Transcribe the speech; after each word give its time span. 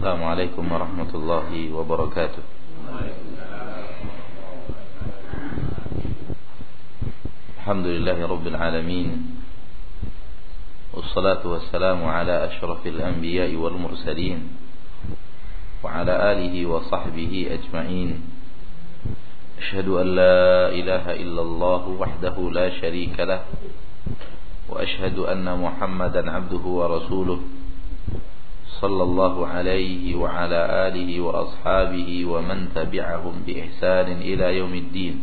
السلام 0.00 0.24
عليكم 0.24 0.64
ورحمة 0.72 1.12
الله 1.12 1.48
وبركاته. 1.76 2.44
الحمد 7.60 7.86
لله 7.86 8.18
رب 8.24 8.46
العالمين 8.46 9.08
والصلاة 10.96 11.44
والسلام 11.44 12.00
على 12.00 12.34
أشرف 12.48 12.80
الأنبياء 12.86 13.52
والمرسلين 13.52 14.38
وعلى 15.84 16.14
آله 16.32 16.54
وصحبه 16.66 17.32
أجمعين. 17.60 18.10
أشهد 19.60 19.88
أن 20.00 20.08
لا 20.16 20.72
إله 20.80 21.04
إلا 21.12 21.42
الله 21.44 21.82
وحده 22.00 22.36
لا 22.56 22.66
شريك 22.80 23.20
له 23.20 23.44
وأشهد 24.64 25.18
أن 25.28 25.44
محمدا 25.44 26.22
عبده 26.30 26.64
ورسوله. 26.64 27.59
صلى 28.78 29.02
الله 29.02 29.46
عليه 29.46 30.14
وعلى 30.14 30.60
آله 30.88 31.20
وأصحابه 31.20 32.24
ومن 32.24 32.58
تبعهم 32.74 33.34
بإحسان 33.46 34.08
إلى 34.22 34.46
يوم 34.58 34.74
الدين 34.74 35.14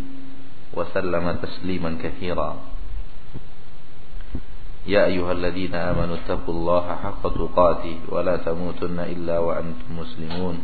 وسلم 0.73 1.25
تسليما 1.41 1.97
كثيرا. 2.03 2.49
يا 4.87 5.05
أيها 5.05 5.31
الذين 5.31 5.75
آمنوا 5.75 6.15
اتقوا 6.15 6.53
الله 6.53 6.85
حق 7.03 7.23
تقاته 7.23 7.95
ولا 8.09 8.35
تموتن 8.37 8.99
إلا 8.99 9.39
وأنتم 9.39 9.89
مسلمون. 9.99 10.57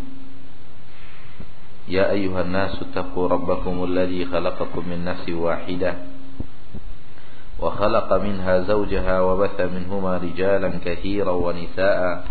يا 1.87 2.11
أيها 2.11 2.41
الناس 2.41 2.79
اتقوا 2.83 3.27
ربكم 3.27 3.83
الذي 3.83 4.25
خلقكم 4.25 4.83
من 4.89 5.05
نفس 5.05 5.29
واحدة 5.29 5.93
وخلق 7.59 8.09
منها 8.13 8.59
زوجها 8.59 9.21
وبث 9.21 9.57
منهما 9.61 10.17
رجالا 10.17 10.69
كثيرا 10.85 11.31
ونساء 11.31 12.25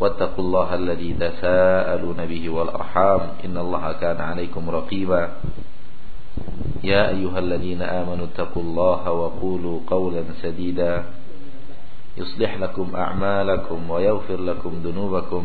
واتقوا 0.00 0.44
الله 0.44 0.68
الذي 0.74 1.10
تساءلون 1.20 2.20
به 2.26 2.44
والأرحام 2.48 3.20
إن 3.44 3.56
الله 3.56 3.84
كان 3.92 4.20
عليكم 4.20 4.70
رقيبا. 4.70 5.22
يا 6.82 7.08
أيها 7.08 7.38
الذين 7.38 7.82
آمنوا 7.82 8.32
اتقوا 8.32 8.62
الله 8.62 9.02
وقولوا 9.10 9.76
قولا 9.86 10.22
سديدا. 10.42 11.04
يصلح 12.16 12.56
لكم 12.56 12.96
أعمالكم 12.96 13.90
ويغفر 13.90 14.40
لكم 14.40 14.72
ذنوبكم. 14.84 15.44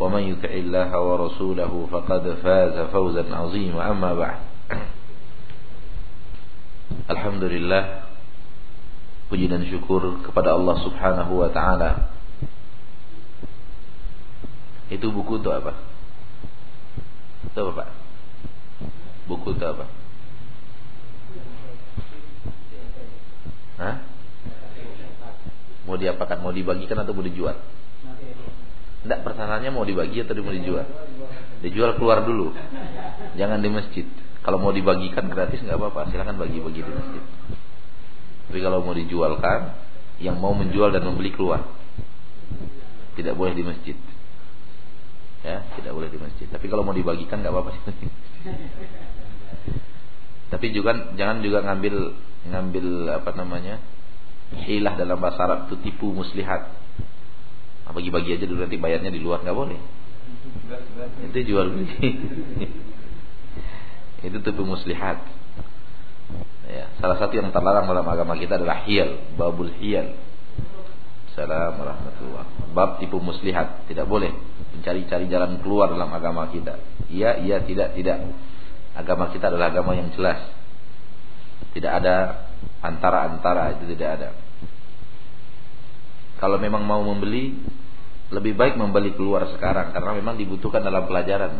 ومن 0.00 0.22
يطع 0.22 0.52
الله 0.54 0.90
ورسوله 1.00 1.72
فقد 1.90 2.22
فاز 2.42 2.76
فوزا 2.94 3.24
عظيما. 3.34 3.90
أما 3.90 4.14
بعد 4.14 4.40
Alhamdulillah 7.10 8.06
Puji 9.30 9.46
dan 9.46 9.62
syukur 9.62 10.26
kepada 10.26 10.58
Allah 10.58 10.74
subhanahu 10.82 11.38
wa 11.38 11.50
ta'ala 11.50 12.19
Itu 14.90 15.06
buku 15.14 15.38
itu 15.38 15.50
apa? 15.54 15.78
Itu 17.46 17.60
apa? 17.70 17.84
Buku 19.30 19.54
itu 19.54 19.64
apa? 19.64 19.86
Hah? 23.80 23.96
Mau 25.86 25.96
diapakan? 25.96 26.42
Mau 26.42 26.52
dibagikan 26.52 26.98
atau 27.00 27.14
mau 27.14 27.24
dijual? 27.24 27.56
Tidak 29.00 29.20
pertanyaannya 29.24 29.70
mau 29.72 29.86
dibagi 29.86 30.20
atau 30.20 30.36
mau 30.44 30.52
dijual? 30.52 30.84
Dijual 31.60 31.96
keluar 31.96 32.24
dulu 32.24 32.56
Jangan 33.36 33.60
di 33.60 33.68
masjid 33.68 34.04
Kalau 34.40 34.56
mau 34.60 34.72
dibagikan 34.72 35.28
gratis 35.28 35.60
nggak 35.60 35.76
apa-apa, 35.76 36.08
silahkan 36.12 36.36
bagi-bagi 36.36 36.80
di 36.80 36.92
masjid. 36.92 37.24
Tapi 38.48 38.58
kalau 38.64 38.80
mau 38.80 38.96
dijualkan, 38.96 39.76
yang 40.16 40.40
mau 40.40 40.56
menjual 40.56 40.92
dan 40.92 41.04
membeli 41.04 41.28
keluar. 41.28 41.68
Tidak 43.20 43.36
boleh 43.36 43.52
di 43.52 43.64
masjid. 43.64 43.96
Ya, 45.40 45.64
tidak 45.76 45.92
boleh 45.96 46.12
di 46.12 46.18
masjid. 46.20 46.46
Tapi 46.52 46.68
kalau 46.68 46.84
mau 46.84 46.92
dibagikan 46.92 47.40
nggak 47.40 47.52
apa-apa. 47.52 47.72
Tapi 50.52 50.66
juga 50.74 51.14
jangan 51.16 51.40
juga 51.40 51.64
ngambil 51.64 51.94
ngambil 52.50 52.86
apa 53.14 53.30
namanya? 53.38 53.78
hilah 54.50 54.98
dalam 54.98 55.22
bahasa 55.22 55.46
Arab 55.46 55.70
itu 55.70 55.78
tipu 55.78 56.10
muslihat. 56.10 56.74
Nah, 57.86 57.94
bagi-bagi 57.94 58.34
aja 58.34 58.50
dulu 58.50 58.66
nanti 58.66 58.82
bayarnya 58.82 59.14
di 59.14 59.22
luar 59.22 59.46
nggak 59.46 59.54
boleh. 59.54 59.78
Itu 61.30 61.38
jual 61.46 61.70
beli. 61.70 61.86
Itu 64.26 64.42
tipu 64.42 64.66
muslihat. 64.66 65.22
Ya, 66.70 66.86
salah 67.02 67.18
satu 67.18 67.34
yang 67.34 67.50
terlarang 67.50 67.90
dalam 67.90 68.06
agama 68.06 68.38
kita 68.38 68.54
adalah 68.58 68.86
hiyal, 68.86 69.34
babul 69.34 69.70
hiyal. 69.82 70.14
Assalamualaikum 71.40 71.80
warahmatullah. 71.80 72.44
Bab 72.76 72.90
tipu 73.00 73.16
muslihat, 73.16 73.88
tidak 73.88 74.04
boleh 74.04 74.28
mencari-cari 74.76 75.24
jalan 75.24 75.56
keluar 75.64 75.88
dalam 75.88 76.12
agama 76.12 76.52
kita. 76.52 76.76
Iya, 77.08 77.40
iya, 77.40 77.64
tidak, 77.64 77.96
tidak. 77.96 78.28
Agama 78.92 79.32
kita 79.32 79.48
adalah 79.48 79.72
agama 79.72 79.96
yang 79.96 80.12
jelas. 80.12 80.36
Tidak 81.72 81.88
ada 81.88 82.44
antara-antara 82.84 83.72
itu 83.72 83.88
tidak 83.96 84.20
ada. 84.20 84.28
Kalau 86.44 86.60
memang 86.60 86.84
mau 86.84 87.00
membeli, 87.00 87.56
lebih 88.28 88.52
baik 88.60 88.76
membeli 88.76 89.16
keluar 89.16 89.48
sekarang 89.56 89.96
karena 89.96 90.12
memang 90.12 90.36
dibutuhkan 90.36 90.84
dalam 90.84 91.08
pelajaran. 91.08 91.56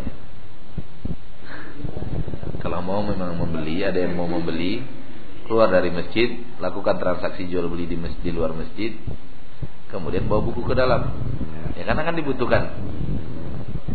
Kalau 2.60 2.84
mau 2.84 3.00
memang 3.00 3.32
membeli, 3.32 3.80
ada 3.80 3.97
yang 3.97 4.12
mau 4.12 4.28
membeli, 4.28 4.84
keluar 5.48 5.72
dari 5.72 5.88
masjid, 5.88 6.36
lakukan 6.60 7.00
transaksi 7.00 7.48
jual 7.48 7.64
beli 7.72 7.88
di 7.88 7.97
masjid 7.97 8.28
di 8.28 8.32
luar 8.36 8.52
masjid, 8.52 8.92
kemudian 9.90 10.30
bawa 10.30 10.40
buku 10.46 10.62
ke 10.64 10.74
dalam. 10.74 11.02
Ya 11.74 11.84
karena 11.86 12.02
kan 12.06 12.14
dibutuhkan. 12.14 12.70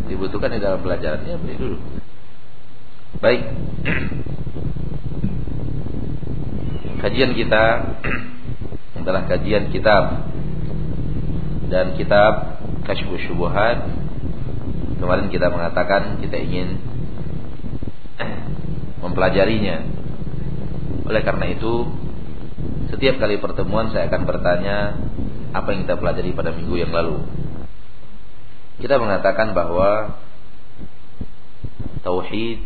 Dibutuhkan 0.06 0.50
di 0.54 0.60
dalam 0.62 0.80
pelajarannya 0.84 1.34
beli 1.40 1.56
dulu. 1.58 1.78
Baik. 3.18 3.42
Kajian 7.02 7.34
kita 7.36 7.62
adalah 9.00 9.28
kajian 9.28 9.70
kitab 9.70 10.26
dan 11.70 11.94
kitab 11.94 12.58
Kasyfus 12.86 13.22
Syubuhat. 13.28 13.84
Kemarin 14.96 15.28
kita 15.28 15.52
mengatakan 15.52 16.18
kita 16.24 16.40
ingin 16.40 16.80
mempelajarinya. 19.04 19.84
Oleh 21.06 21.22
karena 21.22 21.46
itu, 21.54 21.86
setiap 22.90 23.22
kali 23.22 23.38
pertemuan 23.38 23.94
saya 23.94 24.10
akan 24.10 24.26
bertanya 24.26 24.98
apa 25.56 25.72
yang 25.72 25.88
kita 25.88 25.96
pelajari 25.96 26.36
pada 26.36 26.52
minggu 26.52 26.76
yang 26.76 26.92
lalu. 26.92 27.24
Kita 28.76 29.00
mengatakan 29.00 29.56
bahwa 29.56 30.20
tauhid 32.04 32.60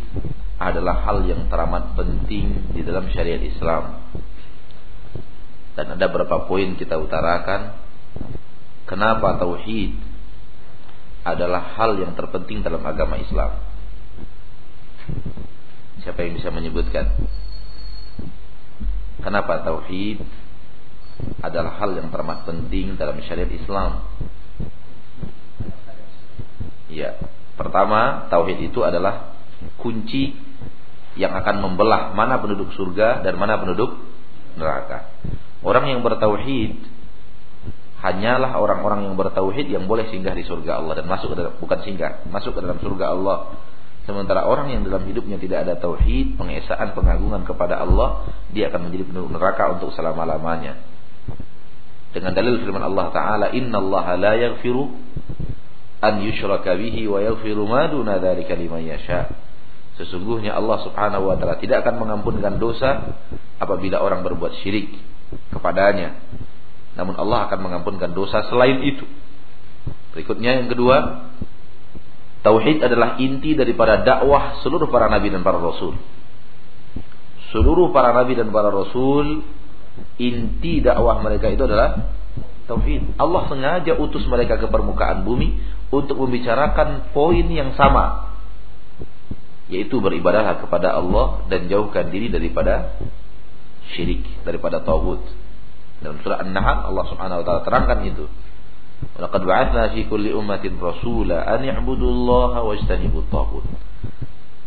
adalah 0.58 1.06
hal 1.06 1.22
yang 1.22 1.46
teramat 1.46 1.94
penting 1.94 2.74
di 2.74 2.82
dalam 2.82 3.06
syariat 3.14 3.38
Islam. 3.38 4.10
Dan 5.78 5.96
ada 5.96 6.06
beberapa 6.10 6.50
poin 6.50 6.74
kita 6.74 6.98
utarakan 6.98 7.78
kenapa 8.90 9.38
tauhid 9.38 9.94
adalah 11.22 11.78
hal 11.78 11.94
yang 11.94 12.12
terpenting 12.18 12.66
dalam 12.66 12.82
agama 12.82 13.16
Islam. 13.22 13.54
Siapa 16.02 16.26
yang 16.26 16.42
bisa 16.42 16.50
menyebutkan? 16.50 17.06
Kenapa 19.22 19.62
tauhid 19.62 20.26
adalah 21.40 21.76
hal 21.80 21.96
yang 21.96 22.08
teramat 22.12 22.44
penting 22.44 22.94
dalam 22.96 23.16
syariat 23.24 23.50
Islam? 23.50 24.04
Ya, 26.90 27.16
pertama 27.54 28.26
tauhid 28.28 28.72
itu 28.72 28.82
adalah 28.82 29.38
kunci 29.78 30.34
yang 31.14 31.34
akan 31.36 31.62
membelah 31.62 32.14
mana 32.16 32.42
penduduk 32.42 32.74
surga 32.74 33.22
dan 33.22 33.38
mana 33.38 33.60
penduduk 33.60 33.98
neraka. 34.58 35.10
Orang 35.62 35.86
yang 35.86 36.02
bertauhid 36.02 36.80
hanyalah 38.00 38.56
orang-orang 38.56 39.06
yang 39.06 39.14
bertauhid 39.14 39.66
yang 39.68 39.84
boleh 39.84 40.08
singgah 40.08 40.32
di 40.32 40.42
surga 40.42 40.80
Allah 40.80 41.04
dan 41.04 41.06
masuk 41.06 41.32
ke 41.32 41.36
dalam 41.36 41.54
bukan 41.60 41.78
singgah, 41.84 42.24
masuk 42.32 42.56
ke 42.56 42.60
dalam 42.64 42.80
surga 42.80 43.06
Allah 43.12 43.38
Sementara 44.08 44.48
orang 44.48 44.74
yang 44.74 44.82
dalam 44.82 45.06
hidupnya 45.06 45.36
tidak 45.36 45.68
ada 45.68 45.74
tauhid, 45.78 46.34
pengesaan, 46.34 46.96
pengagungan 46.98 47.46
kepada 47.46 47.84
Allah, 47.84 48.26
dia 48.50 48.72
akan 48.72 48.90
menjadi 48.90 49.06
penduduk 49.06 49.38
neraka 49.38 49.76
untuk 49.76 49.94
selama-lamanya. 49.94 50.82
Dengan 52.10 52.34
dalil 52.34 52.58
firman 52.62 52.82
Allah 52.82 53.06
Taala, 53.14 53.46
Inna 53.54 53.78
Allah 53.78 54.06
la 54.18 54.32
yaghfiru 54.34 54.82
an 56.00 56.24
yushraka 56.24 56.74
bihi 56.74 57.04
wa 57.06 57.20
yaghfiru 57.20 57.62
ma 57.68 57.86
duna 57.86 58.18
dzalika 58.18 58.56
liman 58.56 58.82
yasha. 58.82 59.30
Sesungguhnya 60.00 60.56
Allah 60.56 60.80
Subhanahu 60.80 61.28
wa 61.28 61.36
taala 61.36 61.60
tidak 61.60 61.84
akan 61.84 62.00
mengampunkan 62.00 62.56
dosa 62.56 63.20
apabila 63.60 64.00
orang 64.00 64.24
berbuat 64.24 64.64
syirik 64.64 64.96
kepadanya. 65.52 66.16
Namun 66.96 67.20
Allah 67.20 67.46
akan 67.52 67.58
mengampunkan 67.60 68.16
dosa 68.16 68.48
selain 68.48 68.80
itu. 68.80 69.04
Berikutnya 70.16 70.64
yang 70.64 70.72
kedua, 70.72 71.28
Tauhid 72.40 72.80
adalah 72.80 73.20
inti 73.20 73.52
daripada 73.52 74.00
dakwah 74.00 74.64
seluruh 74.64 74.88
para 74.88 75.12
nabi 75.12 75.28
dan 75.28 75.44
para 75.44 75.60
rasul. 75.60 76.00
Seluruh 77.52 77.92
para 77.92 78.16
nabi 78.16 78.40
dan 78.40 78.48
para 78.48 78.72
rasul 78.72 79.44
inti 80.20 80.84
dakwah 80.84 81.20
mereka 81.24 81.50
itu 81.50 81.64
adalah 81.64 82.20
Tauhid. 82.70 83.18
Allah 83.18 83.50
sengaja 83.50 83.98
utus 83.98 84.22
mereka 84.30 84.54
ke 84.54 84.70
permukaan 84.70 85.26
bumi 85.26 85.58
untuk 85.90 86.14
membicarakan 86.22 87.10
poin 87.10 87.42
yang 87.50 87.74
sama. 87.74 88.30
Yaitu 89.66 89.98
beribadahlah 89.98 90.62
kepada 90.62 90.94
Allah 90.94 91.42
dan 91.50 91.66
jauhkan 91.66 92.14
diri 92.14 92.30
daripada 92.30 92.94
syirik, 93.90 94.22
daripada 94.46 94.86
tauhid. 94.86 95.18
Dalam 95.98 96.22
surah 96.22 96.46
An-Nahl 96.46 96.94
Allah 96.94 97.04
Subhanahu 97.10 97.42
wa 97.42 97.44
taala 97.44 97.60
terangkan 97.66 97.98
itu. 98.06 98.30
Laqad 99.18 99.42
ba'atsna 99.42 99.90
fi 99.90 100.06
kulli 100.06 100.30
ummatin 100.30 100.78
rasula 100.78 101.42
an 101.42 101.66
i'budullaha 101.66 102.62
wajtanibut 102.62 103.26
taghut. 103.34 103.66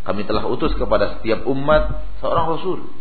Kami 0.04 0.28
telah 0.28 0.44
utus 0.52 0.76
kepada 0.76 1.16
setiap 1.20 1.48
umat 1.48 2.04
seorang 2.20 2.52
rasul. 2.52 2.92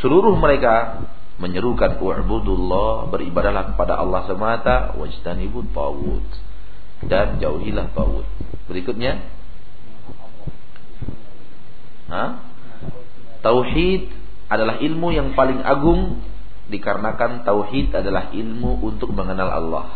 Seluruh 0.00 0.32
mereka 0.40 1.04
menyerukan 1.40 2.00
u'budullah 2.00 3.08
beribadahlah 3.08 3.72
kepada 3.72 3.96
Allah 3.96 4.28
semata 4.28 4.76
wajtanibut 4.96 5.72
taghut 5.72 6.24
dan 7.04 7.40
jauhilah 7.40 7.92
taghut. 7.96 8.28
Berikutnya 8.68 9.24
ha? 12.12 12.24
Tauhid 13.40 14.12
adalah 14.52 14.82
ilmu 14.82 15.08
yang 15.16 15.32
paling 15.32 15.64
agung 15.64 16.20
dikarenakan 16.68 17.42
tauhid 17.42 17.94
adalah 17.96 18.28
ilmu 18.36 18.84
untuk 18.84 19.16
mengenal 19.16 19.48
Allah. 19.48 19.86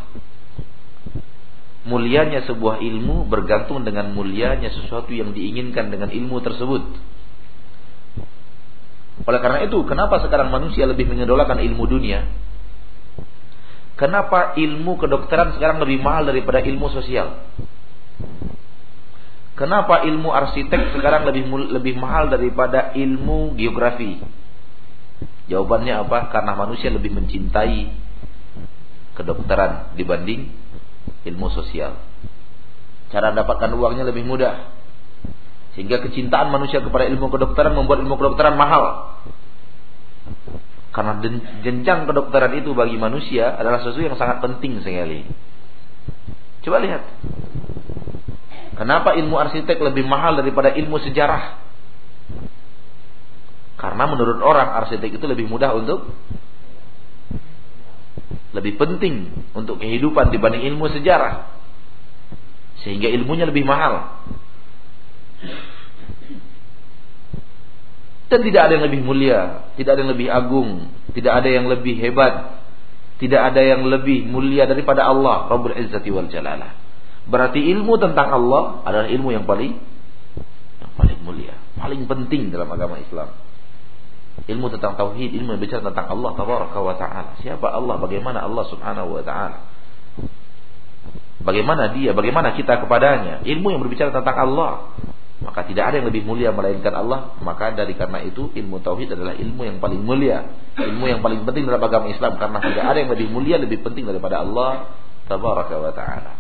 Mulianya 1.85 2.49
sebuah 2.49 2.81
ilmu 2.81 3.29
bergantung 3.29 3.85
dengan 3.85 4.17
mulianya 4.17 4.73
sesuatu 4.73 5.13
yang 5.13 5.37
diinginkan 5.37 5.93
dengan 5.93 6.09
ilmu 6.09 6.41
tersebut. 6.41 6.83
Oleh 9.23 9.39
karena 9.39 9.63
itu, 9.63 9.79
kenapa 9.87 10.19
sekarang 10.27 10.51
manusia 10.51 10.91
lebih 10.91 11.07
mengidolakan 11.07 11.63
ilmu 11.63 11.87
dunia? 11.87 12.27
Kenapa 13.95 14.59
ilmu 14.59 14.99
kedokteran 14.99 15.55
sekarang 15.55 15.79
lebih 15.79 16.03
mahal 16.03 16.27
daripada 16.27 16.59
ilmu 16.59 16.91
sosial? 16.91 17.47
Kenapa 19.55 20.03
ilmu 20.03 20.35
arsitek 20.35 20.99
sekarang 20.99 21.31
lebih 21.31 21.47
lebih 21.71 21.95
mahal 21.95 22.27
daripada 22.27 22.91
ilmu 22.99 23.55
geografi? 23.55 24.19
Jawabannya 25.47 25.95
apa? 25.95 26.35
Karena 26.35 26.59
manusia 26.59 26.91
lebih 26.91 27.15
mencintai 27.15 27.95
kedokteran 29.15 29.95
dibanding 29.95 30.51
ilmu 31.23 31.55
sosial. 31.55 31.95
Cara 33.15 33.31
dapatkan 33.31 33.71
uangnya 33.79 34.11
lebih 34.11 34.27
mudah. 34.27 34.74
Sehingga 35.75 35.99
kecintaan 36.03 36.55
manusia 36.55 36.79
kepada 36.79 37.11
ilmu 37.11 37.31
kedokteran 37.35 37.75
membuat 37.75 38.03
ilmu 38.07 38.15
kedokteran 38.15 38.55
mahal. 38.55 39.19
Karena 40.95 41.19
jenjang 41.67 42.07
kedokteran 42.07 42.55
itu 42.55 42.71
bagi 42.71 42.95
manusia 42.95 43.59
adalah 43.59 43.83
sesuatu 43.83 44.07
yang 44.07 44.15
sangat 44.15 44.39
penting 44.39 44.79
sekali. 44.87 45.27
Coba 46.63 46.79
lihat. 46.79 47.03
Kenapa 48.79 49.19
ilmu 49.19 49.35
arsitek 49.35 49.79
lebih 49.83 50.07
mahal 50.07 50.39
daripada 50.39 50.71
ilmu 50.71 51.03
sejarah? 51.03 51.59
Karena 53.75 54.05
menurut 54.07 54.39
orang 54.39 54.79
arsitek 54.87 55.19
itu 55.19 55.27
lebih 55.27 55.51
mudah 55.51 55.75
untuk 55.75 56.15
lebih 58.55 58.79
penting 58.79 59.35
untuk 59.51 59.83
kehidupan 59.83 60.31
dibanding 60.31 60.63
ilmu 60.71 60.87
sejarah. 60.95 61.51
Sehingga 62.87 63.11
ilmunya 63.11 63.51
lebih 63.51 63.67
mahal. 63.67 64.23
Dan 68.29 68.41
tidak 68.41 68.63
ada 68.67 68.73
yang 68.81 68.85
lebih 68.91 69.03
mulia, 69.05 69.41
tidak 69.79 69.95
ada 69.95 70.01
yang 70.03 70.13
lebih 70.17 70.29
agung, 70.33 70.71
tidak 71.15 71.33
ada 71.39 71.49
yang 71.49 71.67
lebih 71.71 71.95
hebat, 72.03 72.35
tidak 73.23 73.41
ada 73.53 73.61
yang 73.63 73.87
lebih 73.87 74.27
mulia 74.27 74.67
daripada 74.67 75.07
Allah 75.07 75.47
Rabbul 75.47 75.77
Izzati 75.77 76.11
wal 76.11 76.27
Jalalah. 76.33 76.75
Berarti 77.31 77.63
ilmu 77.63 77.95
tentang 78.01 78.29
Allah 78.35 78.83
adalah 78.85 79.09
ilmu 79.09 79.31
yang 79.33 79.47
paling 79.47 79.79
yang 80.83 80.93
paling 80.99 81.19
mulia, 81.23 81.55
paling 81.79 82.05
penting 82.11 82.51
dalam 82.51 82.69
agama 82.69 82.99
Islam 82.99 83.33
ilmu 84.45 84.67
tentang 84.77 84.99
tauhid, 84.99 85.31
ilmu 85.41 85.57
yang 85.57 85.63
bicara 85.63 85.81
tentang 85.81 86.11
Allah 86.11 86.31
tabaraka 86.37 86.79
wa 86.83 86.95
taala. 86.99 87.39
Siapa 87.41 87.71
Allah? 87.71 87.97
Bagaimana 88.03 88.45
Allah 88.45 88.65
Subhanahu 88.69 89.09
wa 89.15 89.23
taala? 89.25 89.59
Bagaimana 91.45 91.93
dia? 91.95 92.13
Bagaimana 92.13 92.57
kita 92.57 92.83
kepadanya? 92.85 93.45
Ilmu 93.47 93.67
yang 93.73 93.81
berbicara 93.81 94.11
tentang 94.11 94.37
Allah. 94.37 94.73
Maka 95.45 95.69
tidak 95.69 95.93
ada 95.93 96.01
yang 96.01 96.09
lebih 96.09 96.25
mulia 96.25 96.51
melainkan 96.51 96.97
Allah. 96.97 97.37
Maka 97.45 97.77
dari 97.77 97.93
karena 97.93 98.25
itu 98.25 98.49
ilmu 98.51 98.81
tauhid 98.81 99.13
adalah 99.13 99.37
ilmu 99.37 99.63
yang 99.69 99.79
paling 99.79 100.01
mulia, 100.01 100.49
ilmu 100.81 101.05
yang 101.05 101.21
paling 101.21 101.45
penting 101.45 101.69
dalam 101.69 101.85
agama 101.85 102.09
Islam 102.09 102.41
karena 102.41 102.59
tidak 102.65 102.85
ada 102.89 102.99
yang 102.99 103.11
lebih 103.13 103.29
mulia 103.29 103.57
lebih 103.61 103.85
penting 103.85 104.09
daripada 104.09 104.41
Allah 104.41 104.97
tabaraka 105.29 105.75
wa 105.77 105.93
taala. 105.93 106.33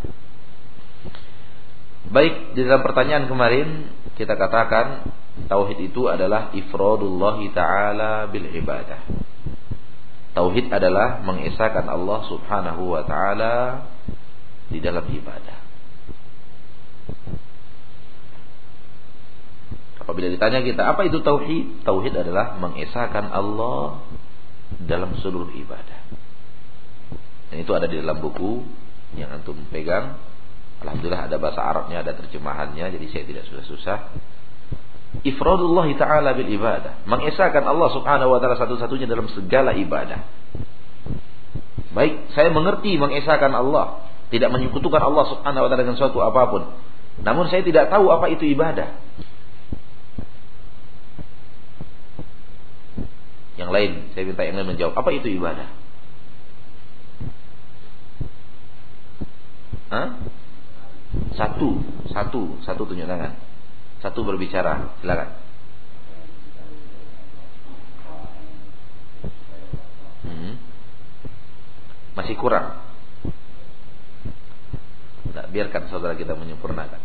Baik, 2.04 2.52
di 2.56 2.60
dalam 2.64 2.84
pertanyaan 2.84 3.24
kemarin 3.28 3.68
kita 4.16 4.36
katakan 4.36 5.08
Tauhid 5.34 5.90
itu 5.90 6.06
adalah 6.06 6.54
ifradullah 6.54 7.38
taala 7.50 8.30
bil 8.30 8.46
ibadah. 8.54 9.02
Tauhid 10.34 10.70
adalah 10.70 11.22
mengesahkan 11.26 11.86
Allah 11.90 12.20
Subhanahu 12.30 12.82
wa 12.94 13.02
taala 13.02 13.54
di 14.70 14.78
dalam 14.78 15.02
ibadah. 15.10 15.53
Apabila 20.04 20.28
ditanya 20.28 20.60
kita, 20.60 20.84
apa 20.84 21.08
itu 21.08 21.24
tauhid? 21.24 21.84
Tauhid 21.88 22.12
adalah 22.12 22.60
mengesahkan 22.60 23.32
Allah 23.32 24.04
dalam 24.84 25.16
seluruh 25.24 25.48
ibadah. 25.56 26.00
Dan 27.48 27.56
itu 27.64 27.72
ada 27.72 27.88
di 27.88 27.96
dalam 27.96 28.20
buku 28.20 28.60
yang 29.16 29.32
antum 29.32 29.56
pegang. 29.72 30.20
Alhamdulillah 30.84 31.32
ada 31.32 31.36
bahasa 31.40 31.64
Arabnya, 31.64 32.04
ada 32.04 32.12
terjemahannya, 32.12 32.84
jadi 32.92 33.06
saya 33.08 33.24
tidak 33.24 33.48
susah-susah 33.48 33.98
ifradullah 35.22 35.86
taala 35.94 36.34
bil 36.34 36.50
ibadah, 36.50 37.06
mengesahkan 37.06 37.62
Allah 37.62 37.88
Subhanahu 37.94 38.34
wa 38.34 38.38
taala 38.42 38.58
satu-satunya 38.58 39.06
dalam 39.06 39.30
segala 39.30 39.76
ibadah. 39.78 40.26
Baik, 41.94 42.34
saya 42.34 42.50
mengerti 42.50 42.98
mengesahkan 42.98 43.54
Allah, 43.54 44.02
tidak 44.34 44.50
menyekutukan 44.50 44.98
Allah 44.98 45.24
Subhanahu 45.30 45.62
wa 45.62 45.68
taala 45.70 45.82
dengan 45.86 45.94
suatu 45.94 46.18
apa 46.18 46.42
pun. 46.50 46.62
Namun 47.22 47.46
saya 47.46 47.62
tidak 47.62 47.94
tahu 47.94 48.10
apa 48.10 48.26
itu 48.34 48.42
ibadah. 48.50 48.98
Yang 53.54 53.70
lain, 53.70 53.92
saya 54.12 54.22
minta 54.26 54.42
yang 54.42 54.58
lain 54.58 54.74
menjawab, 54.74 54.94
apa 54.98 55.10
itu 55.14 55.30
ibadah? 55.30 55.68
Hah? 59.94 60.08
Satu, 61.38 61.78
satu, 62.10 62.58
satu 62.66 62.82
tunjuk 62.82 63.06
tangan. 63.06 63.38
Satu 64.02 64.26
berbicara, 64.26 64.98
silakan. 64.98 65.28
Hmm. 70.26 70.54
Masih 72.18 72.34
kurang. 72.34 72.82
Nah, 75.30 75.46
biarkan 75.50 75.90
saudara 75.90 76.18
kita 76.18 76.34
menyempurnakan. 76.34 76.98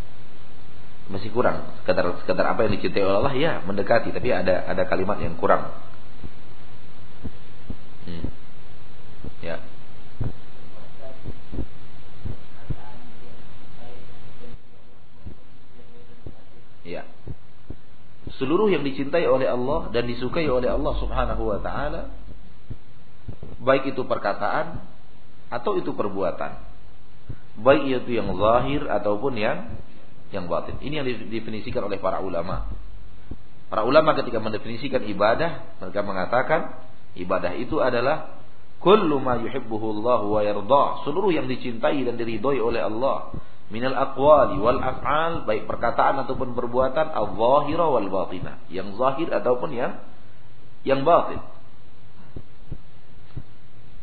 Masih 1.10 1.30
kurang. 1.34 1.74
Sekedar 1.82 2.06
sekedar 2.22 2.46
apa 2.46 2.66
yang 2.66 2.74
dicintai 2.78 3.02
oleh 3.02 3.18
Allah 3.18 3.34
ya 3.34 3.52
mendekati, 3.66 4.14
tapi 4.14 4.30
ada 4.30 4.66
ada 4.66 4.86
kalimat 4.86 5.18
yang 5.18 5.34
kurang. 5.34 5.74
Hmm. 8.10 8.26
Ya. 9.38 9.56
Ya. 16.82 17.02
Seluruh 18.34 18.72
yang 18.72 18.82
dicintai 18.82 19.28
oleh 19.30 19.46
Allah 19.46 19.94
dan 19.94 20.10
disukai 20.10 20.48
oleh 20.50 20.66
Allah 20.66 20.94
Subhanahu 20.98 21.42
wa 21.54 21.58
taala 21.62 22.10
baik 23.60 23.94
itu 23.94 24.02
perkataan 24.02 24.80
atau 25.52 25.76
itu 25.78 25.92
perbuatan. 25.94 26.66
Baik 27.60 28.02
itu 28.02 28.16
yang 28.16 28.32
zahir 28.34 28.88
ataupun 28.88 29.36
yang 29.36 29.76
yang 30.32 30.48
batin. 30.48 30.80
Ini 30.80 31.02
yang 31.02 31.06
didefinisikan 31.06 31.84
oleh 31.84 32.00
para 32.00 32.24
ulama. 32.24 32.70
Para 33.70 33.86
ulama 33.86 34.16
ketika 34.18 34.42
mendefinisikan 34.42 35.04
ibadah, 35.06 35.78
mereka 35.78 36.00
mengatakan 36.02 36.60
ibadah 37.18 37.56
itu 37.58 37.78
adalah 37.82 38.40
kullu 38.80 39.20
ma 39.20 39.36
yuhibbuhu 39.38 40.00
Allah 40.00 40.20
wa 40.24 40.40
yarda, 40.40 40.84
seluruh 41.04 41.30
yang 41.30 41.46
dicintai 41.46 42.00
dan 42.02 42.16
diridhoi 42.16 42.58
oleh 42.58 42.82
Allah. 42.82 43.34
Minal 43.70 43.94
aqwali 43.94 44.58
wal 44.58 44.82
af'al 44.82 45.46
baik 45.46 45.70
perkataan 45.70 46.26
ataupun 46.26 46.58
perbuatan 46.58 47.06
al-zahira 47.14 47.86
wal 47.86 48.08
batinah 48.10 48.66
yang 48.66 48.98
zahir 48.98 49.30
ataupun 49.30 49.70
yang 49.70 50.02
yang 50.82 51.06
batin. 51.06 51.38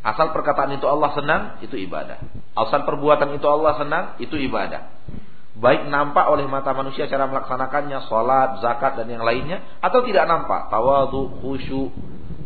Asal 0.07 0.31
perkataan 0.31 0.71
itu 0.71 0.87
Allah 0.87 1.11
senang 1.11 1.41
itu 1.59 1.75
ibadah. 1.75 2.23
Asal 2.55 2.87
perbuatan 2.87 3.35
itu 3.35 3.43
Allah 3.43 3.75
senang 3.75 4.05
itu 4.23 4.39
ibadah. 4.39 4.87
Baik 5.57 5.89
nampak 5.91 6.31
oleh 6.31 6.47
mata 6.47 6.71
manusia 6.71 7.11
cara 7.11 7.27
melaksanakannya 7.27 8.07
salat 8.07 8.63
zakat 8.63 9.03
dan 9.03 9.11
yang 9.11 9.27
lainnya 9.27 9.67
atau 9.83 9.99
tidak 10.07 10.31
nampak. 10.31 10.71
Tawadhu 10.71 11.43
khusyuk 11.43 11.91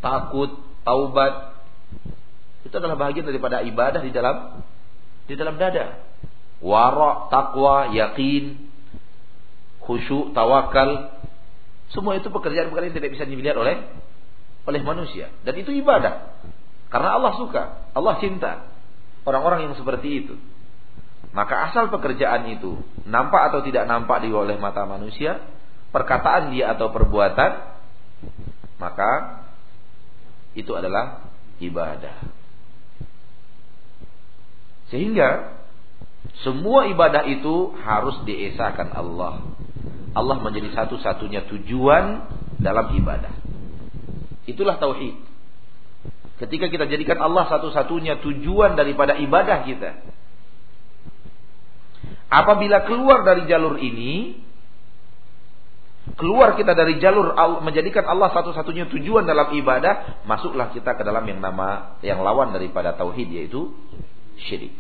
takut 0.02 0.60
taubat 0.82 1.56
Itu 2.66 2.78
adalah 2.78 2.98
bagian 2.98 3.26
daripada 3.26 3.66
ibadah 3.66 4.02
di 4.02 4.12
dalam 4.14 4.62
di 5.26 5.34
dalam 5.34 5.58
dada. 5.58 6.02
Wara, 6.62 7.32
takwa, 7.34 7.90
yakin, 7.90 8.70
khusyuk, 9.82 10.38
tawakal. 10.38 11.18
Semua 11.90 12.22
itu 12.22 12.30
pekerjaan-pekerjaan 12.30 12.94
yang 12.94 12.98
tidak 13.02 13.12
bisa 13.18 13.26
dilihat 13.26 13.58
oleh 13.58 13.82
oleh 14.70 14.82
manusia 14.86 15.34
dan 15.42 15.58
itu 15.58 15.74
ibadah. 15.74 16.38
Karena 16.94 17.18
Allah 17.18 17.34
suka, 17.40 17.64
Allah 17.98 18.20
cinta 18.22 18.68
orang-orang 19.26 19.70
yang 19.70 19.76
seperti 19.80 20.26
itu. 20.26 20.36
Maka 21.32 21.72
asal 21.72 21.88
pekerjaan 21.88 22.52
itu 22.52 22.84
nampak 23.08 23.52
atau 23.54 23.64
tidak 23.64 23.88
nampak 23.88 24.20
di 24.22 24.30
oleh 24.36 24.60
mata 24.60 24.84
manusia, 24.84 25.40
perkataan 25.96 26.52
dia 26.52 26.76
atau 26.76 26.92
perbuatan, 26.92 27.52
maka 28.78 29.41
itu 30.58 30.72
adalah 30.76 31.32
ibadah. 31.62 32.28
Sehingga 34.92 35.62
semua 36.44 36.90
ibadah 36.92 37.24
itu 37.28 37.72
harus 37.82 38.20
diesakan 38.28 38.92
Allah. 38.92 39.34
Allah 40.12 40.38
menjadi 40.44 40.76
satu-satunya 40.76 41.48
tujuan 41.48 42.28
dalam 42.60 42.92
ibadah. 43.00 43.32
Itulah 44.44 44.76
tauhid. 44.76 45.16
Ketika 46.44 46.68
kita 46.68 46.90
jadikan 46.90 47.22
Allah 47.22 47.48
satu-satunya 47.48 48.20
tujuan 48.20 48.76
daripada 48.76 49.16
ibadah 49.16 49.64
kita. 49.64 50.02
Apabila 52.32 52.88
keluar 52.88 53.28
dari 53.28 53.46
jalur 53.46 53.78
ini, 53.78 54.40
keluar 56.18 56.58
kita 56.58 56.74
dari 56.74 56.98
jalur 56.98 57.38
menjadikan 57.62 58.06
Allah 58.10 58.34
satu-satunya 58.34 58.90
tujuan 58.90 59.26
dalam 59.26 59.54
ibadah, 59.54 60.26
masuklah 60.26 60.74
kita 60.74 60.98
ke 60.98 61.04
dalam 61.06 61.24
yang 61.30 61.40
nama 61.40 61.98
yang 62.02 62.22
lawan 62.26 62.54
daripada 62.54 62.98
tauhid 62.98 63.30
yaitu 63.30 63.70
syirik. 64.50 64.74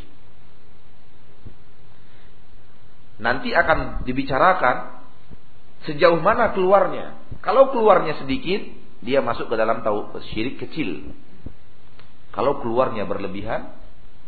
Nanti 3.21 3.53
akan 3.53 4.01
dibicarakan 4.01 5.05
sejauh 5.85 6.17
mana 6.25 6.57
keluarnya. 6.57 7.21
Kalau 7.45 7.69
keluarnya 7.69 8.17
sedikit, 8.17 8.65
dia 9.05 9.21
masuk 9.21 9.49
ke 9.49 9.55
dalam 9.57 9.85
tahu 9.85 10.09
syirik 10.33 10.57
kecil. 10.57 11.13
Kalau 12.33 12.61
keluarnya 12.65 13.05
berlebihan, 13.05 13.77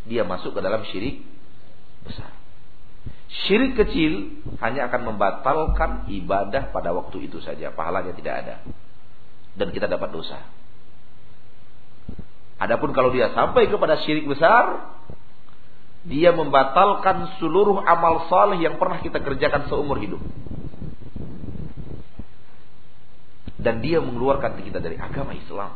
dia 0.05 0.21
masuk 0.21 0.53
ke 0.53 0.61
dalam 0.61 0.85
syirik 0.93 1.25
besar. 2.05 2.42
Syirik 3.33 3.73
kecil 3.73 4.45
hanya 4.61 4.93
akan 4.93 5.09
membatalkan 5.09 6.05
ibadah 6.05 6.69
pada 6.69 6.93
waktu 6.93 7.25
itu 7.25 7.41
saja, 7.41 7.73
pahalanya 7.73 8.13
tidak 8.13 8.35
ada. 8.45 8.55
Dan 9.57 9.73
kita 9.73 9.89
dapat 9.89 10.13
dosa. 10.13 10.37
Adapun 12.61 12.93
kalau 12.93 13.09
dia 13.09 13.33
sampai 13.33 13.67
kepada 13.67 13.97
syirik 14.05 14.29
besar, 14.29 14.95
dia 16.05 16.29
membatalkan 16.29 17.41
seluruh 17.41 17.81
amal 17.81 18.29
saleh 18.29 18.61
yang 18.61 18.77
pernah 18.77 19.01
kita 19.01 19.17
kerjakan 19.17 19.65
seumur 19.65 19.97
hidup. 19.97 20.21
Dan 23.57 23.79
dia 23.79 24.03
mengeluarkan 24.03 24.59
kita 24.59 24.77
dari 24.83 24.99
agama 24.99 25.31
Islam. 25.31 25.71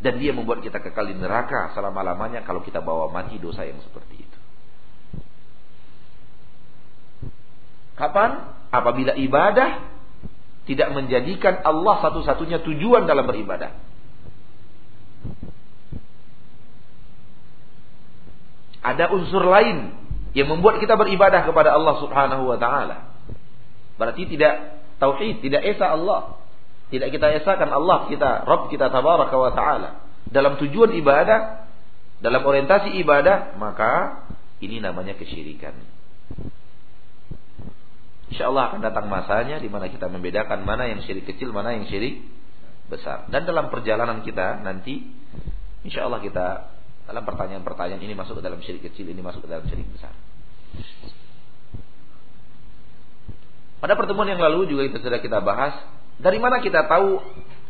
Dan 0.00 0.16
dia 0.16 0.32
membuat 0.32 0.64
kita 0.64 0.80
kekal 0.80 1.12
di 1.12 1.18
neraka 1.18 1.76
selama-lamanya 1.76 2.40
kalau 2.46 2.64
kita 2.64 2.80
bawa 2.80 3.12
mati 3.12 3.36
dosa 3.36 3.68
yang 3.68 3.82
seperti 3.84 4.24
itu. 4.24 4.29
Kapan? 8.00 8.56
Apabila 8.72 9.12
ibadah 9.12 9.92
tidak 10.64 10.88
menjadikan 10.96 11.60
Allah 11.66 12.00
satu-satunya 12.00 12.64
tujuan 12.64 13.04
dalam 13.04 13.28
beribadah. 13.28 13.76
Ada 18.80 19.12
unsur 19.12 19.44
lain 19.44 19.92
yang 20.32 20.48
membuat 20.48 20.80
kita 20.80 20.96
beribadah 20.96 21.44
kepada 21.44 21.76
Allah 21.76 22.00
Subhanahu 22.00 22.48
wa 22.48 22.56
taala. 22.56 23.12
Berarti 24.00 24.24
tidak 24.30 24.80
tauhid, 24.96 25.44
tidak 25.44 25.60
esa 25.68 25.92
Allah. 25.92 26.40
Tidak 26.88 27.06
kita 27.12 27.34
esakan 27.38 27.70
Allah 27.70 28.08
kita, 28.08 28.48
Rabb 28.48 28.72
kita 28.72 28.88
tabaraka 28.88 29.36
wa 29.36 29.52
taala. 29.52 29.90
Dalam 30.30 30.56
tujuan 30.56 30.96
ibadah, 30.96 31.68
dalam 32.24 32.40
orientasi 32.46 32.96
ibadah, 33.04 33.58
maka 33.60 34.24
ini 34.64 34.80
namanya 34.80 35.18
kesyirikan. 35.18 35.99
Insya 38.30 38.46
Allah 38.46 38.70
akan 38.70 38.80
datang 38.80 39.10
masanya 39.10 39.58
di 39.58 39.66
mana 39.66 39.90
kita 39.90 40.06
membedakan 40.06 40.62
mana 40.62 40.86
yang 40.86 41.02
syirik 41.02 41.26
kecil, 41.26 41.50
mana 41.50 41.74
yang 41.74 41.90
syirik 41.90 42.22
besar. 42.86 43.26
Dan 43.26 43.42
dalam 43.42 43.70
perjalanan 43.74 44.22
kita 44.22 44.62
nanti, 44.62 45.02
insya 45.82 46.06
Allah 46.06 46.22
kita 46.22 46.46
dalam 47.10 47.26
pertanyaan-pertanyaan 47.26 47.98
ini 47.98 48.14
masuk 48.14 48.38
ke 48.38 48.42
dalam 48.46 48.62
syirik 48.62 48.86
kecil, 48.86 49.10
ini 49.10 49.18
masuk 49.18 49.42
ke 49.42 49.48
dalam 49.50 49.66
syirik 49.66 49.86
besar. 49.90 50.14
Pada 53.82 53.98
pertemuan 53.98 54.30
yang 54.30 54.38
lalu 54.38 54.70
juga 54.70 54.86
kita 54.86 54.98
sudah 55.02 55.18
kita 55.18 55.42
bahas, 55.42 55.74
dari 56.20 56.38
mana 56.38 56.62
kita 56.62 56.86
tahu 56.86 57.18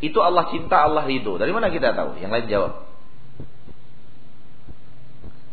itu 0.04 0.18
Allah 0.20 0.50
cinta, 0.52 0.82
Allah 0.84 1.06
ridho? 1.06 1.38
Dari 1.38 1.54
mana 1.54 1.72
kita 1.72 1.96
tahu? 1.96 2.18
Yang 2.18 2.30
lain 2.36 2.46
jawab. 2.50 2.72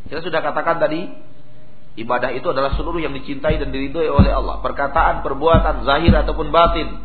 Kita 0.08 0.20
sudah 0.24 0.40
katakan 0.40 0.82
tadi, 0.82 1.08
ibadah 1.98 2.30
itu 2.32 2.46
adalah 2.54 2.78
seluruh 2.78 3.02
yang 3.02 3.12
dicintai 3.18 3.58
dan 3.58 3.74
diridhoi 3.74 4.08
oleh 4.08 4.32
Allah. 4.32 4.62
Perkataan, 4.62 5.26
perbuatan, 5.26 5.84
zahir 5.84 6.14
ataupun 6.14 6.54
batin. 6.54 7.02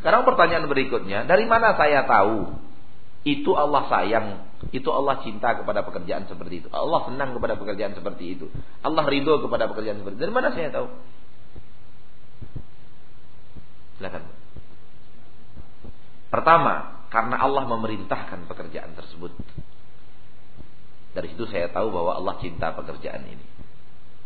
Sekarang 0.00 0.26
pertanyaan 0.26 0.66
berikutnya, 0.66 1.28
dari 1.28 1.46
mana 1.46 1.76
saya 1.78 2.02
tahu 2.08 2.58
itu 3.22 3.54
Allah 3.54 3.86
sayang, 3.86 4.26
itu 4.74 4.90
Allah 4.90 5.22
cinta 5.22 5.54
kepada 5.54 5.86
pekerjaan 5.86 6.26
seperti 6.26 6.66
itu. 6.66 6.68
Allah 6.74 7.06
senang 7.06 7.38
kepada 7.38 7.54
pekerjaan 7.54 7.94
seperti 7.94 8.34
itu. 8.34 8.50
Allah 8.82 9.04
ridho 9.06 9.38
kepada 9.46 9.70
pekerjaan 9.70 10.02
seperti 10.02 10.16
itu. 10.18 10.24
Dari 10.26 10.34
mana 10.34 10.48
saya 10.50 10.68
tahu? 10.74 10.86
Silakan. 14.00 14.22
Pertama, 16.32 16.74
karena 17.12 17.36
Allah 17.38 17.62
memerintahkan 17.68 18.48
pekerjaan 18.48 18.96
tersebut. 18.96 19.36
Dari 21.12 21.28
situ 21.28 21.44
saya 21.46 21.68
tahu 21.68 21.92
bahwa 21.92 22.16
Allah 22.16 22.40
cinta 22.40 22.72
pekerjaan 22.72 23.22
ini. 23.28 23.44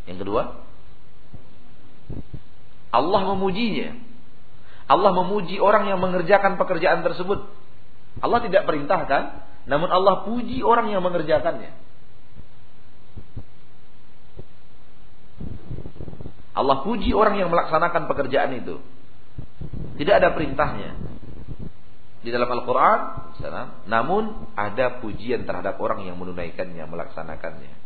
Yang 0.07 0.19
kedua, 0.23 0.43
Allah 2.95 3.21
memujinya. 3.35 3.91
Allah 4.87 5.11
memuji 5.11 5.59
orang 5.59 5.91
yang 5.91 5.99
mengerjakan 5.99 6.55
pekerjaan 6.57 7.03
tersebut. 7.03 7.43
Allah 8.23 8.39
tidak 8.47 8.65
perintahkan, 8.65 9.23
namun 9.67 9.91
Allah 9.91 10.23
puji 10.25 10.63
orang 10.63 10.95
yang 10.95 11.03
mengerjakannya. 11.03 11.75
Allah 16.57 16.77
puji 16.87 17.13
orang 17.13 17.37
yang 17.37 17.53
melaksanakan 17.53 18.09
pekerjaan 18.09 18.57
itu. 18.57 18.81
Tidak 20.01 20.15
ada 20.17 20.33
perintahnya. 20.33 20.97
Di 22.25 22.33
dalam 22.33 22.49
Al-Quran, 22.49 22.99
namun 23.87 24.55
ada 24.57 25.03
pujian 25.05 25.45
terhadap 25.45 25.77
orang 25.79 26.09
yang 26.09 26.17
menunaikannya, 26.17 26.81
melaksanakannya. 26.89 27.86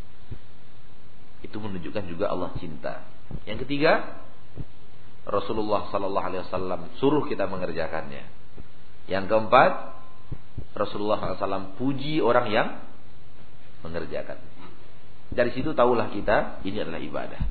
Itu 1.41 1.57
menunjukkan 1.59 2.05
juga 2.11 2.29
Allah 2.29 2.53
cinta. 2.61 3.05
Yang 3.49 3.65
ketiga, 3.67 4.23
Rasulullah 5.25 5.89
Sallallahu 5.89 6.27
Alaihi 6.27 6.43
Wasallam 6.49 6.81
suruh 6.99 7.25
kita 7.29 7.49
mengerjakannya. 7.49 8.25
Yang 9.11 9.25
keempat, 9.27 9.73
Rasulullah 10.71 11.35
SAW 11.35 11.75
puji 11.75 12.23
orang 12.23 12.47
yang 12.47 12.69
mengerjakan. 13.83 14.39
Dari 15.31 15.51
situ 15.55 15.75
tahulah 15.75 16.11
kita 16.15 16.63
ini 16.67 16.79
adalah 16.83 17.01
ibadah. 17.03 17.43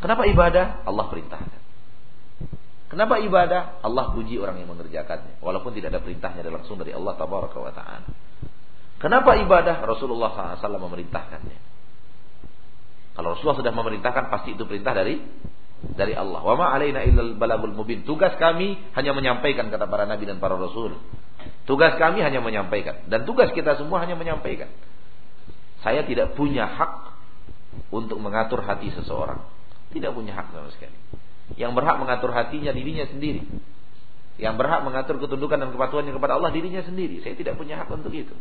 Kenapa 0.00 0.22
ibadah? 0.26 0.66
Allah 0.86 1.06
perintahkan. 1.10 1.60
Kenapa 2.90 3.22
ibadah? 3.22 3.78
Allah 3.86 4.10
puji 4.10 4.34
orang 4.42 4.58
yang 4.58 4.70
mengerjakannya. 4.70 5.38
Walaupun 5.38 5.70
tidak 5.78 5.94
ada 5.94 6.00
perintahnya 6.02 6.42
langsung 6.50 6.74
dari 6.78 6.90
Allah 6.90 7.14
Taala. 7.14 8.10
Kenapa 8.98 9.38
ibadah? 9.38 9.86
Rasulullah 9.86 10.58
SAW 10.58 10.82
memerintahkannya. 10.90 11.69
Kalau 13.14 13.34
Rasulullah 13.34 13.58
sudah 13.58 13.72
memerintahkan, 13.74 14.30
pasti 14.30 14.54
itu 14.54 14.64
perintah 14.64 14.94
dari 14.94 15.18
dari 15.80 16.12
Allah. 16.12 16.44
Wa 16.44 16.54
ma 16.56 16.72
alaina 16.76 17.00
illal 17.04 17.34
balagul 17.40 17.72
mubin. 17.72 18.04
Tugas 18.04 18.36
kami 18.36 18.76
hanya 18.92 19.12
menyampaikan 19.16 19.72
kata 19.72 19.88
para 19.88 20.04
nabi 20.04 20.28
dan 20.28 20.36
para 20.36 20.56
rasul. 20.56 21.00
Tugas 21.64 21.96
kami 21.96 22.20
hanya 22.20 22.44
menyampaikan 22.44 23.08
dan 23.08 23.24
tugas 23.24 23.48
kita 23.56 23.80
semua 23.80 24.04
hanya 24.04 24.12
menyampaikan. 24.18 24.68
Saya 25.80 26.04
tidak 26.04 26.36
punya 26.36 26.68
hak 26.68 27.16
untuk 27.88 28.20
mengatur 28.20 28.60
hati 28.60 28.92
seseorang. 28.92 29.40
Tidak 29.90 30.12
punya 30.12 30.36
hak 30.36 30.52
sama 30.52 30.68
sekali. 30.76 30.92
Yang 31.56 31.72
berhak 31.72 31.96
mengatur 31.96 32.30
hatinya 32.36 32.70
dirinya 32.70 33.08
sendiri. 33.08 33.42
Yang 34.36 34.54
berhak 34.60 34.80
mengatur 34.84 35.16
ketundukan 35.18 35.56
dan 35.56 35.70
kepatuhannya 35.72 36.12
kepada 36.12 36.36
Allah 36.36 36.52
dirinya 36.52 36.84
sendiri. 36.84 37.24
Saya 37.24 37.32
tidak 37.34 37.56
punya 37.56 37.80
hak 37.80 37.88
untuk 37.88 38.12
itu. 38.12 38.36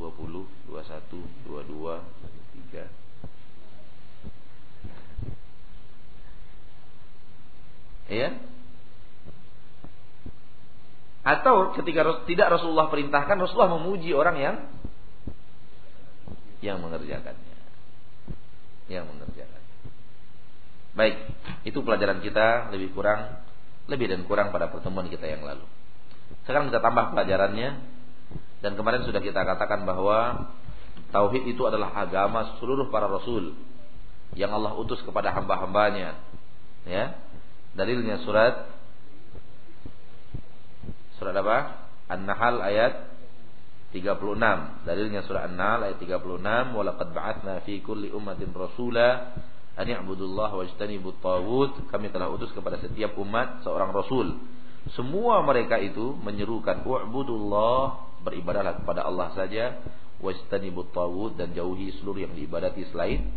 20, 0.00 0.72
21, 0.72 0.80
22, 1.44 2.00
23 8.08 8.08
Ya 8.08 8.32
Atau 11.20 11.76
ketika 11.76 12.24
tidak 12.24 12.48
Rasulullah 12.48 12.88
perintahkan 12.88 13.36
Rasulullah 13.36 13.76
memuji 13.76 14.16
orang 14.16 14.36
yang 14.40 14.56
Yang 16.64 16.80
mengerjakannya. 16.80 17.56
Yang 18.88 19.04
mengerjakannya. 19.04 19.76
Baik 20.96 21.16
Itu 21.68 21.84
pelajaran 21.84 22.24
kita 22.24 22.72
lebih 22.72 22.96
kurang 22.96 23.44
Lebih 23.84 24.08
dan 24.16 24.24
kurang 24.24 24.48
pada 24.48 24.72
pertemuan 24.72 25.12
kita 25.12 25.28
yang 25.28 25.44
lalu. 25.44 25.68
Sekarang 26.48 26.70
kita 26.72 26.80
tambah 26.80 27.12
pelajarannya 27.14 27.99
dan 28.60 28.76
kemarin 28.76 29.08
sudah 29.08 29.24
kita 29.24 29.40
katakan 29.40 29.88
bahwa 29.88 30.52
tauhid 31.10 31.48
itu 31.48 31.64
adalah 31.64 31.96
agama 31.96 32.60
seluruh 32.60 32.92
para 32.92 33.08
rasul 33.08 33.56
yang 34.36 34.52
Allah 34.52 34.76
utus 34.78 35.00
kepada 35.02 35.32
hamba-hambanya. 35.34 36.20
Ya. 36.84 37.18
Dalilnya 37.74 38.20
surat 38.22 38.68
surat 41.16 41.34
apa? 41.36 41.88
An-Nahl 42.10 42.60
ayat 42.64 43.10
36. 43.90 44.86
Dalilnya 44.86 45.26
surah 45.26 45.50
An-Nahl 45.50 45.90
ayat 45.90 45.98
36, 45.98 46.74
"Wa 46.74 46.82
laqad 46.86 47.10
ba'atsna 47.10 47.62
fi 47.66 47.82
kulli 47.82 48.14
ummatin 48.14 48.54
rasula 48.54 49.34
an 49.74 49.86
i'budullaha 49.86 50.54
wajtanibut 50.58 51.18
taghut." 51.18 51.74
Kami 51.90 52.10
telah 52.14 52.30
utus 52.30 52.50
kepada 52.54 52.78
setiap 52.78 53.18
umat 53.18 53.66
seorang 53.66 53.90
rasul. 53.90 54.38
Semua 54.94 55.42
mereka 55.42 55.76
itu 55.76 56.14
menyerukan 56.22 56.86
"U'budullah", 56.86 58.09
beribadahlah 58.20 58.80
kepada 58.82 59.04
Allah 59.04 59.32
saja, 59.32 59.80
wajtanibut 60.20 60.92
taghut 60.92 61.36
dan 61.36 61.56
jauhi 61.56 61.96
seluruh 62.00 62.28
yang 62.28 62.32
diibadati 62.36 62.84
selain 62.92 63.32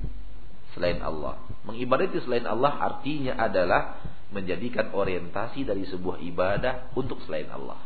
selain 0.76 1.00
Allah. 1.00 1.40
Mengibadati 1.64 2.20
selain 2.26 2.44
Allah 2.50 2.74
artinya 2.76 3.38
adalah 3.38 4.02
menjadikan 4.34 4.92
orientasi 4.92 5.64
dari 5.64 5.86
sebuah 5.88 6.20
ibadah 6.20 6.92
untuk 6.98 7.22
selain 7.24 7.48
Allah. 7.54 7.80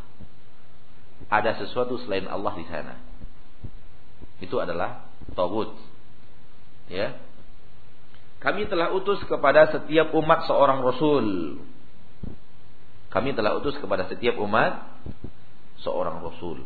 Ada 1.27 1.67
sesuatu 1.67 1.99
selain 2.07 2.25
Allah 2.25 2.53
di 2.55 2.65
sana. 2.71 2.95
Itu 4.39 4.57
adalah 4.63 5.11
tagut. 5.35 5.75
Ya. 6.87 7.19
Kami 8.39 8.69
telah 8.69 8.95
utus 8.95 9.19
kepada 9.27 9.67
setiap 9.75 10.13
umat 10.15 10.47
seorang 10.47 10.79
rasul. 10.85 11.59
Kami 13.11 13.33
telah 13.33 13.57
utus 13.59 13.75
kepada 13.81 14.07
setiap 14.07 14.39
umat 14.39 14.87
seorang 15.81 16.21
rasul. 16.21 16.63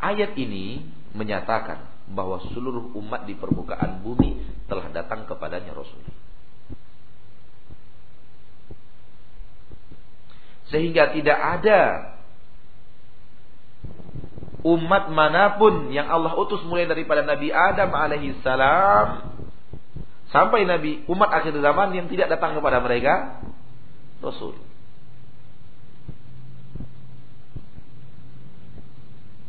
Ayat 0.00 0.32
ini 0.34 0.80
menyatakan 1.12 1.84
bahwa 2.10 2.42
seluruh 2.50 2.96
umat 2.98 3.28
di 3.28 3.36
permukaan 3.36 4.02
bumi 4.02 4.40
telah 4.66 4.88
datang 4.90 5.28
kepadanya 5.28 5.76
Rasul. 5.76 6.02
Sehingga 10.70 11.12
tidak 11.12 11.38
ada 11.38 11.80
umat 14.62 15.10
mana 15.10 15.56
pun 15.56 15.90
yang 15.90 16.08
Allah 16.08 16.36
utus 16.36 16.62
mulai 16.68 16.84
daripada 16.84 17.24
Nabi 17.24 17.48
Adam 17.50 17.90
alaihi 17.96 18.38
salam 18.44 19.34
sampai 20.30 20.68
Nabi 20.68 21.02
umat 21.10 21.30
akhir 21.32 21.56
zaman 21.58 21.96
yang 21.96 22.06
tidak 22.06 22.30
datang 22.30 22.54
kepada 22.54 22.78
mereka 22.78 23.40
Rasul. 24.20 24.69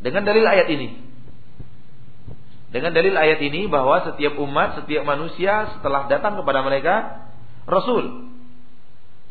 Dengan 0.02 0.26
dalil 0.26 0.46
ayat 0.46 0.68
ini 0.74 1.12
dengan 2.72 2.96
dalil 2.96 3.12
ayat 3.12 3.44
ini 3.44 3.68
bahwa 3.68 4.00
setiap 4.08 4.40
umat, 4.40 4.80
setiap 4.80 5.04
manusia 5.04 5.76
setelah 5.76 6.08
datang 6.08 6.40
kepada 6.40 6.64
mereka 6.64 7.28
Rasul. 7.68 8.32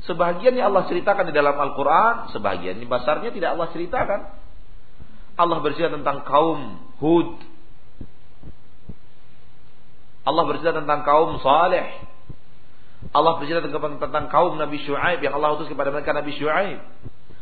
Sebahagian 0.05 0.61
yang 0.61 0.73
Allah 0.73 0.85
ceritakan 0.93 1.33
di 1.33 1.35
dalam 1.35 1.57
Al-Quran, 1.57 2.37
sebahagian 2.37 2.77
ini 2.77 2.85
besarnya 2.85 3.33
tidak 3.33 3.57
Allah 3.57 3.69
ceritakan. 3.73 4.21
Allah 5.41 5.59
bercerita 5.65 5.97
tentang 5.97 6.21
kaum 6.29 6.85
Hud. 7.01 7.41
Allah 10.29 10.45
bercerita 10.45 10.77
tentang 10.77 11.01
kaum 11.01 11.41
Saleh. 11.41 11.97
Allah 13.17 13.41
bercerita 13.41 13.65
tentang 13.73 14.29
kaum 14.29 14.61
Nabi 14.61 14.85
Shu'aib 14.85 15.25
yang 15.25 15.33
Allah 15.41 15.57
utus 15.57 15.73
kepada 15.73 15.89
mereka 15.89 16.13
Nabi 16.13 16.37
Shu'aib. 16.37 16.77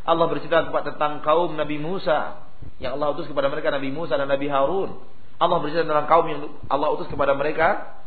Allah 0.07 0.27
bercerita 0.31 0.71
tentang 0.71 1.27
kaum 1.27 1.59
Nabi 1.59 1.83
Musa 1.83 2.48
yang 2.79 2.95
Allah 2.99 3.15
utus 3.15 3.27
kepada 3.27 3.51
mereka 3.51 3.75
Nabi 3.75 3.91
Musa 3.91 4.15
dan 4.15 4.31
Nabi 4.31 4.47
Harun. 4.47 4.99
Allah 5.39 5.57
bercerita 5.63 5.87
tentang 5.87 6.11
kaum 6.11 6.27
yang 6.27 6.41
Allah 6.67 6.89
utus 6.95 7.07
kepada 7.07 7.35
mereka 7.35 7.99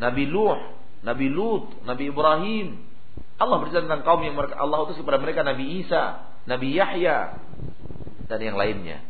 Nabi 0.00 0.24
Nuh, 0.26 0.58
Nabi 1.04 1.26
Lut, 1.28 1.84
Nabi 1.84 2.08
Ibrahim. 2.08 2.88
Allah 3.36 3.56
bercerita 3.60 3.86
tentang 3.86 4.04
kaum 4.04 4.20
yang 4.24 4.34
Allah 4.36 4.78
utus 4.88 4.96
kepada 4.96 5.20
mereka 5.20 5.44
Nabi 5.44 5.84
Isa, 5.84 6.24
Nabi 6.48 6.74
Yahya 6.74 7.36
dan 8.26 8.40
yang 8.40 8.56
lainnya. 8.56 9.04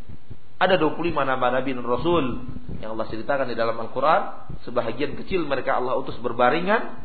Ada 0.60 0.76
25 0.76 1.24
nama 1.24 1.46
nabi 1.48 1.72
dan 1.72 1.84
rasul 1.88 2.44
yang 2.84 2.92
Allah 2.96 3.08
ceritakan 3.08 3.48
di 3.48 3.56
dalam 3.56 3.80
Al-Qur'an, 3.80 4.52
sebahagian 4.64 5.16
kecil 5.16 5.48
mereka 5.48 5.80
Allah 5.80 5.96
utus 5.96 6.16
berbaringan, 6.20 7.00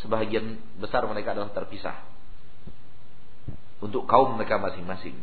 sebahagian 0.00 0.56
besar 0.80 1.04
mereka 1.04 1.36
adalah 1.36 1.52
terpisah. 1.52 2.15
Untuk 3.80 4.08
kaum 4.08 4.40
mereka 4.40 4.56
masing-masing. 4.56 5.16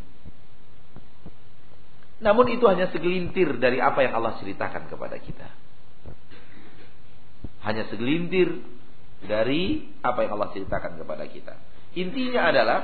Namun 2.24 2.46
itu 2.56 2.64
hanya 2.70 2.88
segelintir 2.94 3.60
dari 3.60 3.84
apa 3.84 4.00
yang 4.06 4.16
Allah 4.16 4.40
ceritakan 4.40 4.88
kepada 4.88 5.20
kita. 5.20 5.48
Hanya 7.68 7.90
segelintir 7.92 8.64
dari 9.28 9.92
apa 10.00 10.24
yang 10.24 10.40
Allah 10.40 10.56
ceritakan 10.56 11.00
kepada 11.00 11.28
kita. 11.28 11.56
Intinya 12.00 12.48
adalah 12.48 12.80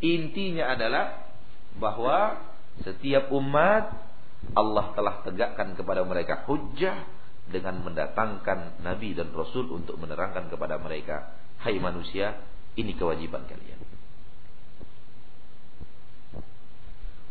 intinya 0.00 0.72
adalah 0.72 1.34
bahwa 1.76 2.40
setiap 2.86 3.28
umat 3.34 3.90
Allah 4.56 4.86
telah 4.96 5.14
tegakkan 5.26 5.76
kepada 5.76 6.02
mereka 6.06 6.48
hujah 6.48 6.96
dengan 7.50 7.82
mendatangkan 7.82 8.80
nabi 8.80 9.12
dan 9.12 9.34
rasul 9.34 9.68
untuk 9.74 9.98
menerangkan 9.98 10.48
kepada 10.48 10.78
mereka, 10.78 11.34
"Hai 11.60 11.76
manusia, 11.82 12.38
ini 12.78 12.94
kewajiban 12.94 13.44
kalian." 13.44 13.89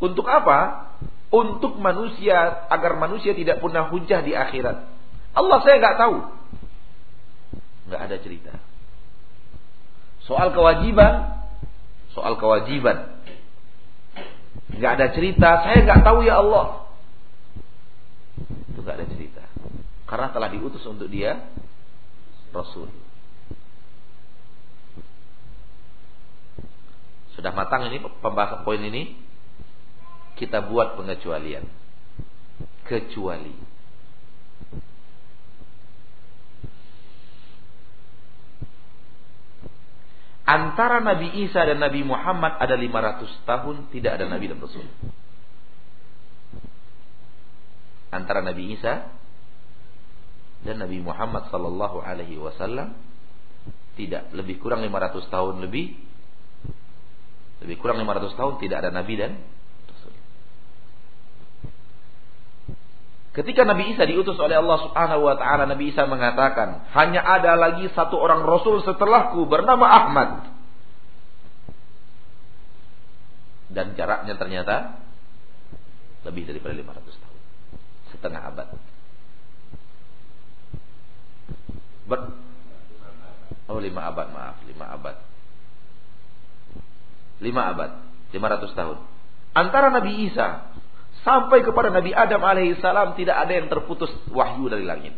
Untuk 0.00 0.24
apa? 0.24 0.90
untuk 1.30 1.78
manusia 1.78 2.66
agar 2.66 2.98
manusia 2.98 3.30
tidak 3.32 3.62
punya 3.62 3.86
hujah 3.86 4.20
di 4.20 4.34
akhirat. 4.34 4.82
Allah 5.30 5.58
saya 5.62 5.78
nggak 5.78 5.98
tahu. 5.98 6.16
Nggak 7.86 8.02
ada 8.10 8.16
cerita. 8.18 8.52
Soal 10.26 10.50
kewajiban, 10.50 11.46
soal 12.18 12.34
kewajiban. 12.34 13.22
Nggak 14.74 14.92
ada 14.98 15.06
cerita, 15.14 15.50
saya 15.62 15.86
nggak 15.86 16.02
tahu 16.02 16.26
ya 16.26 16.42
Allah. 16.42 16.90
Itu 18.74 18.82
nggak 18.82 18.98
ada 18.98 19.06
cerita. 19.06 19.42
Karena 20.10 20.34
telah 20.34 20.50
diutus 20.50 20.82
untuk 20.82 21.06
dia 21.06 21.46
Rasul. 22.50 22.90
Sudah 27.38 27.54
matang 27.54 27.86
ini 27.86 28.02
pembahasan 28.02 28.66
poin 28.66 28.82
ini? 28.82 29.29
Kita 30.40 30.64
buat 30.64 30.96
pengecualian. 30.96 31.68
Kecuali. 32.88 33.52
Antara 40.48 40.98
Nabi 40.98 41.46
Isa 41.46 41.62
dan 41.62 41.78
Nabi 41.78 42.02
Muhammad 42.02 42.58
ada 42.58 42.74
500 42.74 43.46
tahun 43.46 43.76
tidak 43.94 44.18
ada 44.18 44.26
Nabi 44.26 44.50
dan 44.50 44.58
Rasul. 44.58 44.82
Antara 48.10 48.42
Nabi 48.42 48.74
Isa 48.74 49.06
dan 50.66 50.76
Nabi 50.82 50.98
Muhammad 50.98 51.46
sallallahu 51.54 52.02
alaihi 52.02 52.34
wasallam 52.34 52.98
tidak 53.94 54.32
lebih 54.34 54.58
kurang 54.58 54.82
500 54.82 55.30
tahun 55.30 55.54
lebih 55.62 55.94
lebih 57.60 57.76
kurang 57.80 58.00
500 58.00 58.38
tahun 58.40 58.54
tidak 58.60 58.76
ada 58.80 58.90
nabi 58.92 59.20
dan 59.20 59.36
Ketika 63.30 63.62
Nabi 63.62 63.94
Isa 63.94 64.02
diutus 64.10 64.34
oleh 64.42 64.58
Allah 64.58 64.78
Subhanahu 64.90 65.22
wa 65.22 65.38
taala, 65.38 65.62
Nabi 65.70 65.94
Isa 65.94 66.02
mengatakan, 66.10 66.90
"Hanya 66.90 67.22
ada 67.22 67.54
lagi 67.54 67.86
satu 67.94 68.18
orang 68.18 68.42
rasul 68.42 68.82
setelahku 68.82 69.46
bernama 69.46 69.86
Ahmad." 69.86 70.50
Dan 73.70 73.94
jaraknya 73.94 74.34
ternyata 74.34 74.98
lebih 76.26 76.42
daripada 76.42 76.74
500 76.74 77.14
tahun. 77.22 77.40
Setengah 78.10 78.42
abad. 78.50 78.68
Ber 82.10 82.20
Oh, 83.70 83.78
lima 83.78 84.10
abad, 84.10 84.34
maaf, 84.34 84.58
lima 84.66 84.90
abad. 84.90 85.14
Lima 87.38 87.70
abad, 87.70 87.90
500 88.34 88.74
tahun. 88.74 88.98
Antara 89.54 89.94
Nabi 89.94 90.26
Isa 90.26 90.74
Sampai 91.20 91.60
kepada 91.60 91.92
Nabi 91.92 92.16
Adam 92.16 92.40
alaihissalam 92.40 93.12
tidak 93.20 93.36
ada 93.36 93.52
yang 93.52 93.68
terputus 93.68 94.08
wahyu 94.32 94.72
dari 94.72 94.88
langit. 94.88 95.12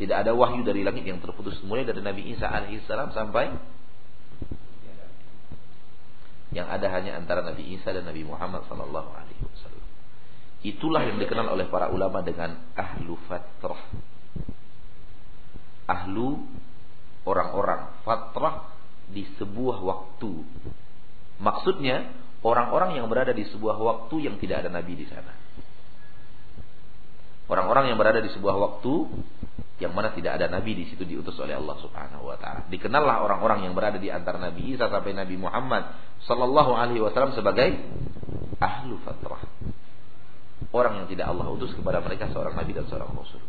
Tidak 0.00 0.16
ada 0.16 0.32
wahyu 0.32 0.64
dari 0.64 0.80
langit 0.80 1.04
yang 1.04 1.20
terputus 1.20 1.60
mulai 1.62 1.84
dari 1.84 2.00
Nabi 2.00 2.32
Isa 2.32 2.48
alaihissalam 2.48 3.12
sampai 3.12 3.52
yang 6.52 6.68
ada 6.68 6.88
hanya 6.92 7.16
antara 7.16 7.44
Nabi 7.44 7.76
Isa 7.76 7.92
dan 7.92 8.04
Nabi 8.04 8.24
Muhammad 8.24 8.64
sallallahu 8.68 9.10
alaihi 9.12 9.40
wasallam. 9.44 9.84
Itulah 10.62 11.02
yang 11.08 11.18
dikenal 11.18 11.48
oleh 11.52 11.66
para 11.68 11.92
ulama 11.92 12.20
dengan 12.24 12.60
ahlu 12.76 13.16
fatrah. 13.28 13.82
Ahlu 15.88 16.44
orang-orang 17.26 17.98
fatrah 18.06 18.72
di 19.10 19.26
sebuah 19.36 19.82
waktu. 19.82 20.32
Maksudnya 21.42 22.21
orang-orang 22.42 22.98
yang 22.98 23.06
berada 23.06 23.30
di 23.34 23.46
sebuah 23.46 23.78
waktu 23.78 24.16
yang 24.26 24.36
tidak 24.38 24.66
ada 24.66 24.70
nabi 24.70 24.94
di 24.98 25.06
sana. 25.06 25.32
Orang-orang 27.50 27.90
yang 27.90 27.98
berada 27.98 28.22
di 28.22 28.30
sebuah 28.30 28.54
waktu 28.54 28.92
yang 29.82 29.92
mana 29.98 30.14
tidak 30.14 30.38
ada 30.38 30.46
nabi 30.46 30.78
di 30.78 30.84
situ 30.86 31.02
diutus 31.02 31.34
oleh 31.42 31.58
Allah 31.58 31.74
Subhanahu 31.82 32.30
wa 32.30 32.38
taala. 32.38 32.70
Dikenallah 32.70 33.26
orang-orang 33.26 33.66
yang 33.66 33.74
berada 33.74 33.98
di 33.98 34.14
antara 34.14 34.38
Nabi 34.38 34.78
Isa 34.78 34.86
sampai 34.86 35.10
Nabi 35.10 35.34
Muhammad 35.34 35.90
sallallahu 36.22 36.70
alaihi 36.78 37.02
wasallam 37.02 37.34
sebagai 37.34 37.82
ahlu 38.62 39.02
fatrah. 39.02 39.42
Orang 40.70 41.02
yang 41.02 41.06
tidak 41.10 41.28
Allah 41.28 41.50
utus 41.50 41.74
kepada 41.74 41.98
mereka 42.00 42.30
seorang 42.30 42.56
nabi 42.56 42.72
dan 42.72 42.86
seorang 42.88 43.10
rasul. 43.12 43.42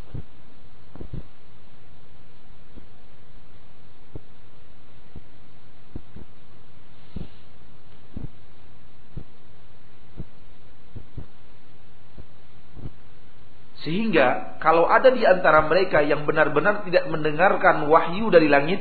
Sehingga 13.84 14.56
kalau 14.64 14.88
ada 14.88 15.12
di 15.12 15.22
antara 15.28 15.68
mereka 15.68 16.00
yang 16.00 16.24
benar-benar 16.24 16.88
tidak 16.88 17.04
mendengarkan 17.12 17.84
wahyu 17.86 18.32
dari 18.32 18.48
langit 18.48 18.80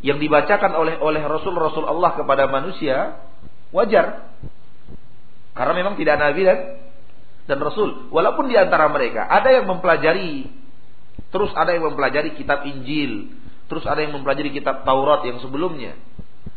yang 0.00 0.22
dibacakan 0.22 0.78
oleh 0.78 0.94
oleh 1.02 1.22
Rasul-Rasul 1.26 1.82
Allah 1.90 2.14
kepada 2.14 2.46
manusia, 2.46 3.18
wajar. 3.74 4.30
Karena 5.58 5.72
memang 5.74 5.98
tidak 5.98 6.22
nabi 6.22 6.46
dan 6.46 6.58
dan 7.46 7.58
rasul. 7.62 8.10
Walaupun 8.14 8.46
di 8.46 8.54
antara 8.58 8.90
mereka 8.90 9.26
ada 9.26 9.50
yang 9.50 9.66
mempelajari 9.66 10.50
terus 11.30 11.50
ada 11.54 11.74
yang 11.74 11.90
mempelajari 11.90 12.38
kitab 12.38 12.62
Injil, 12.62 13.34
terus 13.66 13.82
ada 13.86 14.02
yang 14.02 14.14
mempelajari 14.14 14.54
kitab 14.54 14.86
Taurat 14.86 15.26
yang 15.26 15.42
sebelumnya. 15.42 15.98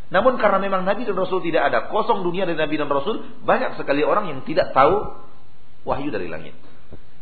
Namun 0.10 0.42
karena 0.42 0.58
memang 0.62 0.86
nabi 0.86 1.06
dan 1.06 1.18
rasul 1.18 1.42
tidak 1.42 1.70
ada, 1.70 1.90
kosong 1.90 2.26
dunia 2.26 2.46
dari 2.46 2.58
nabi 2.58 2.78
dan 2.78 2.90
rasul, 2.90 3.22
banyak 3.46 3.78
sekali 3.78 4.02
orang 4.02 4.30
yang 4.30 4.40
tidak 4.46 4.74
tahu 4.74 5.22
wahyu 5.86 6.10
dari 6.10 6.26
langit. 6.30 6.58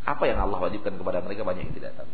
Apa 0.07 0.23
yang 0.23 0.39
Allah 0.39 0.63
wajibkan 0.63 0.95
kepada 0.95 1.19
mereka 1.19 1.43
banyak 1.43 1.67
yang 1.67 1.75
tidak 1.75 1.91
tahu. 1.99 2.11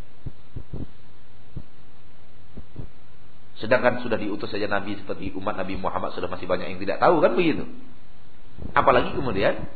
Sedangkan 3.62 4.02
sudah 4.02 4.18
diutus 4.18 4.50
saja 4.50 4.66
Nabi 4.66 4.98
seperti 4.98 5.30
umat 5.38 5.54
Nabi 5.54 5.78
Muhammad 5.78 6.18
sudah 6.18 6.26
masih 6.28 6.50
banyak 6.50 6.74
yang 6.74 6.82
tidak 6.82 6.98
tahu 6.98 7.22
kan 7.22 7.38
begitu. 7.38 7.70
Apalagi 8.74 9.14
kemudian 9.14 9.70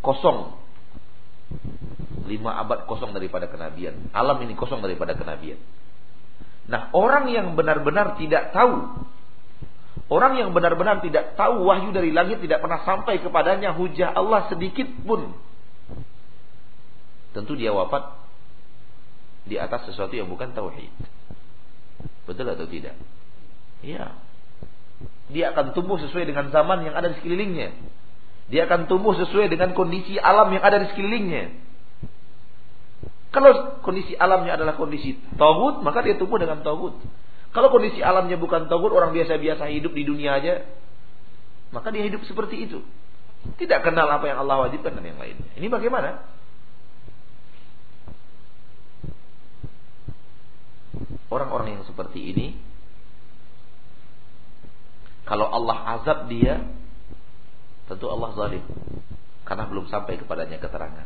kosong. 0.00 0.56
Lima 2.24 2.56
abad 2.64 2.88
kosong 2.88 3.12
daripada 3.12 3.44
kenabian. 3.46 4.08
Alam 4.16 4.40
ini 4.48 4.56
kosong 4.56 4.80
daripada 4.80 5.12
kenabian. 5.12 5.60
Nah 6.68 6.88
orang 6.96 7.28
yang 7.28 7.52
benar-benar 7.52 8.16
tidak 8.16 8.56
tahu 8.56 9.04
Orang 10.08 10.40
yang 10.40 10.56
benar-benar 10.56 11.04
tidak 11.04 11.36
tahu 11.36 11.68
wahyu 11.68 11.92
dari 11.92 12.16
langit 12.16 12.40
tidak 12.40 12.64
pernah 12.64 12.80
sampai 12.80 13.20
kepadanya 13.20 13.76
hujah 13.76 14.16
Allah 14.16 14.48
sedikit 14.48 14.88
pun 15.04 15.36
tentu 17.38 17.54
dia 17.54 17.70
wafat 17.70 18.18
di 19.46 19.54
atas 19.54 19.86
sesuatu 19.86 20.12
yang 20.18 20.26
bukan 20.26 20.50
tauhid. 20.50 20.90
Betul 22.26 22.50
atau 22.50 22.66
tidak? 22.66 22.98
Iya. 23.80 24.12
Dia 25.30 25.54
akan 25.54 25.72
tumbuh 25.72 25.96
sesuai 26.02 26.26
dengan 26.26 26.50
zaman 26.50 26.82
yang 26.82 26.98
ada 26.98 27.14
di 27.14 27.16
sekelilingnya. 27.22 27.72
Dia 28.50 28.66
akan 28.66 28.90
tumbuh 28.90 29.14
sesuai 29.14 29.46
dengan 29.46 29.76
kondisi 29.76 30.18
alam 30.18 30.50
yang 30.50 30.64
ada 30.64 30.82
di 30.82 30.90
sekelilingnya. 30.90 31.68
Kalau 33.28 33.76
kondisi 33.84 34.16
alamnya 34.16 34.56
adalah 34.56 34.74
kondisi 34.74 35.20
tauhid, 35.36 35.84
maka 35.84 36.00
dia 36.00 36.16
tumbuh 36.16 36.40
dengan 36.40 36.64
tauhid. 36.64 36.96
Kalau 37.52 37.68
kondisi 37.68 38.00
alamnya 38.00 38.40
bukan 38.40 38.72
tauhid, 38.72 38.92
orang 38.92 39.12
biasa-biasa 39.12 39.68
hidup 39.68 39.92
di 39.92 40.08
dunia 40.08 40.40
aja, 40.40 40.64
maka 41.70 41.92
dia 41.92 42.08
hidup 42.08 42.24
seperti 42.24 42.64
itu. 42.64 42.80
Tidak 43.60 43.84
kenal 43.84 44.08
apa 44.08 44.26
yang 44.32 44.42
Allah 44.42 44.68
wajibkan 44.68 44.96
dan 44.96 45.04
yang 45.04 45.20
lainnya. 45.20 45.48
Ini 45.60 45.68
bagaimana? 45.68 46.24
Orang-orang 51.28 51.76
yang 51.80 51.84
seperti 51.84 52.32
ini 52.32 52.46
kalau 55.28 55.44
Allah 55.52 56.00
azab 56.00 56.32
dia 56.32 56.64
tentu 57.84 58.08
Allah 58.08 58.32
zalim 58.32 58.64
karena 59.44 59.64
belum 59.68 59.92
sampai 59.92 60.16
kepadanya 60.16 60.56
keterangan. 60.56 61.04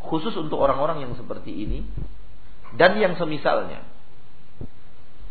Khusus 0.00 0.32
untuk 0.40 0.56
orang-orang 0.56 1.04
yang 1.04 1.12
seperti 1.20 1.52
ini 1.52 1.84
dan 2.80 2.96
yang 2.96 3.20
semisalnya 3.20 3.84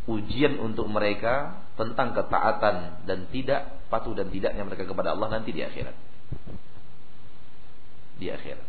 ujian 0.06 0.62
untuk 0.62 0.86
mereka 0.86 1.66
tentang 1.82 2.14
ketaatan 2.14 3.06
dan 3.10 3.26
tidak 3.34 3.82
patuh 3.90 4.14
dan 4.14 4.30
tidaknya 4.30 4.62
mereka 4.62 4.86
kepada 4.86 5.18
Allah 5.18 5.34
nanti 5.34 5.50
di 5.50 5.66
akhirat. 5.66 5.98
Di 8.22 8.30
akhirat. 8.30 8.68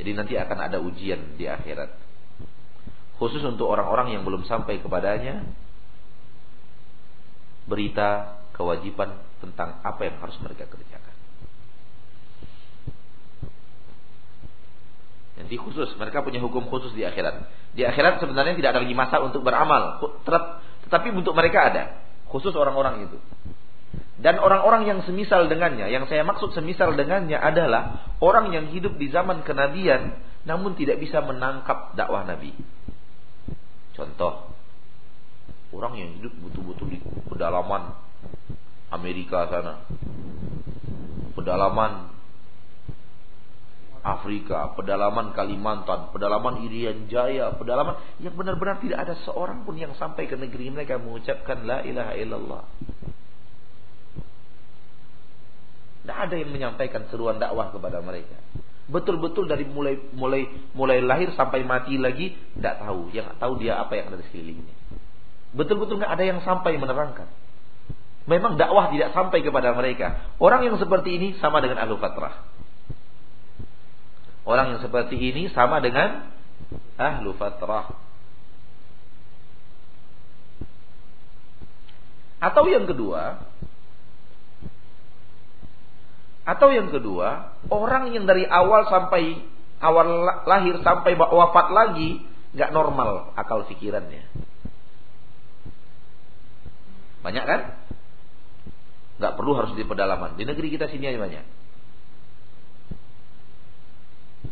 Jadi 0.00 0.16
nanti 0.16 0.32
akan 0.40 0.58
ada 0.64 0.80
ujian 0.80 1.36
di 1.36 1.44
akhirat. 1.44 1.92
Khusus 3.20 3.44
untuk 3.44 3.68
orang-orang 3.68 4.16
yang 4.16 4.24
belum 4.24 4.48
sampai 4.48 4.80
kepadanya 4.80 5.44
berita 7.68 8.40
kewajiban 8.56 9.20
tentang 9.44 9.76
apa 9.84 10.00
yang 10.08 10.16
harus 10.24 10.40
mereka 10.40 10.64
kerjakan. 10.72 11.12
Nanti 15.36 15.60
khusus, 15.60 15.92
mereka 16.00 16.24
punya 16.24 16.40
hukum 16.40 16.64
khusus 16.72 16.96
di 16.96 17.04
akhirat. 17.04 17.44
Di 17.76 17.84
akhirat 17.84 18.24
sebenarnya 18.24 18.56
tidak 18.56 18.70
ada 18.72 18.80
lagi 18.80 18.96
masa 18.96 19.20
untuk 19.20 19.44
beramal, 19.44 20.00
tetapi 20.88 21.12
untuk 21.12 21.36
mereka 21.36 21.68
ada, 21.68 21.84
khusus 22.32 22.56
orang-orang 22.56 23.04
itu. 23.04 23.20
Dan 24.20 24.36
orang-orang 24.36 24.84
yang 24.84 25.00
semisal 25.08 25.48
dengannya, 25.48 25.88
yang 25.88 26.04
saya 26.04 26.20
maksud 26.28 26.52
semisal 26.52 26.92
dengannya 26.92 27.40
adalah 27.40 28.12
orang 28.20 28.52
yang 28.52 28.68
hidup 28.68 29.00
di 29.00 29.08
zaman 29.08 29.40
kenabian 29.48 30.20
namun 30.44 30.72
tidak 30.76 31.00
bisa 31.00 31.20
menangkap 31.20 31.92
dakwah 31.96 32.24
Nabi. 32.24 32.52
Contoh, 33.92 34.56
orang 35.76 36.00
yang 36.00 36.10
hidup 36.16 36.32
betul-betul 36.40 36.96
di 36.96 36.98
pedalaman 37.28 37.92
Amerika 38.88 39.44
sana, 39.52 39.84
pedalaman 41.36 42.08
Afrika, 44.00 44.72
pedalaman 44.72 45.36
Kalimantan, 45.36 46.08
pedalaman 46.16 46.64
Irian 46.64 47.04
Jaya, 47.12 47.52
pedalaman 47.52 48.00
yang 48.24 48.32
benar-benar 48.32 48.80
tidak 48.80 49.04
ada 49.04 49.14
seorang 49.28 49.68
pun 49.68 49.76
yang 49.76 49.92
sampai 49.92 50.24
ke 50.24 50.40
negeri 50.40 50.72
mereka 50.72 50.96
mengucapkan 50.96 51.68
la 51.68 51.84
ilaha 51.84 52.16
illallah. 52.16 52.64
Tidak 56.10 56.26
ada 56.26 56.34
yang 56.34 56.50
menyampaikan 56.50 57.06
seruan 57.06 57.38
dakwah 57.38 57.70
kepada 57.70 58.02
mereka. 58.02 58.34
Betul-betul 58.90 59.46
dari 59.46 59.62
mulai 59.62 59.94
mulai 60.10 60.50
mulai 60.74 60.98
lahir 60.98 61.30
sampai 61.38 61.62
mati 61.62 61.94
lagi 62.02 62.34
tidak 62.58 62.82
tahu. 62.82 63.14
Yang 63.14 63.30
tahu 63.38 63.62
dia 63.62 63.78
apa 63.78 63.94
yang 63.94 64.10
ada 64.10 64.18
di 64.18 64.26
sekelilingnya. 64.26 64.74
Betul-betul 65.54 66.02
nggak 66.02 66.10
ada 66.10 66.24
yang 66.26 66.42
sampai 66.42 66.74
menerangkan. 66.82 67.30
Memang 68.26 68.58
dakwah 68.58 68.90
tidak 68.90 69.14
sampai 69.14 69.38
kepada 69.46 69.70
mereka. 69.70 70.34
Orang 70.42 70.66
yang 70.66 70.74
seperti 70.82 71.14
ini 71.14 71.38
sama 71.38 71.62
dengan 71.62 71.78
ahlu 71.78 71.94
fatrah. 72.02 72.42
Orang 74.42 74.74
yang 74.74 74.82
seperti 74.82 75.14
ini 75.14 75.46
sama 75.54 75.78
dengan 75.78 76.26
ahlu 76.98 77.38
fatrah. 77.38 77.94
Atau 82.42 82.66
yang 82.66 82.90
kedua, 82.90 83.46
atau 86.50 86.74
yang 86.74 86.90
kedua, 86.90 87.54
orang 87.70 88.10
yang 88.10 88.26
dari 88.26 88.42
awal 88.42 88.90
sampai 88.90 89.38
awal 89.78 90.26
lahir 90.50 90.82
sampai 90.82 91.14
wafat 91.14 91.70
lagi 91.70 92.26
nggak 92.58 92.74
normal 92.74 93.30
akal 93.38 93.62
pikirannya. 93.70 94.26
Banyak 97.22 97.44
kan? 97.46 97.60
Nggak 99.22 99.34
perlu 99.38 99.52
harus 99.62 99.78
di 99.78 99.86
pedalaman. 99.86 100.34
Di 100.34 100.42
negeri 100.42 100.74
kita 100.74 100.90
sini 100.90 101.06
aja 101.06 101.22
banyak. 101.22 101.44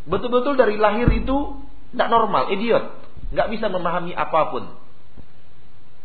Betul-betul 0.06 0.54
dari 0.54 0.78
lahir 0.78 1.10
itu 1.10 1.66
nggak 1.98 2.10
normal, 2.12 2.52
idiot, 2.54 2.94
nggak 3.34 3.48
bisa 3.50 3.66
memahami 3.72 4.14
apa 4.14 4.54
pun. 4.54 4.64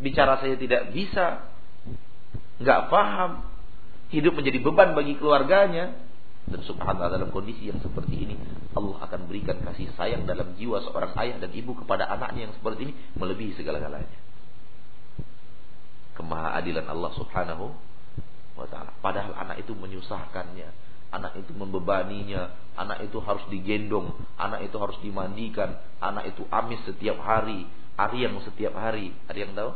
Bicara 0.02 0.42
saya 0.42 0.58
tidak 0.58 0.90
bisa, 0.96 1.46
nggak 2.64 2.90
paham, 2.90 3.53
hidup 4.14 4.38
menjadi 4.38 4.62
beban 4.62 4.94
bagi 4.94 5.18
keluarganya, 5.18 5.98
Dan 6.44 6.60
subhanallah 6.60 7.24
dalam 7.24 7.32
kondisi 7.32 7.72
yang 7.72 7.80
seperti 7.80 8.20
ini 8.20 8.36
Allah 8.76 9.00
akan 9.08 9.32
berikan 9.32 9.64
kasih 9.64 9.96
sayang 9.96 10.28
dalam 10.28 10.60
jiwa 10.60 10.84
seorang 10.84 11.16
ayah 11.24 11.40
dan 11.40 11.56
ibu 11.56 11.72
kepada 11.72 12.04
anaknya 12.04 12.52
yang 12.52 12.54
seperti 12.60 12.92
ini 12.92 12.94
melebihi 13.16 13.56
segala-galanya. 13.56 14.20
Kemahaadilan 16.20 16.84
Allah 16.84 17.12
Subhanahu 17.16 17.72
wa 18.60 18.68
taala. 18.68 18.92
Padahal 19.00 19.34
anak 19.40 19.64
itu 19.64 19.72
menyusahkannya, 19.72 20.68
anak 21.16 21.34
itu 21.40 21.56
membebaninya, 21.56 22.52
anak 22.76 23.08
itu 23.08 23.24
harus 23.24 23.46
digendong, 23.48 24.12
anak 24.36 24.68
itu 24.68 24.78
harus 24.78 24.98
dimandikan, 25.00 25.80
anak 26.04 26.34
itu 26.34 26.44
amis 26.52 26.82
setiap 26.84 27.18
hari, 27.24 27.66
yang 28.14 28.36
setiap 28.44 28.74
hari. 28.74 29.14
Ada 29.30 29.38
yang 29.38 29.54
tahu? 29.54 29.72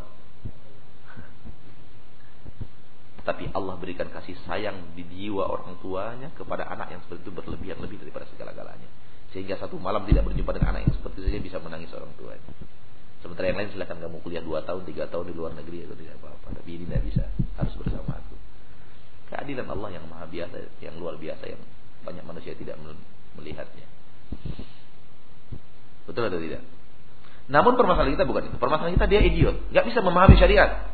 Tapi 3.28 3.52
Allah 3.52 3.76
berikan 3.76 4.08
kasih 4.08 4.40
sayang 4.48 4.96
di 4.96 5.04
jiwa 5.04 5.52
orang 5.52 5.76
tuanya 5.84 6.32
kepada 6.32 6.64
anak 6.64 6.96
yang 6.96 7.04
seperti 7.04 7.28
itu 7.28 7.34
berlebihan 7.36 7.76
lebih 7.84 8.00
daripada 8.00 8.24
segala-galanya. 8.32 8.88
Sehingga 9.36 9.60
satu 9.60 9.76
malam 9.76 10.08
tidak 10.08 10.32
berjumpa 10.32 10.56
dengan 10.56 10.72
anak 10.72 10.88
yang 10.88 10.96
seperti 10.96 11.28
itu 11.28 11.44
bisa 11.44 11.60
menangis 11.60 11.92
orang 11.92 12.08
tuanya. 12.16 12.48
Sementara 13.20 13.52
yang 13.52 13.60
lain 13.60 13.70
silahkan 13.76 14.00
kamu 14.00 14.24
kuliah 14.24 14.40
2 14.40 14.64
tahun, 14.64 14.82
3 14.88 15.12
tahun 15.12 15.26
di 15.28 15.36
luar 15.36 15.52
negeri 15.60 15.84
itu 15.84 15.92
tidak 16.00 16.16
apa-apa. 16.24 16.56
Tapi 16.56 16.70
ini 16.72 16.88
tidak 16.88 17.04
bisa, 17.04 17.24
harus 17.60 17.74
bersama 17.76 18.16
aku. 18.16 18.36
Keadilan 19.28 19.68
Allah 19.68 19.90
yang 20.00 20.08
maha 20.08 20.24
biasa, 20.32 20.56
yang 20.80 20.96
luar 20.96 21.20
biasa, 21.20 21.44
yang 21.52 21.60
banyak 22.08 22.24
manusia 22.24 22.56
tidak 22.56 22.80
melihatnya. 23.36 23.88
Betul 26.08 26.32
atau 26.32 26.40
tidak? 26.40 26.64
Namun 27.52 27.76
permasalahan 27.76 28.16
kita 28.16 28.24
bukan 28.24 28.48
itu. 28.48 28.56
Permasalahan 28.56 28.96
kita 28.96 29.08
dia 29.12 29.20
idiot, 29.20 29.68
nggak 29.76 29.86
bisa 29.92 30.00
memahami 30.00 30.40
syariat. 30.40 30.87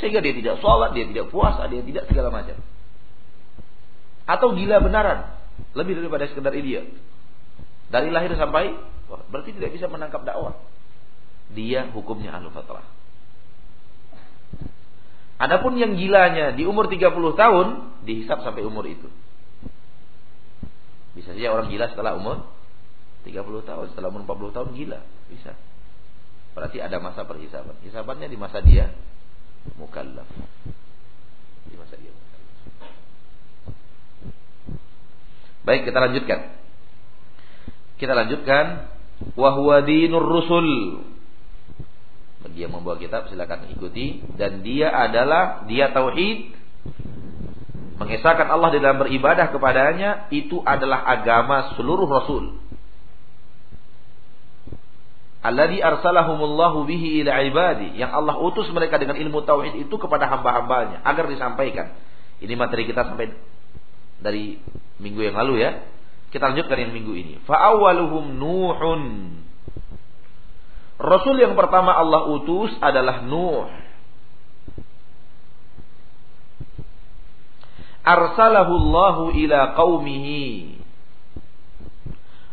Sehingga 0.00 0.24
dia 0.24 0.32
tidak 0.32 0.64
sholat, 0.64 0.96
dia 0.96 1.04
tidak 1.04 1.28
puasa, 1.28 1.68
dia 1.68 1.84
tidak 1.84 2.08
segala 2.08 2.32
macam. 2.32 2.56
Atau 4.24 4.56
gila 4.56 4.80
benaran. 4.80 5.36
Lebih 5.76 6.00
daripada 6.00 6.24
sekedar 6.24 6.56
idiot. 6.56 6.88
Dari 7.92 8.08
lahir 8.08 8.32
sampai, 8.32 8.72
wah, 9.12 9.20
berarti 9.28 9.52
tidak 9.52 9.76
bisa 9.76 9.92
menangkap 9.92 10.24
dakwah. 10.24 10.56
Dia 11.52 11.92
hukumnya 11.92 12.32
anu 12.32 12.48
fatrah. 12.48 12.86
Adapun 15.40 15.76
yang 15.76 15.96
gilanya 15.96 16.56
di 16.56 16.64
umur 16.64 16.88
30 16.88 17.12
tahun, 17.36 17.66
dihisap 18.08 18.40
sampai 18.40 18.64
umur 18.64 18.88
itu. 18.88 19.08
Bisa 21.12 21.36
saja 21.36 21.52
orang 21.52 21.68
gila 21.68 21.90
setelah 21.92 22.16
umur 22.16 22.48
30 23.28 23.68
tahun, 23.68 23.84
setelah 23.92 24.08
umur 24.08 24.24
40 24.24 24.56
tahun 24.56 24.68
gila, 24.76 25.00
bisa. 25.28 25.52
Berarti 26.56 26.78
ada 26.80 26.96
masa 27.02 27.26
perhisaban. 27.28 27.76
Hisabannya 27.84 28.28
di 28.30 28.38
masa 28.38 28.62
dia 28.64 28.94
mukallaf. 29.76 30.28
Di 31.68 31.74
masa 31.76 31.94
dia 31.96 32.12
mukallaf. 32.12 32.50
Baik, 35.64 35.82
kita 35.88 35.98
lanjutkan. 36.00 36.40
Kita 38.00 38.12
lanjutkan 38.16 38.64
wahwa 39.36 39.84
dinur 39.84 40.24
rusul. 40.24 40.68
Yang 42.56 42.72
membawa 42.76 42.96
kitab 42.98 43.28
silakan 43.30 43.72
ikuti 43.72 44.20
dan 44.36 44.60
dia 44.64 44.90
adalah 44.90 45.64
dia 45.70 45.92
tauhid 45.92 46.52
mengesahkan 48.00 48.48
Allah 48.48 48.72
di 48.72 48.78
dalam 48.80 48.96
beribadah 48.96 49.52
kepadanya 49.52 50.32
itu 50.32 50.64
adalah 50.64 51.04
agama 51.04 51.76
seluruh 51.76 52.08
rasul 52.08 52.56
Alladhi 55.40 55.80
arsalahumullahu 55.80 56.84
bihi 56.84 57.24
ila 57.24 57.40
ibadi. 57.40 57.96
Yang 57.96 58.12
Allah 58.12 58.36
utus 58.36 58.68
mereka 58.76 59.00
dengan 59.00 59.16
ilmu 59.16 59.40
tauhid 59.40 59.88
itu 59.88 59.94
kepada 59.96 60.28
hamba-hambanya 60.28 61.00
agar 61.00 61.24
disampaikan. 61.32 61.96
Ini 62.44 62.52
materi 62.60 62.84
kita 62.84 63.08
sampai 63.08 63.32
dari 64.20 64.60
minggu 65.00 65.20
yang 65.24 65.36
lalu 65.40 65.64
ya. 65.64 65.80
Kita 66.28 66.52
lanjutkan 66.52 66.76
yang 66.76 66.92
minggu 66.92 67.12
ini. 67.16 67.34
Fa'awaluhum 67.48 68.36
Nuhun. 68.36 69.02
Rasul 71.00 71.40
yang 71.40 71.56
pertama 71.56 71.96
Allah 71.96 72.28
utus 72.28 72.76
adalah 72.84 73.24
Nuh. 73.24 73.72
Arsalahu 78.04 78.72
Allahu 78.76 79.24
ila 79.40 79.72
qaumihi. 79.72 80.76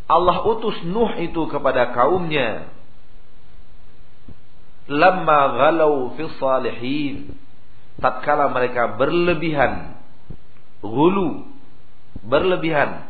Allah 0.08 0.39
utus 0.47 0.80
Nuh 0.88 1.19
itu 1.19 1.52
kepada 1.52 1.91
kaumnya 1.91 2.77
lamma 4.88 5.39
ghalau 5.60 6.15
fi 6.15 6.23
salihin. 6.39 7.36
Tatkala 7.97 8.54
mereka 8.54 8.93
berlebihan 8.93 9.97
gulu 10.86 11.50
berlebihan 12.21 13.10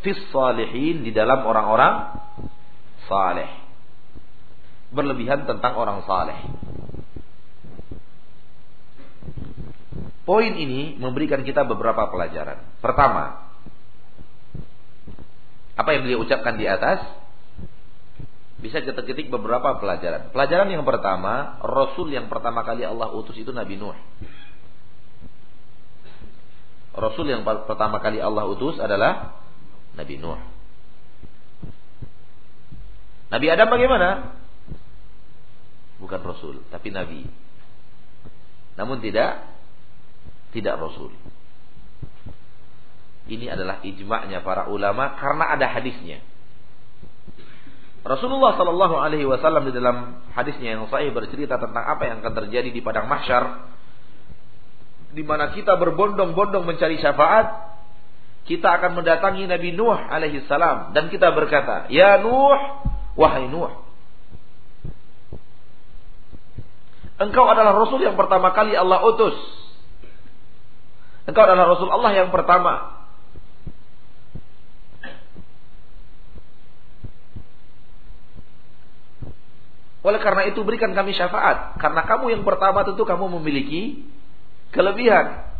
fi 0.00 0.10
salihin 0.32 1.04
di 1.04 1.12
dalam 1.12 1.44
orang-orang 1.44 2.18
saleh. 3.06 3.50
Berlebihan 4.90 5.46
tentang 5.46 5.78
orang 5.78 6.02
saleh. 6.08 6.38
Poin 10.26 10.52
ini 10.54 10.94
memberikan 10.98 11.42
kita 11.42 11.66
beberapa 11.66 12.06
pelajaran. 12.06 12.62
Pertama, 12.78 13.50
apa 15.74 15.88
yang 15.90 16.06
beliau 16.06 16.22
ucapkan 16.22 16.54
di 16.54 16.70
atas 16.70 17.02
bisa 18.60 18.84
kita 18.84 19.00
ketik 19.00 19.32
beberapa 19.32 19.80
pelajaran. 19.80 20.30
Pelajaran 20.36 20.68
yang 20.68 20.84
pertama, 20.84 21.56
Rasul 21.64 22.12
yang 22.12 22.28
pertama 22.28 22.60
kali 22.60 22.84
Allah 22.84 23.08
utus 23.16 23.32
itu 23.40 23.48
Nabi 23.56 23.80
Nuh. 23.80 23.96
Rasul 26.92 27.32
yang 27.32 27.40
pertama 27.42 27.96
kali 28.04 28.20
Allah 28.20 28.44
utus 28.44 28.76
adalah 28.76 29.40
Nabi 29.96 30.20
Nuh. 30.20 30.40
Nabi 33.32 33.46
Adam 33.48 33.68
bagaimana? 33.72 34.36
Bukan 35.96 36.20
Rasul, 36.20 36.60
tapi 36.68 36.92
Nabi. 36.92 37.24
Namun 38.76 39.00
tidak 39.00 39.40
tidak 40.52 40.76
Rasul. 40.76 41.16
Ini 43.30 43.46
adalah 43.54 43.80
ijma'nya 43.86 44.42
para 44.44 44.68
ulama 44.68 45.16
karena 45.16 45.54
ada 45.54 45.66
hadisnya. 45.70 46.29
Rasulullah 48.00 48.56
Shallallahu 48.56 48.96
Alaihi 48.96 49.28
Wasallam 49.28 49.68
di 49.68 49.76
dalam 49.76 50.24
hadisnya 50.32 50.76
yang 50.76 50.88
sahih 50.88 51.12
bercerita 51.12 51.60
tentang 51.60 51.84
apa 51.84 52.02
yang 52.08 52.24
akan 52.24 52.32
terjadi 52.44 52.72
di 52.72 52.80
padang 52.80 53.04
mahsyar, 53.04 53.68
di 55.12 55.20
mana 55.20 55.52
kita 55.52 55.76
berbondong-bondong 55.76 56.64
mencari 56.64 56.96
syafaat, 56.96 57.76
kita 58.48 58.72
akan 58.80 59.04
mendatangi 59.04 59.44
Nabi 59.44 59.76
Nuh 59.76 60.00
alaihi 60.00 60.48
salam 60.48 60.96
dan 60.96 61.12
kita 61.12 61.28
berkata, 61.36 61.92
Ya 61.92 62.16
Nuh, 62.24 62.56
wahai 63.20 63.52
Nuh, 63.52 63.68
engkau 67.20 67.44
adalah 67.52 67.76
Rasul 67.76 68.00
yang 68.00 68.16
pertama 68.16 68.56
kali 68.56 68.72
Allah 68.72 69.04
utus. 69.04 69.36
Engkau 71.28 71.44
adalah 71.44 71.68
Rasul 71.68 71.92
Allah 71.92 72.16
yang 72.16 72.32
pertama. 72.32 72.99
Oleh 80.00 80.20
karena 80.20 80.48
itu 80.48 80.64
berikan 80.64 80.96
kami 80.96 81.12
syafaat. 81.12 81.76
Karena 81.76 82.08
kamu 82.08 82.32
yang 82.32 82.42
pertama 82.44 82.84
tentu 82.88 83.04
kamu 83.04 83.36
memiliki 83.40 84.08
kelebihan. 84.72 85.52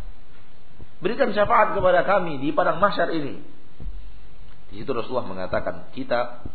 Berikan 1.01 1.29
syafaat 1.33 1.77
kepada 1.77 2.01
kami 2.05 2.41
di 2.41 2.49
padang 2.53 2.81
masyar 2.81 3.13
ini. 3.13 3.41
Di 4.73 4.81
situ 4.81 4.91
Rasulullah 4.93 5.27
mengatakan 5.29 5.93
kita 5.93 6.47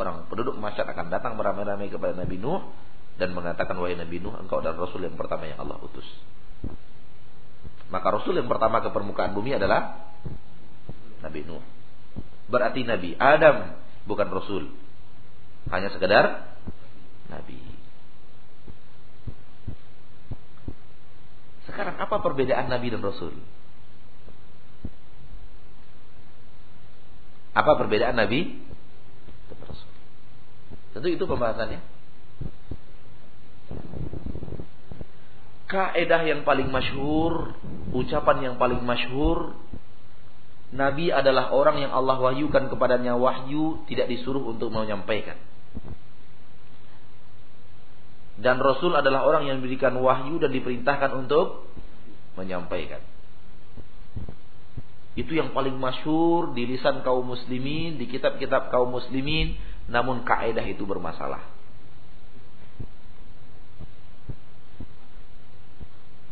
orang 0.00 0.26
penduduk 0.26 0.56
masyar 0.58 0.88
akan 0.88 1.12
datang 1.12 1.36
beramai-ramai 1.36 1.92
kepada 1.92 2.16
Nabi 2.16 2.40
Nuh 2.40 2.64
dan 3.20 3.36
mengatakan 3.36 3.76
wahai 3.76 3.94
Nabi 3.94 4.18
Nuh 4.24 4.34
engkau 4.40 4.64
adalah 4.64 4.88
Rasul 4.88 5.04
yang 5.04 5.14
pertama 5.14 5.46
yang 5.46 5.60
Allah 5.60 5.78
utus. 5.84 6.06
Maka 7.92 8.08
Rasul 8.08 8.40
yang 8.40 8.48
pertama 8.48 8.80
ke 8.80 8.88
permukaan 8.88 9.36
bumi 9.36 9.52
adalah 9.52 10.10
Nabi 11.20 11.44
Nuh. 11.44 11.60
Berarti 12.48 12.88
Nabi 12.88 13.14
Adam 13.20 13.78
bukan 14.08 14.28
Rasul. 14.32 14.72
Hanya 15.68 15.92
sekedar 15.92 16.51
Nabi. 17.32 17.60
Sekarang 21.64 21.96
apa 21.96 22.16
perbedaan 22.20 22.68
Nabi 22.68 22.92
dan 22.92 23.00
Rasul? 23.00 23.32
Apa 27.56 27.72
perbedaan 27.80 28.16
Nabi 28.16 28.60
dan 29.48 29.58
Rasul? 29.64 29.92
Tentu 30.92 31.08
itu 31.08 31.24
pembahasannya. 31.24 31.80
Kaedah 35.72 36.20
yang 36.28 36.44
paling 36.44 36.68
masyhur, 36.68 37.56
ucapan 37.96 38.52
yang 38.52 38.56
paling 38.60 38.84
masyhur, 38.84 39.56
Nabi 40.72 41.12
adalah 41.12 41.52
orang 41.52 41.84
yang 41.84 41.92
Allah 41.92 42.16
wahyukan 42.16 42.72
kepadanya 42.72 43.16
wahyu 43.16 43.84
tidak 43.88 44.08
disuruh 44.08 44.40
untuk 44.40 44.72
menyampaikan. 44.72 45.36
Dan 48.42 48.58
Rasul 48.58 48.98
adalah 48.98 49.22
orang 49.22 49.46
yang 49.46 49.62
diberikan 49.62 49.94
wahyu 50.02 50.42
dan 50.42 50.50
diperintahkan 50.50 51.14
untuk 51.14 51.70
menyampaikan. 52.34 52.98
Itu 55.14 55.30
yang 55.30 55.54
paling 55.54 55.78
masyur 55.78 56.50
di 56.50 56.66
lisan 56.66 57.06
kaum 57.06 57.22
muslimin, 57.22 58.02
di 58.02 58.10
kitab-kitab 58.10 58.74
kaum 58.74 58.90
muslimin, 58.90 59.54
namun 59.86 60.26
kaidah 60.26 60.66
itu 60.66 60.82
bermasalah. 60.82 61.46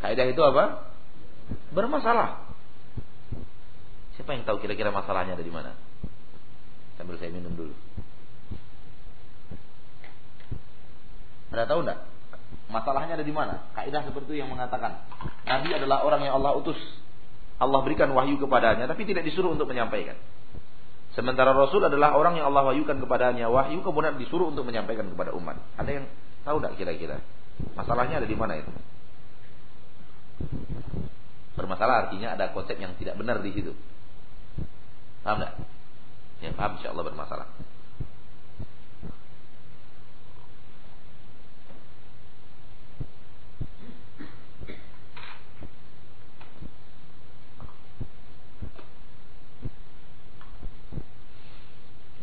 Kaidah 0.02 0.26
itu 0.26 0.42
apa? 0.42 0.90
Bermasalah. 1.70 2.50
Siapa 4.18 4.34
yang 4.34 4.42
tahu 4.42 4.58
kira-kira 4.64 4.90
masalahnya 4.90 5.38
ada 5.38 5.44
di 5.44 5.52
mana? 5.52 5.78
Sambil 6.98 7.20
saya 7.22 7.30
minum 7.30 7.54
dulu. 7.54 7.76
Ada 11.50 11.66
tahu 11.66 11.82
enggak? 11.82 11.98
Masalahnya 12.70 13.18
ada 13.18 13.26
di 13.26 13.34
mana? 13.34 13.66
Kaidah 13.74 14.06
seperti 14.06 14.34
itu 14.34 14.36
yang 14.42 14.50
mengatakan 14.50 15.02
Nabi 15.46 15.70
adalah 15.74 16.06
orang 16.06 16.22
yang 16.22 16.38
Allah 16.38 16.54
utus. 16.58 16.78
Allah 17.60 17.82
berikan 17.84 18.10
wahyu 18.14 18.40
kepadanya 18.40 18.88
tapi 18.88 19.04
tidak 19.04 19.26
disuruh 19.26 19.52
untuk 19.52 19.66
menyampaikan. 19.66 20.16
Sementara 21.10 21.50
Rasul 21.50 21.82
adalah 21.82 22.14
orang 22.14 22.38
yang 22.38 22.46
Allah 22.48 22.70
wahyukan 22.70 23.02
kepadanya 23.02 23.50
wahyu 23.50 23.82
kemudian 23.82 24.14
disuruh 24.16 24.54
untuk 24.54 24.62
menyampaikan 24.62 25.10
kepada 25.10 25.34
umat. 25.34 25.58
Ada 25.74 25.90
yang 26.00 26.04
tahu 26.46 26.56
enggak 26.62 26.74
kira-kira? 26.78 27.18
Masalahnya 27.74 28.22
ada 28.22 28.28
di 28.30 28.38
mana 28.38 28.54
itu? 28.56 28.70
Bermasalah 31.58 32.08
artinya 32.08 32.38
ada 32.38 32.54
konsep 32.54 32.78
yang 32.78 32.94
tidak 32.96 33.18
benar 33.18 33.42
di 33.42 33.50
situ. 33.50 33.74
Paham 35.26 35.42
enggak? 35.42 35.54
Ya 36.40 36.50
paham 36.56 36.78
insyaallah 36.78 37.04
bermasalah. 37.04 37.46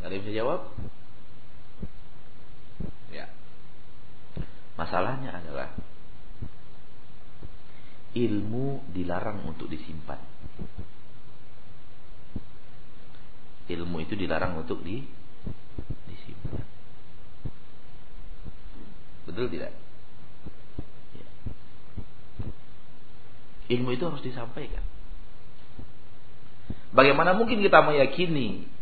Ada 0.08 0.15
yang 0.15 0.24
bisa 0.24 0.39
jawab? 0.39 0.62
Ya. 3.12 3.28
Masalahnya 4.80 5.36
adalah 5.36 5.76
ilmu 8.15 8.88
dilarang 8.96 9.43
untuk 9.43 9.67
disimpan. 9.67 10.15
Ilmu 13.67 14.00
itu 14.00 14.15
dilarang 14.15 14.56
untuk 14.56 14.80
di 14.80 15.04
disimpan. 16.08 16.63
Betul 19.28 19.52
tidak? 19.52 19.76
Ya. 21.20 21.28
Ilmu 23.76 23.91
itu 23.91 24.08
harus 24.08 24.24
disampaikan. 24.24 24.88
Bagaimana 26.96 27.36
mungkin 27.36 27.60
kita 27.60 27.84
meyakini 27.84 28.77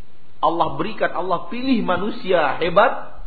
Allah 0.45 0.77
berikan, 0.77 1.09
Allah 1.09 1.49
pilih 1.49 1.81
manusia 1.81 2.61
hebat, 2.61 3.25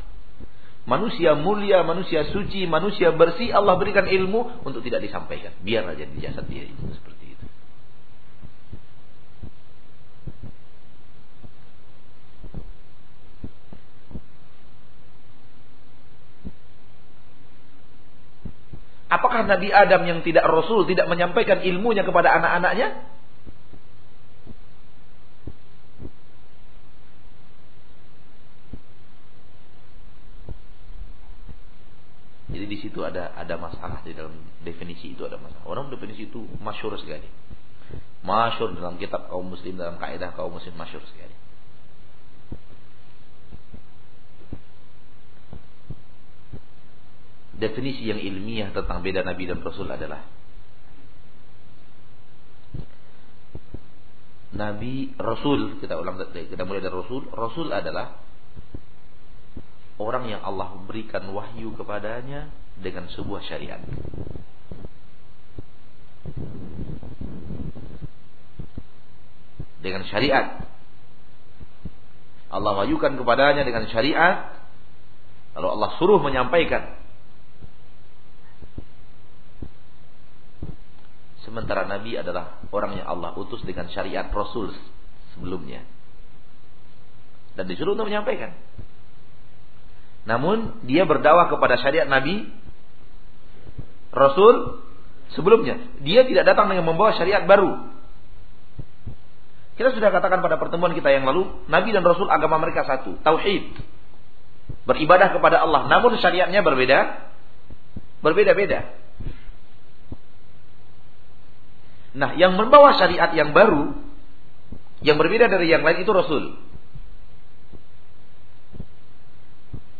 manusia 0.87 1.35
mulia, 1.35 1.83
manusia 1.83 2.31
suci, 2.31 2.70
manusia 2.70 3.11
bersih, 3.11 3.50
Allah 3.50 3.74
berikan 3.74 4.07
ilmu 4.07 4.62
untuk 4.62 4.87
tidak 4.87 5.02
disampaikan. 5.02 5.50
Biar 5.66 5.83
aja 5.90 6.07
di 6.07 6.18
jasad 6.22 6.46
dia 6.46 6.62
itu 6.62 6.78
seperti 6.94 7.35
itu. 7.35 7.46
Apakah 19.09 19.48
Nabi 19.48 19.72
Adam 19.72 20.04
yang 20.04 20.20
tidak 20.20 20.44
Rasul 20.44 20.85
tidak 20.85 21.09
menyampaikan 21.09 21.64
ilmunya 21.64 22.04
kepada 22.04 22.28
anak-anaknya? 22.28 23.18
Jadi 32.48 32.58
di 32.68 32.76
situ 32.78 33.00
ada 33.02 33.33
ada 33.33 33.57
masalah 33.57 34.04
di 34.04 34.12
dalam 34.12 34.37
definisi 34.62 35.16
itu 35.16 35.24
ada 35.24 35.40
masalah. 35.40 35.64
Orang 35.64 35.88
definisi 35.88 36.28
itu 36.28 36.44
masyur 36.61 36.94
sekali. 37.00 37.26
Masyur 38.22 38.76
dalam 38.76 39.00
kitab 39.00 39.33
kaum 39.33 39.48
muslim 39.48 39.81
dalam 39.81 39.96
kaidah 39.96 40.37
kaum 40.37 40.52
muslim 40.52 40.76
masyur 40.76 41.00
sekali. 41.09 41.33
Definisi 47.59 48.07
yang 48.07 48.22
ilmiah 48.22 48.70
tentang 48.70 49.02
beda 49.02 49.26
nabi 49.26 49.48
dan 49.50 49.59
rasul 49.64 49.90
adalah 49.90 50.22
Nabi 54.59 55.14
Rasul 55.14 55.78
kita 55.78 55.94
ulang 55.94 56.18
kita 56.35 56.66
mulai 56.66 56.83
dari 56.83 56.90
Rasul 56.90 57.31
Rasul 57.31 57.70
adalah 57.70 58.18
orang 59.98 60.30
yang 60.30 60.42
Allah 60.46 60.78
berikan 60.87 61.26
wahyu 61.34 61.74
kepadanya 61.74 62.48
dengan 62.78 63.11
sebuah 63.11 63.42
syariat. 63.42 63.82
Dengan 69.82 70.02
syariat. 70.06 70.62
Allah 72.48 72.72
wahyukan 72.78 73.18
kepadanya 73.18 73.66
dengan 73.66 73.84
syariat. 73.90 74.54
Lalu 75.58 75.68
Allah 75.74 75.90
suruh 75.98 76.22
menyampaikan. 76.22 76.94
Sementara 81.42 81.88
Nabi 81.88 82.14
adalah 82.14 82.61
orang 82.70 83.00
yang 83.00 83.08
Allah 83.08 83.32
utus 83.34 83.64
dengan 83.64 83.88
syariat 83.90 84.28
Rasul 84.30 84.70
sebelumnya. 85.34 85.82
Dan 87.58 87.66
disuruh 87.66 87.98
untuk 87.98 88.06
menyampaikan. 88.06 88.54
Namun 90.28 90.84
dia 90.84 91.08
berdakwah 91.08 91.48
kepada 91.48 91.80
syariat 91.80 92.04
Nabi 92.04 92.52
Rasul 94.12 94.84
sebelumnya. 95.32 95.80
Dia 96.04 96.28
tidak 96.28 96.44
datang 96.44 96.68
dengan 96.68 96.84
membawa 96.84 97.16
syariat 97.16 97.48
baru. 97.48 97.88
Kita 99.80 99.94
sudah 99.94 100.12
katakan 100.12 100.44
pada 100.44 100.60
pertemuan 100.60 100.92
kita 100.92 101.08
yang 101.08 101.24
lalu, 101.24 101.48
Nabi 101.70 101.94
dan 101.94 102.04
Rasul 102.04 102.28
agama 102.28 102.60
mereka 102.60 102.84
satu, 102.84 103.16
tauhid. 103.24 103.78
Beribadah 104.84 105.32
kepada 105.32 105.64
Allah, 105.64 105.88
namun 105.88 106.18
syariatnya 106.20 106.60
berbeda. 106.60 107.30
Berbeda-beda. 108.20 108.90
Nah, 112.18 112.34
yang 112.34 112.58
membawa 112.58 112.98
syariat 112.98 113.30
yang 113.32 113.54
baru 113.54 113.94
yang 114.98 115.14
berbeda 115.14 115.46
dari 115.46 115.70
yang 115.70 115.86
lain 115.86 116.02
itu 116.02 116.10
Rasul. 116.10 116.58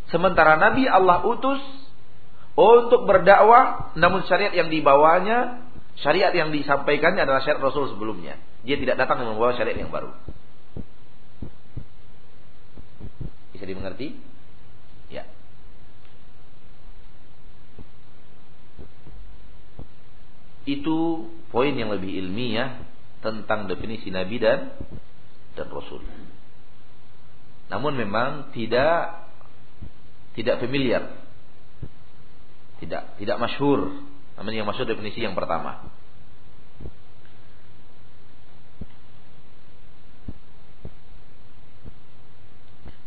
Sementara 0.09 0.57
Nabi 0.57 0.89
Allah 0.89 1.21
utus 1.25 1.61
untuk 2.59 3.07
berdakwah, 3.07 3.95
namun 3.95 4.25
syariat 4.27 4.51
yang 4.51 4.73
dibawanya, 4.73 5.63
syariat 6.01 6.33
yang 6.35 6.51
disampaikannya 6.51 7.23
adalah 7.23 7.45
syariat 7.45 7.63
Rasul 7.63 7.93
sebelumnya. 7.93 8.41
Dia 8.65 8.81
tidak 8.81 8.99
datang 8.99 9.23
membawa 9.23 9.55
syariat 9.55 9.79
yang 9.79 9.93
baru. 9.93 10.11
Bisa 13.55 13.63
dimengerti? 13.69 14.17
Ya. 15.13 15.29
Itu 20.67 21.31
poin 21.55 21.73
yang 21.77 21.95
lebih 21.95 22.11
ilmiah 22.27 22.81
tentang 23.23 23.71
definisi 23.71 24.11
Nabi 24.11 24.41
dan 24.41 24.75
dan 25.55 25.69
Rasul. 25.71 26.03
Namun 27.69 27.95
memang 27.99 28.51
tidak 28.57 29.28
tidak 30.39 30.63
familiar. 30.63 31.03
Tidak 32.79 33.19
tidak 33.19 33.37
masyhur. 33.43 33.91
Namanya 34.39 34.63
yang 34.63 34.71
masyhur 34.71 34.87
definisi 34.87 35.19
yang 35.19 35.35
pertama. 35.35 35.91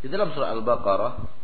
Di 0.03 0.09
dalam 0.11 0.35
surah 0.35 0.51
Al-Baqarah 0.59 1.40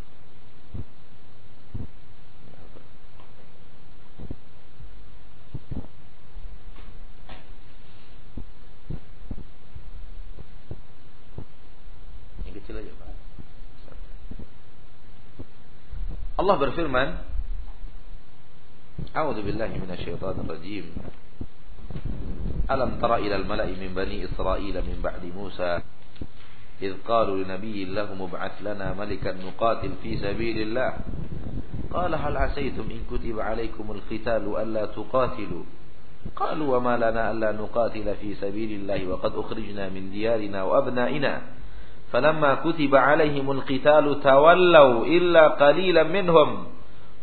Allah 16.48 16.64
berfirman 16.64 17.10
A'udzu 19.12 19.44
billahi 19.44 19.84
minasyaitonir 19.84 20.48
rajim 20.48 20.96
Alam 22.72 23.04
tara 23.04 23.20
ila 23.20 23.36
al-mala'i 23.36 23.76
min 23.76 23.92
bani 23.92 24.24
Israil 24.24 24.80
min 24.80 25.04
ba'di 25.04 25.28
Musa 25.36 25.84
إذ 26.80 27.04
قالوا 27.04 27.44
لنبي 27.44 27.90
لهم 27.92 28.22
ابعث 28.22 28.62
لنا 28.62 28.94
ملكا 28.94 29.34
نقاتل 29.34 29.92
في 30.06 30.22
سبيل 30.22 30.62
الله. 30.62 30.92
قال 31.90 32.14
هل 32.16 32.38
عسيتم 32.38 32.86
إن 32.86 33.02
كتب 33.10 33.34
عليكم 33.34 33.82
القتال 33.92 34.46
ألا 34.46 34.86
تقاتلوا؟ 34.94 35.64
قالوا 36.38 36.68
وما 36.78 36.96
لنا 37.02 37.32
ألا 37.34 37.52
نقاتل 37.58 38.08
في 38.22 38.30
سبيل 38.38 38.72
الله 38.86 39.10
وقد 39.10 39.32
أخرجنا 39.36 39.90
من 39.90 40.14
ديارنا 40.14 40.64
وأبنائنا. 40.64 41.34
فَلَمَّا 42.08 42.64
kutiba 42.64 43.04
عَلَيْهِمُ 43.04 43.44
الْقِتَالُ 43.44 44.06
تَوَلَّوْا 44.24 44.98
إِلَّا 45.04 45.44
قَلِيلًا 45.60 46.04
مِنْهُمْ 46.08 46.50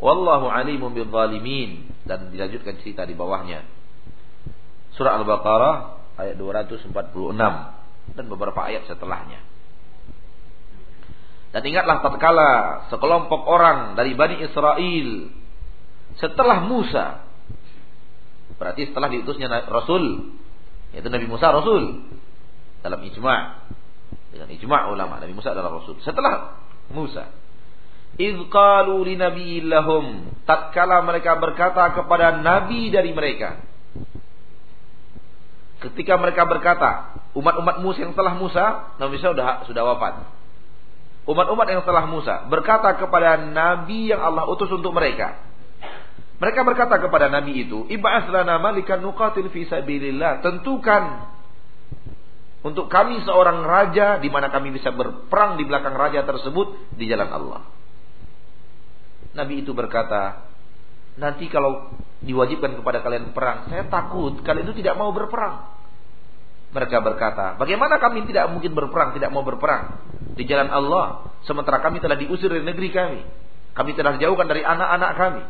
وَاللَّهُ 0.01 0.43
عَلِيمٌ 0.45 0.83
بِالظَّالِمِينَ. 0.85 1.71
Dan 2.05 2.29
dilanjutkan 2.29 2.77
cerita 2.85 3.09
di 3.09 3.17
bawahnya. 3.17 3.65
Surah 4.93 5.17
Al-Baqarah 5.25 5.77
ayat 6.21 6.37
246 6.37 6.93
dan 8.13 8.25
beberapa 8.29 8.61
ayat 8.61 8.85
setelahnya. 8.85 9.41
Dan 11.55 11.63
ingatlah 11.71 12.03
tatkala 12.03 12.51
sekelompok 12.91 13.47
orang 13.47 13.95
dari 13.95 14.13
Bani 14.19 14.43
Israel 14.43 15.09
setelah 16.19 16.67
Musa 16.67 17.23
berarti 18.55 18.91
setelah 18.91 19.11
diutusnya 19.11 19.51
Rasul 19.67 20.35
yaitu 20.95 21.11
Nabi 21.11 21.27
Musa 21.27 21.51
Rasul 21.51 22.07
dalam 22.83 23.03
ijma 23.03 23.67
dengan 24.35 24.51
ijma' 24.51 24.91
ulama 24.91 25.23
Nabi 25.23 25.33
Musa 25.33 25.55
adalah 25.55 25.79
Rasul 25.79 26.03
setelah 26.03 26.59
Musa 26.91 27.31
iz 28.19 28.35
qalu 28.51 29.07
li 29.07 29.15
nabiyillahum 29.15 30.35
tatkala 30.43 31.03
mereka 31.07 31.39
berkata 31.39 31.95
kepada 31.95 32.43
nabi 32.43 32.91
dari 32.91 33.15
mereka 33.15 33.63
ketika 35.83 36.19
mereka 36.19 36.43
berkata 36.47 36.91
umat-umat 37.39 37.79
Musa 37.83 38.03
yang 38.03 38.13
setelah 38.15 38.35
Musa 38.35 38.65
Nabi 38.99 39.19
Musa 39.19 39.31
sudah 39.31 39.47
sudah 39.67 39.83
wafat 39.87 40.15
umat-umat 41.25 41.67
yang 41.69 41.81
setelah 41.83 42.05
Musa 42.05 42.45
berkata 42.49 42.95
kepada 43.01 43.41
nabi 43.41 44.13
yang 44.13 44.21
Allah 44.21 44.45
utus 44.49 44.69
untuk 44.69 44.93
mereka. 44.93 45.41
Mereka 46.35 46.67
berkata 46.67 46.99
kepada 46.99 47.31
nabi 47.31 47.65
itu, 47.65 47.87
"Ib'ats 47.89 48.29
lana 48.29 48.59
malikan 48.59 49.01
nuqatil 49.01 49.49
fi 49.55 49.65
sabilillah." 49.71 50.43
Tentukan 50.43 51.33
untuk 52.65 52.89
kami 52.89 53.21
seorang 53.29 53.61
raja 53.61 54.17
di 54.17 54.33
mana 54.33 54.49
kami 54.49 54.73
bisa 54.73 54.89
berperang 54.89 55.61
di 55.61 55.69
belakang 55.69 55.93
raja 55.93 56.25
tersebut 56.25 56.97
di 56.97 57.05
jalan 57.05 57.29
Allah. 57.29 57.63
Nabi 59.37 59.61
itu 59.61 59.77
berkata, 59.77 60.49
"Nanti 61.21 61.53
kalau 61.53 61.93
diwajibkan 62.25 62.81
kepada 62.81 63.05
kalian 63.05 63.37
perang, 63.37 63.69
saya 63.69 63.85
takut 63.93 64.41
kalian 64.41 64.65
itu 64.65 64.81
tidak 64.81 64.97
mau 64.97 65.13
berperang." 65.13 65.77
Mereka 66.73 67.05
berkata, 67.05 67.61
"Bagaimana 67.61 68.01
kami 68.01 68.25
tidak 68.25 68.49
mungkin 68.49 68.73
berperang, 68.73 69.13
tidak 69.13 69.29
mau 69.29 69.45
berperang 69.45 70.01
di 70.33 70.49
jalan 70.49 70.73
Allah, 70.73 71.37
sementara 71.45 71.85
kami 71.85 72.01
telah 72.01 72.17
diusir 72.17 72.49
dari 72.49 72.65
negeri 72.65 72.89
kami. 72.89 73.21
Kami 73.77 73.91
telah 73.93 74.17
dijauhkan 74.17 74.49
dari 74.49 74.65
anak-anak 74.65 75.13
kami." 75.21 75.43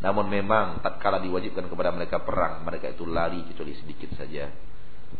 Namun 0.00 0.32
memang 0.32 0.80
tatkala 0.80 1.20
diwajibkan 1.20 1.68
kepada 1.68 1.92
mereka 1.92 2.24
perang, 2.24 2.64
mereka 2.64 2.88
itu 2.88 3.04
lari 3.04 3.44
kecuali 3.52 3.76
sedikit 3.76 4.16
saja. 4.16 4.48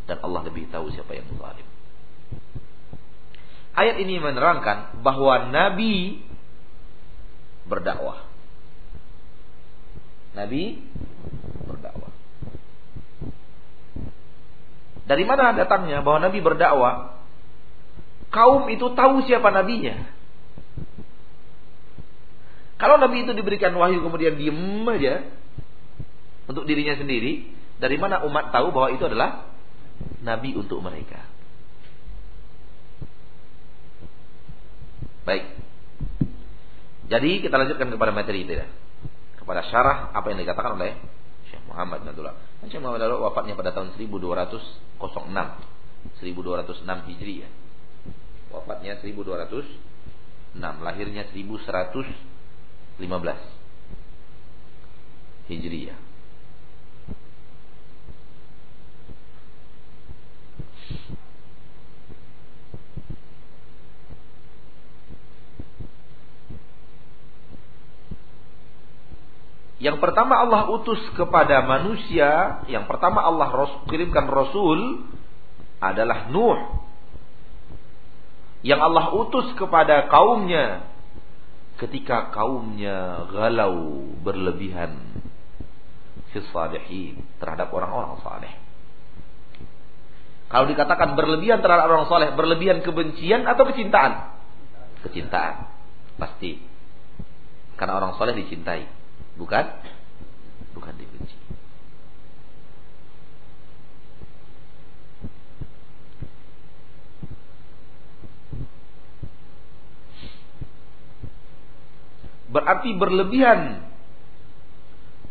Dan 0.08 0.16
Allah 0.24 0.40
lebih 0.48 0.68
tahu 0.72 0.88
siapa 0.88 1.12
yang 1.12 1.28
zalim. 1.36 1.68
Ayat 3.78 3.96
ini 4.02 4.18
menerangkan 4.18 5.04
bahwa 5.06 5.52
Nabi 5.52 6.24
berdakwah. 7.68 8.26
Nabi 10.34 10.82
berdakwah. 11.68 12.12
Dari 15.08 15.24
mana 15.24 15.54
datangnya 15.54 16.02
bahwa 16.04 16.18
Nabi 16.26 16.38
berdakwah? 16.42 17.16
Kaum 18.28 18.68
itu 18.68 18.92
tahu 18.92 19.24
siapa 19.24 19.48
nabinya. 19.48 20.04
Kalau 22.78 23.00
Nabi 23.00 23.24
itu 23.26 23.32
diberikan 23.34 23.74
wahyu 23.74 24.04
kemudian 24.04 24.36
diem 24.38 24.84
aja 24.86 25.26
untuk 26.46 26.64
dirinya 26.68 26.94
sendiri, 26.94 27.50
dari 27.80 27.96
mana 27.96 28.22
umat 28.28 28.54
tahu 28.54 28.70
bahwa 28.70 28.88
itu 28.94 29.04
adalah 29.04 29.47
Nabi 30.22 30.54
untuk 30.58 30.82
mereka? 30.82 31.22
Baik. 35.28 35.44
Jadi 37.08 37.40
kita 37.44 37.56
lanjutkan 37.56 37.88
kepada 37.92 38.12
materi 38.12 38.44
itu 38.44 38.52
ya. 38.56 38.66
Kepada 39.36 39.64
syarah 39.68 40.12
apa 40.12 40.28
yang 40.32 40.40
dikatakan 40.44 40.76
oleh 40.76 40.92
Syekh 41.48 41.64
Muhammad 41.68 42.04
bin 42.04 42.08
Abdullah. 42.12 42.36
Syekh 42.68 42.80
Muhammad 42.80 43.00
Abdullah 43.04 43.24
wafatnya 43.32 43.54
pada 43.56 43.72
tahun 43.72 43.96
1200 43.96 45.00
06 45.00 45.68
1206 46.20 47.08
Hijriah. 47.12 47.48
Wafatnya 48.48 48.96
1206, 49.04 50.56
lahirnya 50.56 51.28
1115 51.32 53.36
Hijriah. 55.48 56.07
Yang 69.78 70.02
pertama 70.02 70.42
Allah 70.42 70.66
utus 70.74 70.98
kepada 71.14 71.62
manusia, 71.62 72.62
yang 72.66 72.90
pertama 72.90 73.22
Allah 73.22 73.70
kirimkan 73.86 74.26
Rasul 74.26 75.06
adalah 75.78 76.26
Nuh. 76.34 76.82
Yang 78.66 78.80
Allah 78.82 79.06
utus 79.14 79.46
kepada 79.54 80.10
kaumnya 80.10 80.82
ketika 81.78 82.34
kaumnya 82.34 83.30
galau 83.30 84.02
berlebihan 84.26 84.98
salihin 86.50 87.22
terhadap 87.38 87.70
orang-orang 87.70 88.18
saleh. 88.22 88.67
Kalau 90.48 90.64
dikatakan 90.64 91.12
berlebihan 91.12 91.60
terhadap 91.60 91.92
orang 91.92 92.08
saleh, 92.08 92.32
berlebihan 92.32 92.80
kebencian 92.80 93.44
atau 93.44 93.68
kecintaan? 93.68 94.32
Kecintaan. 95.04 95.68
Pasti. 96.16 96.56
Karena 97.76 98.00
orang 98.00 98.16
saleh 98.16 98.32
dicintai. 98.32 98.88
Bukan 99.36 99.64
bukan 100.72 100.94
dibenci. 100.96 101.36
Berarti 112.48 112.96
berlebihan 112.96 113.84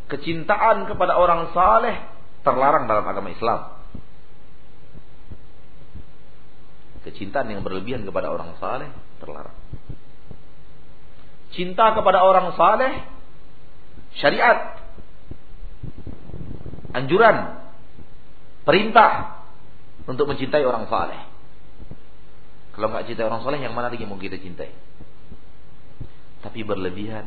kecintaan 0.08 0.86
kepada 0.86 1.18
orang 1.18 1.50
saleh 1.52 2.06
terlarang 2.46 2.86
dalam 2.86 3.04
agama 3.04 3.34
Islam. 3.34 3.77
Kecintaan 7.08 7.48
yang 7.48 7.64
berlebihan 7.64 8.04
kepada 8.04 8.28
orang 8.28 8.60
saleh 8.60 8.92
terlarang. 9.24 9.56
Cinta 11.56 11.96
kepada 11.96 12.20
orang 12.20 12.52
saleh 12.60 13.08
syariat, 14.20 14.76
anjuran, 16.92 17.64
perintah 18.68 19.40
untuk 20.04 20.28
mencintai 20.28 20.68
orang 20.68 20.92
saleh. 20.92 21.22
Kalau 22.76 22.92
nggak 22.92 23.08
cintai 23.08 23.24
orang 23.24 23.42
saleh, 23.42 23.64
yang 23.64 23.72
mana 23.72 23.88
lagi 23.88 24.04
mau 24.04 24.20
kita 24.20 24.36
cintai? 24.36 24.76
Tapi 26.44 26.60
berlebihan 26.68 27.26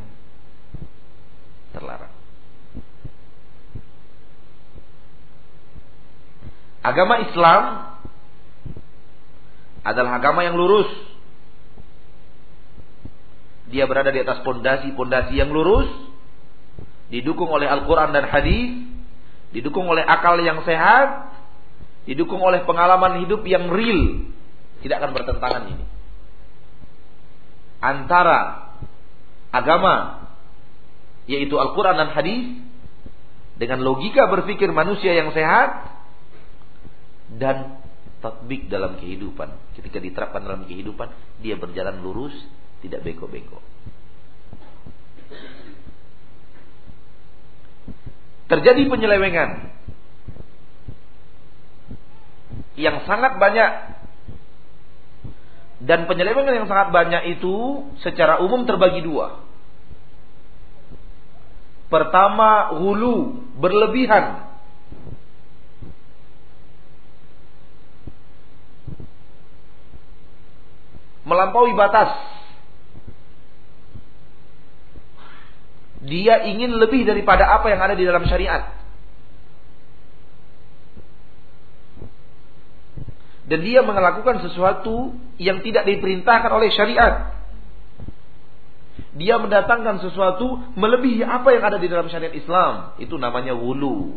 terlarang. 1.73 2.13
Agama 6.81 7.21
Islam 7.25 7.63
adalah 9.87 10.21
agama 10.21 10.45
yang 10.45 10.57
lurus. 10.57 10.91
Dia 13.71 13.87
berada 13.87 14.11
di 14.11 14.21
atas 14.21 14.43
pondasi-pondasi 14.43 15.39
yang 15.39 15.55
lurus 15.55 15.89
didukung 17.11 17.51
oleh 17.51 17.67
Al-Quran 17.67 18.15
dan 18.15 18.25
hadis, 18.31 18.87
didukung 19.51 19.87
oleh 19.91 20.07
akal 20.07 20.39
yang 20.43 20.63
sehat, 20.63 21.35
didukung 22.07 22.39
oleh 22.39 22.63
pengalaman 22.63 23.27
hidup 23.27 23.43
yang 23.45 23.67
real, 23.67 24.31
tidak 24.81 25.03
akan 25.03 25.13
bertentangan 25.13 25.63
ini. 25.75 25.85
Antara 27.83 28.71
agama, 29.51 30.27
yaitu 31.27 31.59
Al-Quran 31.59 31.99
dan 31.99 32.11
hadis, 32.15 32.63
dengan 33.59 33.83
logika 33.83 34.31
berpikir 34.31 34.71
manusia 34.71 35.19
yang 35.19 35.35
sehat, 35.35 35.99
dan 37.37 37.80
tatbik 38.21 38.69
dalam 38.69 39.01
kehidupan. 39.01 39.77
Ketika 39.77 39.99
diterapkan 39.99 40.45
dalam 40.45 40.69
kehidupan, 40.69 41.09
dia 41.41 41.57
berjalan 41.57 42.01
lurus, 42.05 42.37
tidak 42.85 43.05
beko-beko. 43.05 43.61
terjadi 48.51 48.83
penyelewengan 48.91 49.71
yang 52.75 53.07
sangat 53.07 53.39
banyak 53.39 53.71
dan 55.87 56.11
penyelewengan 56.11 56.59
yang 56.59 56.69
sangat 56.69 56.91
banyak 56.91 57.39
itu 57.39 57.87
secara 58.03 58.43
umum 58.43 58.67
terbagi 58.67 59.07
dua. 59.07 59.47
Pertama, 61.89 62.75
hulu, 62.79 63.49
berlebihan 63.59 64.50
melampaui 71.31 71.73
batas. 71.79 72.11
Dia 76.03 76.49
ingin 76.51 76.75
lebih 76.75 77.07
daripada 77.07 77.47
apa 77.55 77.71
yang 77.71 77.79
ada 77.79 77.95
di 77.95 78.03
dalam 78.03 78.27
syariat. 78.27 78.75
Dan 83.47 83.67
dia 83.67 83.83
melakukan 83.83 84.43
sesuatu 84.47 85.15
yang 85.39 85.63
tidak 85.63 85.87
diperintahkan 85.87 86.51
oleh 86.51 86.71
syariat. 86.71 87.35
Dia 89.11 89.43
mendatangkan 89.43 90.07
sesuatu 90.07 90.71
melebihi 90.79 91.27
apa 91.27 91.51
yang 91.51 91.67
ada 91.67 91.79
di 91.83 91.91
dalam 91.91 92.07
syariat 92.07 92.31
Islam. 92.31 92.95
Itu 93.03 93.19
namanya 93.19 93.53
wulu. 93.59 94.17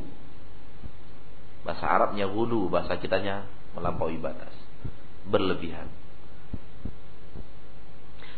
Bahasa 1.65 1.89
Arabnya 1.89 2.29
wulu, 2.29 2.69
bahasa 2.69 2.95
kitanya 3.01 3.49
melampaui 3.73 4.21
batas. 4.21 4.53
Berlebihan. 5.25 6.02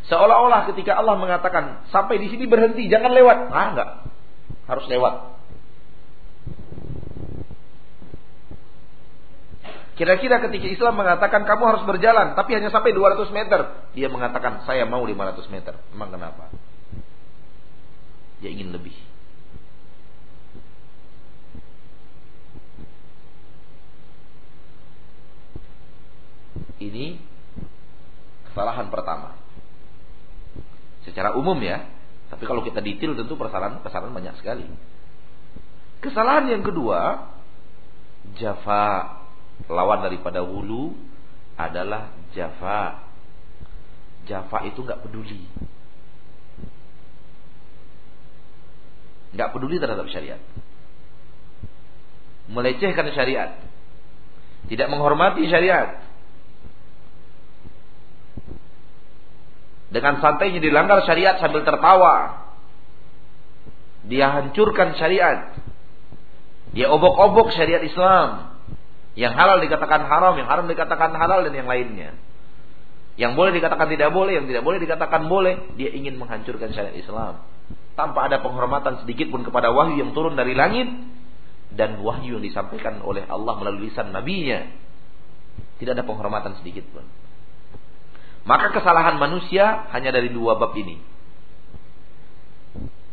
Seolah-olah 0.06 0.70
ketika 0.70 0.94
Allah 0.94 1.18
mengatakan 1.18 1.82
sampai 1.90 2.22
di 2.22 2.30
sini 2.30 2.46
berhenti, 2.46 2.86
jangan 2.86 3.10
lewat. 3.10 3.38
Ah, 3.50 3.66
enggak. 3.74 3.90
Harus 4.70 4.86
lewat. 4.86 5.34
Kira-kira 9.96 10.44
ketika 10.44 10.68
Islam 10.68 11.00
mengatakan 11.00 11.48
kamu 11.48 11.62
harus 11.72 11.82
berjalan 11.88 12.36
tapi 12.36 12.52
hanya 12.52 12.68
sampai 12.68 12.92
200 12.92 13.32
meter, 13.32 13.88
dia 13.96 14.12
mengatakan 14.12 14.62
saya 14.68 14.84
mau 14.84 15.00
500 15.02 15.48
meter. 15.48 15.74
Emang 15.90 16.12
kenapa? 16.12 16.52
Dia 18.44 18.52
ingin 18.52 18.70
lebih. 18.76 18.94
Ini 26.76 27.16
kesalahan 28.52 28.92
pertama 28.92 29.45
secara 31.06 31.38
umum 31.38 31.56
ya. 31.62 31.86
Tapi 32.26 32.42
kalau 32.42 32.66
kita 32.66 32.82
detail 32.82 33.14
tentu 33.14 33.38
kesalahan 33.38 34.12
banyak 34.12 34.34
sekali. 34.42 34.66
Kesalahan 36.02 36.50
yang 36.50 36.66
kedua, 36.66 37.30
jafa 38.36 39.16
lawan 39.70 40.02
daripada 40.02 40.42
wulu 40.42 40.92
adalah 41.54 42.12
jafa. 42.34 43.06
Jafa 44.26 44.66
itu 44.66 44.82
nggak 44.82 45.06
peduli. 45.06 45.46
nggak 49.36 49.52
peduli 49.52 49.76
terhadap 49.76 50.08
syariat. 50.08 50.40
Melecehkan 52.48 53.12
syariat. 53.12 53.60
Tidak 54.72 54.88
menghormati 54.88 55.44
syariat. 55.46 56.05
Dengan 59.86 60.18
santainya 60.18 60.58
dilanggar 60.58 61.06
syariat 61.06 61.38
sambil 61.38 61.62
tertawa. 61.62 62.46
Dia 64.06 64.30
hancurkan 64.34 64.98
syariat. 64.98 65.54
Dia 66.74 66.90
obok-obok 66.90 67.54
syariat 67.54 67.82
Islam. 67.82 68.58
Yang 69.16 69.32
halal 69.32 69.58
dikatakan 69.62 70.06
haram, 70.06 70.34
yang 70.36 70.48
haram 70.50 70.66
dikatakan 70.68 71.14
halal 71.16 71.46
dan 71.46 71.54
yang 71.54 71.70
lainnya. 71.70 72.18
Yang 73.16 73.32
boleh 73.32 73.52
dikatakan 73.56 73.88
tidak 73.88 74.12
boleh, 74.12 74.36
yang 74.36 74.46
tidak 74.46 74.62
boleh 74.66 74.78
dikatakan 74.82 75.24
boleh. 75.30 75.72
Dia 75.80 75.88
ingin 75.94 76.20
menghancurkan 76.20 76.74
syariat 76.76 76.92
Islam. 76.92 77.40
Tanpa 77.96 78.28
ada 78.28 78.44
penghormatan 78.44 79.00
sedikit 79.06 79.32
pun 79.32 79.40
kepada 79.40 79.72
wahyu 79.72 79.96
yang 80.04 80.12
turun 80.12 80.36
dari 80.36 80.52
langit. 80.52 80.90
Dan 81.72 82.04
wahyu 82.04 82.36
yang 82.36 82.44
disampaikan 82.44 83.00
oleh 83.00 83.24
Allah 83.24 83.56
melalui 83.56 83.88
lisan 83.88 84.12
nabinya. 84.12 84.68
Tidak 85.80 85.96
ada 85.96 86.04
penghormatan 86.04 86.60
sedikit 86.60 86.84
pun. 86.92 87.04
Maka 88.46 88.70
kesalahan 88.70 89.18
manusia 89.18 89.90
hanya 89.90 90.14
dari 90.14 90.30
dua 90.30 90.54
bab 90.54 90.70
ini. 90.78 91.02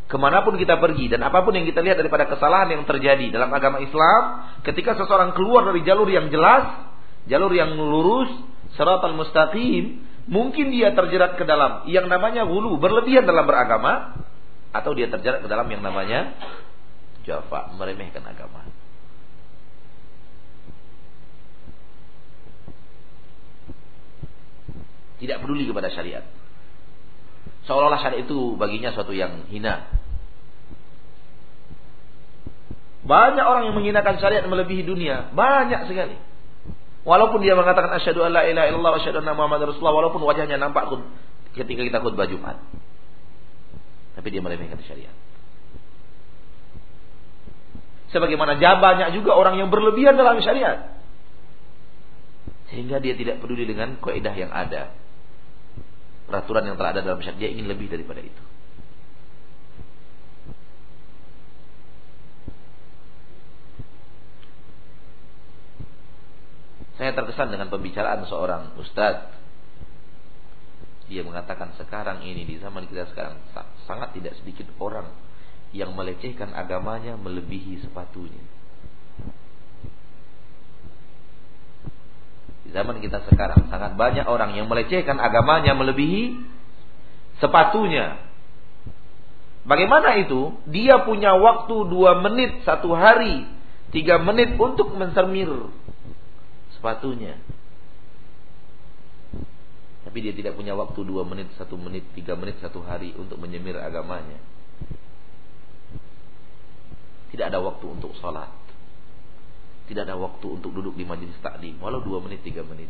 Ke 0.05 0.21
mana 0.21 0.45
pun 0.45 0.61
kita 0.61 0.77
pergi 0.77 1.09
dan 1.09 1.25
apa 1.25 1.41
pun 1.41 1.57
yang 1.57 1.65
kita 1.65 1.81
lihat 1.81 1.97
daripada 1.97 2.29
kesalahan 2.29 2.69
yang 2.69 2.85
terjadi 2.85 3.33
dalam 3.33 3.49
agama 3.49 3.81
Islam, 3.81 4.45
ketika 4.61 4.93
seseorang 4.93 5.33
keluar 5.33 5.65
dari 5.73 5.81
jalur 5.81 6.05
yang 6.05 6.29
jelas, 6.29 6.85
jalur 7.25 7.49
yang 7.49 7.73
lurus, 7.73 8.29
al 8.77 9.17
mustaqim, 9.17 10.05
mungkin 10.29 10.69
dia 10.69 10.93
terjerat 10.93 11.33
ke 11.33 11.49
dalam 11.49 11.89
yang 11.89 12.05
namanya 12.05 12.45
hulu, 12.45 12.77
berlebihan 12.77 13.25
dalam 13.25 13.49
beragama, 13.49 14.21
atau 14.69 14.93
dia 14.93 15.09
terjerat 15.09 15.41
ke 15.41 15.49
dalam 15.49 15.65
yang 15.69 15.81
namanya 15.81 16.33
jafa, 17.25 17.73
meremehkan 17.77 18.21
agama. 18.21 18.69
Tidak 25.23 25.39
peduli 25.39 25.63
kepada 25.63 25.87
syariat. 25.87 26.27
Seolah-olah 27.63 28.03
syariat 28.03 28.27
itu 28.27 28.59
baginya 28.59 28.91
suatu 28.91 29.15
yang 29.15 29.47
hina. 29.47 29.87
Banyak 33.07 33.45
orang 33.47 33.71
yang 33.71 33.75
menghinakan 33.79 34.19
syariat 34.19 34.43
melebihi 34.43 34.83
dunia. 34.83 35.31
Banyak 35.31 35.87
sekali. 35.87 36.19
Walaupun 37.07 37.39
dia 37.39 37.55
mengatakan 37.55 37.95
asyhadu 37.99 38.27
alla 38.27 38.43
ilaha 38.43 38.67
illallah 38.67 38.93
asyhadu 38.99 39.23
anna 39.23 39.31
muhammadar 39.31 39.71
rasulullah 39.71 39.95
walaupun 39.95 40.23
wajahnya 40.27 40.59
nampak 40.59 40.91
ketika 41.55 41.87
kita 41.87 42.03
khutbah 42.03 42.27
Jumat. 42.27 42.59
Tapi 44.19 44.27
dia 44.27 44.43
meremehkan 44.43 44.83
syariat. 44.83 45.15
Sebagaimana 48.11 48.59
banyak 48.59 49.15
juga 49.15 49.39
orang 49.39 49.55
yang 49.55 49.71
berlebihan 49.71 50.19
dalam 50.19 50.43
syariat. 50.43 50.99
Sehingga 52.67 52.99
dia 52.99 53.15
tidak 53.15 53.39
peduli 53.39 53.63
dengan 53.63 53.95
kaidah 54.03 54.35
yang 54.35 54.51
ada 54.51 55.02
peraturan 56.27 56.67
yang 56.67 56.77
telah 56.79 56.95
ada 56.95 57.01
dalam 57.03 57.19
syariat. 57.19 57.39
Dia 57.39 57.49
ingin 57.51 57.67
lebih 57.67 57.91
daripada 57.91 58.21
itu. 58.23 58.43
Saya 66.93 67.11
terkesan 67.17 67.49
dengan 67.51 67.67
pembicaraan 67.73 68.23
seorang 68.29 68.77
ustadz. 68.77 69.33
Dia 71.11 71.25
mengatakan 71.25 71.75
sekarang 71.75 72.23
ini 72.23 72.47
di 72.47 72.55
zaman 72.63 72.87
kita 72.87 73.11
sekarang 73.11 73.37
sangat 73.83 74.15
tidak 74.15 74.39
sedikit 74.39 74.71
orang 74.79 75.11
yang 75.75 75.91
melecehkan 75.97 76.53
agamanya 76.53 77.17
melebihi 77.17 77.81
sepatunya. 77.83 78.52
Di 82.63 82.71
zaman 82.71 83.03
kita 83.03 83.27
sekarang 83.27 83.67
sangat 83.67 83.99
banyak 83.99 84.23
orang 84.23 84.55
yang 84.55 84.71
melecehkan 84.71 85.19
agamanya 85.19 85.75
melebihi 85.75 86.39
sepatunya. 87.43 88.23
Bagaimana 89.63 90.19
itu? 90.19 90.55
Dia 90.67 91.03
punya 91.07 91.35
waktu 91.35 91.75
dua 91.87 92.19
menit 92.19 92.63
satu 92.67 92.91
hari, 92.95 93.47
tiga 93.95 94.19
menit 94.19 94.55
untuk 94.59 94.91
mensermir 94.95 95.47
sepatunya. 96.75 97.39
Tapi 100.03 100.17
dia 100.19 100.35
tidak 100.35 100.59
punya 100.59 100.75
waktu 100.75 100.99
dua 101.07 101.23
menit, 101.23 101.47
satu 101.55 101.79
menit, 101.79 102.03
tiga 102.11 102.35
menit, 102.35 102.59
satu 102.59 102.83
hari 102.83 103.15
untuk 103.15 103.39
menyemir 103.39 103.79
agamanya. 103.79 104.35
Tidak 107.31 107.49
ada 107.49 107.57
waktu 107.63 107.87
untuk 107.87 108.13
sholat. 108.19 108.62
Tidak 109.83 110.03
ada 110.07 110.15
waktu 110.15 110.47
untuk 110.47 110.71
duduk 110.71 110.95
di 110.95 111.03
majelis 111.03 111.35
taklim 111.43 111.75
walau 111.83 111.99
dua 111.99 112.23
menit 112.23 112.39
tiga 112.43 112.63
menit. 112.63 112.87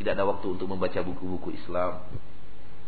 Tidak 0.00 0.16
ada 0.16 0.24
waktu 0.24 0.56
untuk 0.56 0.64
membaca 0.64 0.96
buku-buku 1.04 1.52
Islam. 1.60 2.00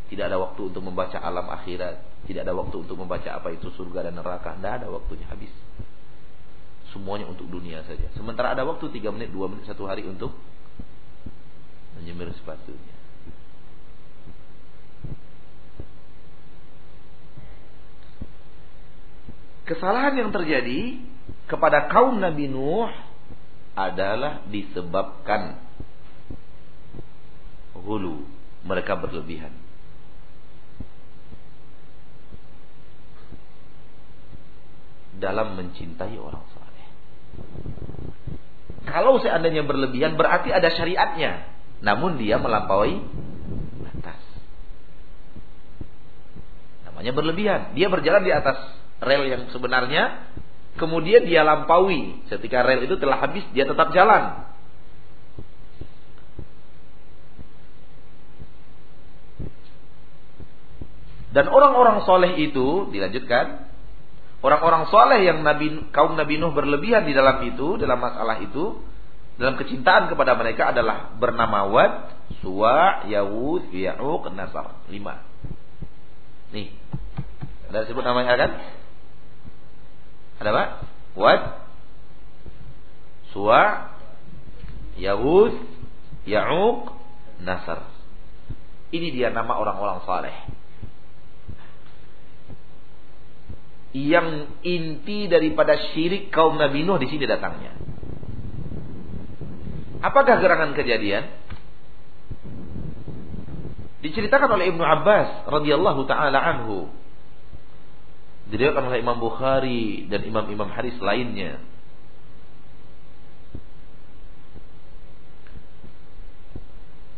Tidak 0.08 0.24
ada 0.24 0.40
waktu 0.40 0.72
untuk 0.72 0.80
membaca 0.80 1.20
alam 1.20 1.44
akhirat. 1.52 2.24
Tidak 2.24 2.40
ada 2.40 2.56
waktu 2.56 2.76
untuk 2.80 2.96
membaca 2.96 3.28
apa 3.28 3.52
itu 3.52 3.68
surga 3.76 4.08
dan 4.08 4.16
neraka. 4.16 4.56
Tidak 4.56 4.72
ada 4.80 4.88
waktunya 4.88 5.28
habis. 5.28 5.52
Semuanya 6.88 7.28
untuk 7.28 7.48
dunia 7.52 7.84
saja. 7.84 8.08
Sementara 8.16 8.56
ada 8.56 8.64
waktu 8.64 8.88
tiga 8.92 9.12
menit, 9.12 9.28
dua 9.28 9.48
menit, 9.48 9.68
satu 9.68 9.84
hari 9.84 10.08
untuk 10.08 10.32
menyemir 12.00 12.32
sepatunya. 12.32 12.96
Kesalahan 19.68 20.16
yang 20.16 20.30
terjadi 20.34 21.11
kepada 21.52 21.92
kaum 21.92 22.16
Nabi 22.16 22.48
Nuh 22.48 22.88
adalah 23.76 24.40
disebabkan 24.48 25.60
hulu 27.76 28.24
mereka 28.64 28.96
berlebihan. 28.96 29.52
Dalam 35.20 35.54
mencintai 35.60 36.16
orang 36.16 36.42
saleh. 36.56 36.88
Kalau 38.88 39.20
seandainya 39.20 39.62
berlebihan 39.62 40.16
berarti 40.16 40.50
ada 40.50 40.72
syariatnya. 40.72 41.46
Namun 41.84 42.16
dia 42.18 42.40
melampaui 42.40 43.02
batas. 43.86 44.18
Namanya 46.88 47.12
berlebihan. 47.14 47.60
Dia 47.76 47.86
berjalan 47.86 48.22
di 48.26 48.32
atas 48.34 48.58
rel 49.02 49.26
yang 49.26 49.50
sebenarnya 49.50 50.31
kemudian 50.76 51.28
dia 51.28 51.44
lampaui. 51.44 52.24
Ketika 52.28 52.64
rel 52.64 52.84
itu 52.84 52.96
telah 52.96 53.20
habis, 53.20 53.44
dia 53.52 53.68
tetap 53.68 53.92
jalan. 53.92 54.52
Dan 61.32 61.48
orang-orang 61.48 62.04
soleh 62.04 62.36
itu 62.44 62.92
dilanjutkan, 62.92 63.72
orang-orang 64.44 64.84
soleh 64.92 65.24
yang 65.24 65.40
Nabi 65.40 65.88
kaum 65.88 66.12
Nabi 66.12 66.36
Nuh 66.36 66.52
berlebihan 66.52 67.08
di 67.08 67.16
dalam 67.16 67.40
itu, 67.48 67.80
dalam 67.80 67.96
masalah 67.96 68.36
itu, 68.44 68.84
dalam 69.40 69.56
kecintaan 69.56 70.12
kepada 70.12 70.36
mereka 70.36 70.76
adalah 70.76 71.16
bernama 71.16 71.72
Wad, 71.72 71.92
Suwa, 72.44 73.08
Yawud, 73.08 73.72
Ya'uq, 73.72 74.28
Nasar. 74.36 74.84
Lima. 74.92 75.24
Nih. 76.52 76.68
Ada 77.72 77.88
sebut 77.88 78.04
namanya 78.04 78.36
kan? 78.36 78.50
Ada 80.42 80.50
apa? 80.50 80.64
Wad, 81.14 81.42
Suwa, 83.30 83.94
Yahud, 84.98 85.54
Ya'uq, 86.26 86.90
Nasar. 87.46 87.86
Ini 88.90 89.14
dia 89.14 89.30
nama 89.30 89.54
orang-orang 89.54 90.02
saleh. 90.02 90.36
Yang 93.94 94.50
inti 94.66 95.30
daripada 95.30 95.78
syirik 95.94 96.34
kaum 96.34 96.58
Nabi 96.58 96.82
Nuh 96.82 96.98
di 96.98 97.06
sini 97.06 97.22
datangnya. 97.22 97.78
Apakah 100.02 100.42
gerangan 100.42 100.74
kejadian? 100.74 101.30
Diceritakan 104.02 104.58
oleh 104.58 104.74
Ibnu 104.74 104.82
Abbas 104.82 105.46
radhiyallahu 105.46 106.02
taala 106.10 106.42
anhu. 106.42 106.90
Diriwayatkan 108.50 108.88
oleh 108.90 109.00
Imam 109.00 109.18
Bukhari 109.22 110.10
dan 110.10 110.26
imam-imam 110.26 110.68
hadis 110.72 110.96
lainnya. 110.98 111.62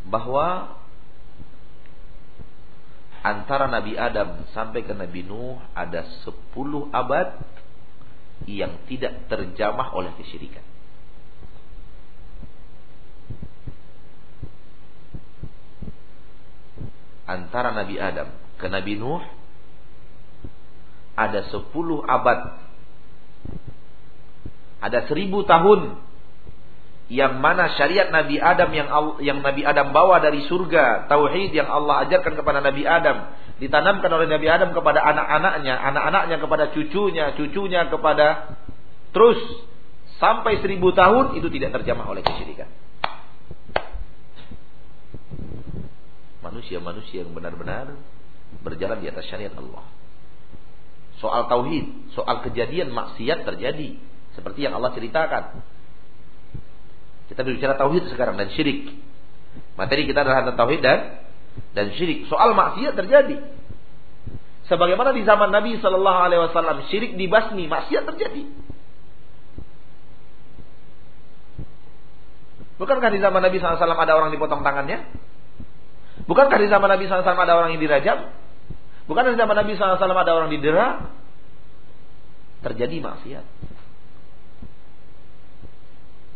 Bahwa 0.05 0.77
antara 3.25 3.65
Nabi 3.65 3.97
Adam 3.97 4.45
sampai 4.53 4.85
ke 4.85 4.93
Nabi 4.93 5.25
Nuh 5.25 5.57
ada 5.73 6.05
10 6.23 6.29
abad 6.93 7.41
yang 8.45 8.77
tidak 8.85 9.25
terjamah 9.25 9.95
oleh 9.97 10.13
kesyirikan. 10.21 10.61
Antara 17.25 17.73
Nabi 17.73 17.97
Adam 17.97 18.29
ke 18.61 18.69
Nabi 18.69 18.93
Nuh 19.01 19.25
ada 21.15 21.47
10 21.47 21.63
abad. 22.03 22.39
Ada 24.83 25.07
1000 25.07 25.31
tahun 25.47 25.79
yang 27.05 27.37
mana 27.37 27.69
syariat 27.77 28.09
Nabi 28.09 28.41
Adam 28.41 28.69
yang 28.73 28.89
yang 29.21 29.39
Nabi 29.45 29.61
Adam 29.61 29.93
bawa 29.93 30.17
dari 30.25 30.41
surga, 30.49 31.05
tauhid 31.05 31.53
yang 31.53 31.69
Allah 31.69 32.05
ajarkan 32.09 32.33
kepada 32.33 32.65
Nabi 32.65 32.81
Adam, 32.81 33.29
ditanamkan 33.61 34.09
oleh 34.09 34.25
Nabi 34.25 34.49
Adam 34.49 34.73
kepada 34.73 35.05
anak-anaknya, 35.05 35.73
anak-anaknya 35.77 36.37
kepada 36.41 36.63
cucunya, 36.73 37.25
cucunya 37.37 37.85
kepada 37.93 38.57
terus 39.13 39.37
sampai 40.17 40.59
seribu 40.65 40.97
tahun 40.97 41.37
itu 41.37 41.45
tidak 41.53 41.77
terjamah 41.81 42.09
oleh 42.09 42.25
kesyirikan. 42.25 42.73
Manusia-manusia 46.41 47.21
yang 47.21 47.37
benar-benar 47.37 47.93
berjalan 48.65 48.97
di 48.97 49.13
atas 49.13 49.29
syariat 49.29 49.53
Allah. 49.53 49.85
Soal 51.23 51.47
tauhid, 51.47 52.11
soal 52.11 52.43
kejadian 52.43 52.91
maksiat 52.91 53.47
terjadi 53.47 53.95
seperti 54.35 54.67
yang 54.67 54.75
Allah 54.75 54.91
ceritakan 54.91 55.63
kita 57.25 57.41
berbicara 57.41 57.73
tauhid 57.77 58.05
sekarang 58.13 58.37
dan 58.37 58.53
syirik. 58.53 58.93
Materi 59.79 60.05
kita 60.05 60.21
adalah 60.21 60.45
tentang 60.45 60.59
tauhid 60.61 60.81
dan 60.83 60.99
dan 61.73 61.87
syirik. 61.97 62.29
Soal 62.29 62.53
maksiat 62.53 62.93
terjadi. 62.93 63.41
Sebagaimana 64.69 65.13
di 65.13 65.21
zaman 65.25 65.53
Nabi 65.53 65.77
Shallallahu 65.77 66.19
Alaihi 66.25 66.41
Wasallam 66.49 66.85
syirik 66.89 67.17
dibasmi, 67.17 67.65
maksiat 67.69 68.03
terjadi. 68.13 68.43
Bukankah 72.75 73.07
di 73.07 73.23
zaman 73.23 73.39
Nabi 73.39 73.55
SAW 73.55 73.79
ada 73.79 74.19
orang 74.19 74.35
dipotong 74.35 74.59
tangannya? 74.59 75.07
Bukankah 76.27 76.59
di 76.59 76.67
zaman 76.67 76.91
Nabi 76.91 77.07
SAW 77.07 77.23
ada 77.23 77.55
orang 77.55 77.71
yang 77.71 77.79
dirajam? 77.79 78.27
Bukankah 79.05 79.31
di 79.33 79.39
zaman 79.39 79.55
Nabi 79.55 79.77
SAW 79.77 80.01
ada 80.01 80.33
orang 80.33 80.49
didera? 80.49 81.13
Terjadi 82.65 82.97
maksiat 82.97 83.45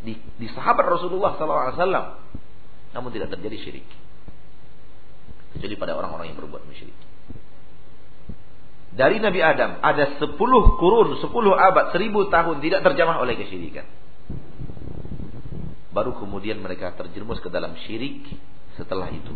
di, 0.04 0.14
di 0.16 0.48
sahabat 0.52 0.86
Rasulullah 0.88 1.36
SAW. 1.36 2.06
Namun 2.96 3.10
tidak 3.14 3.36
terjadi 3.38 3.58
syirik. 3.62 3.88
Kecuali 5.56 5.76
pada 5.78 5.98
orang-orang 5.98 6.34
yang 6.34 6.38
berbuat 6.40 6.64
musyrik. 6.66 6.96
Dari 8.90 9.22
Nabi 9.22 9.40
Adam 9.40 9.80
ada 9.86 10.18
10 10.18 10.34
kurun, 10.82 11.10
10 11.22 11.26
abad, 11.54 11.86
1000 11.94 12.36
tahun 12.36 12.56
tidak 12.60 12.82
terjamah 12.90 13.22
oleh 13.22 13.38
kesyirikan. 13.38 13.86
Baru 15.94 16.18
kemudian 16.18 16.62
mereka 16.62 16.94
terjerumus 16.98 17.42
ke 17.42 17.50
dalam 17.54 17.78
syirik 17.86 18.26
setelah 18.78 19.10
itu. 19.14 19.34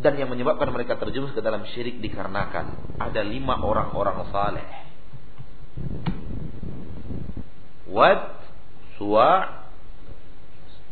Dan 0.00 0.16
yang 0.16 0.32
menyebabkan 0.32 0.72
mereka 0.72 0.96
terjerumus 0.96 1.36
ke 1.36 1.44
dalam 1.44 1.68
syirik 1.68 2.00
dikarenakan 2.00 2.96
ada 2.96 3.20
lima 3.20 3.60
orang-orang 3.60 4.24
saleh. 4.32 4.66
Wad 7.92 8.42
Suwa, 9.02 9.66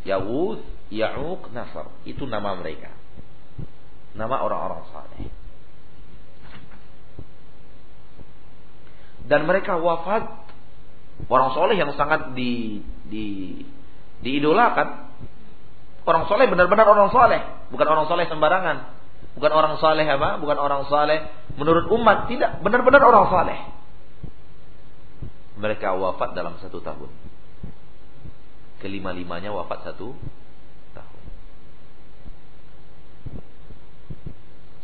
Yawud, 0.03 0.61
Ya'uq, 0.91 1.55
Nasr. 1.55 1.87
Itu 2.03 2.27
nama 2.27 2.59
mereka. 2.59 2.91
Nama 4.19 4.37
orang-orang 4.43 4.83
saleh. 4.91 5.31
Dan 9.31 9.47
mereka 9.47 9.79
wafat 9.79 10.27
orang 11.31 11.55
soleh 11.55 11.79
yang 11.79 11.95
sangat 11.95 12.35
di, 12.35 12.83
di 13.07 13.27
diidolakan. 14.27 15.10
Orang 16.09 16.27
soleh 16.27 16.49
benar-benar 16.49 16.87
orang 16.89 17.13
soleh, 17.13 17.41
bukan 17.69 17.87
orang 17.87 18.07
soleh 18.09 18.25
sembarangan, 18.27 18.77
bukan 19.37 19.53
orang 19.53 19.75
soleh 19.79 20.07
apa, 20.09 20.41
bukan 20.41 20.59
orang 20.59 20.89
soleh 20.89 21.29
menurut 21.61 21.93
umat, 21.93 22.27
tidak 22.33 22.61
benar-benar 22.65 23.05
orang 23.05 23.27
soleh. 23.29 23.59
Mereka 25.61 25.93
wafat 26.01 26.33
dalam 26.33 26.57
satu 26.65 26.81
tahun 26.81 27.31
kelima-limanya 28.81 29.53
wafat 29.53 29.93
satu 29.93 30.17
tahun. 30.97 31.23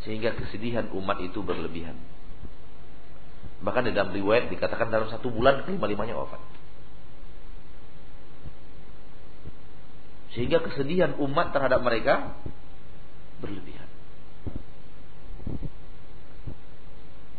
Sehingga 0.05 0.37
kesedihan 0.37 0.93
umat 0.93 1.19
itu 1.25 1.41
berlebihan. 1.43 1.97
Bahkan 3.65 3.91
dalam 3.97 4.13
riwayat 4.13 4.53
dikatakan 4.53 4.93
dalam 4.93 5.09
satu 5.09 5.33
bulan 5.33 5.65
kelima-limanya 5.65 6.15
wafat. 6.15 6.39
Sehingga 10.37 10.61
kesedihan 10.61 11.17
umat 11.17 11.57
terhadap 11.57 11.81
mereka 11.81 12.37
berlebihan. 13.41 13.89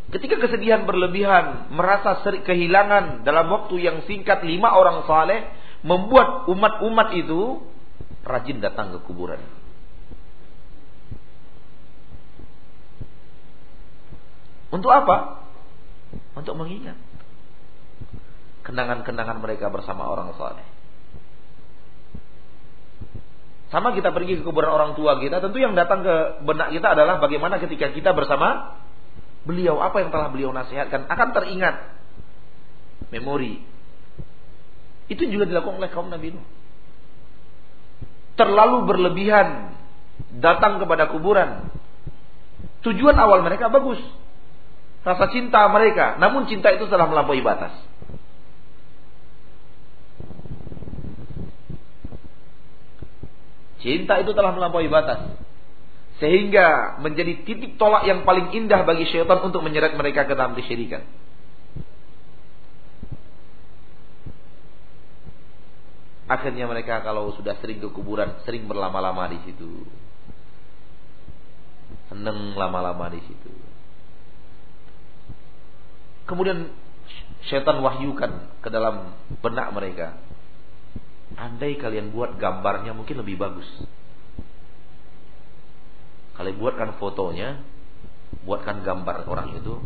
Ketika 0.08 0.41
kesedihan 0.41 0.88
berlebihan, 0.88 1.70
merasa 1.70 2.26
kehilangan 2.26 3.22
dalam 3.22 3.54
waktu 3.54 3.76
yang 3.78 4.02
singkat 4.10 4.41
lima 4.41 4.74
orang 4.74 5.06
saleh, 5.06 5.45
membuat 5.86 6.50
umat-umat 6.50 7.14
itu 7.14 7.62
rajin 8.26 8.58
datang 8.58 8.98
ke 8.98 9.00
kuburan. 9.06 9.39
Untuk 14.74 14.89
apa? 14.89 15.48
Untuk 16.34 16.58
mengingat 16.58 16.98
kenangan-kenangan 18.68 19.39
mereka 19.39 19.72
bersama 19.72 20.12
orang 20.12 20.36
saleh. 20.36 20.76
Sama 23.68 23.91
kita 23.91 24.15
pergi 24.15 24.39
ke 24.39 24.43
kuburan 24.47 24.72
orang 24.72 24.91
tua 24.95 25.20
kita, 25.20 25.43
tentu 25.43 25.59
yang 25.59 25.76
datang 25.76 25.99
ke 25.99 26.15
benak 26.47 26.72
kita 26.72 26.95
adalah 26.95 27.20
bagaimana 27.20 27.59
ketika 27.59 27.91
kita 27.91 28.15
bersama 28.15 28.80
beliau, 29.43 29.80
apa 29.84 29.99
yang 30.03 30.09
telah 30.11 30.32
beliau 30.32 30.55
nasihatkan 30.55 31.07
akan 31.07 31.28
teringat 31.36 31.76
memori 33.11 33.63
itu 35.07 35.24
juga 35.32 35.47
dilakukan 35.47 35.80
oleh 35.80 35.91
kaum 35.91 36.11
Nabi 36.11 36.36
Nuh. 36.36 36.45
Terlalu 38.36 38.78
berlebihan 38.86 39.74
datang 40.38 40.84
kepada 40.84 41.09
kuburan. 41.09 41.72
Tujuan 42.84 43.15
awal 43.15 43.41
mereka 43.41 43.72
bagus. 43.72 43.97
Rasa 45.07 45.32
cinta 45.32 45.63
mereka, 45.72 46.20
namun 46.20 46.45
cinta 46.51 46.70
itu 46.76 46.86
telah 46.91 47.07
melampaui 47.07 47.39
batas. 47.39 47.72
Cinta 53.88 54.19
itu 54.19 54.35
telah 54.35 54.51
melampaui 54.51 54.91
batas. 54.91 55.31
Sehingga 56.19 56.99
menjadi 56.99 57.47
titik 57.47 57.79
tolak 57.79 58.03
yang 58.03 58.27
paling 58.27 58.51
indah 58.51 58.83
bagi 58.83 59.07
syaitan 59.07 59.39
untuk 59.47 59.63
menyeret 59.63 59.95
mereka 59.95 60.27
ke 60.27 60.35
dalam 60.35 60.59
kesyirikan. 60.59 61.07
Akhirnya 66.27 66.67
mereka 66.67 66.99
kalau 66.99 67.31
sudah 67.39 67.55
sering 67.63 67.79
ke 67.79 67.88
kuburan, 67.95 68.43
sering 68.43 68.67
berlama-lama 68.67 69.31
di 69.31 69.39
situ. 69.47 69.88
Seneng 72.11 72.59
lama-lama 72.59 73.07
di 73.07 73.23
situ. 73.23 73.53
Kemudian 76.27 76.75
setan 77.47 77.79
wahyukan 77.79 78.59
ke 78.59 78.67
dalam 78.67 79.15
benak 79.39 79.71
mereka. 79.71 80.26
Andai 81.36 81.75
kalian 81.75 82.15
buat 82.15 82.39
gambarnya 82.39 82.95
mungkin 82.95 83.19
lebih 83.19 83.36
bagus. 83.36 83.67
Kalian 86.39 86.55
buatkan 86.61 86.95
fotonya, 87.01 87.59
buatkan 88.47 88.86
gambar 88.86 89.28
orang 89.28 89.59
itu. 89.59 89.82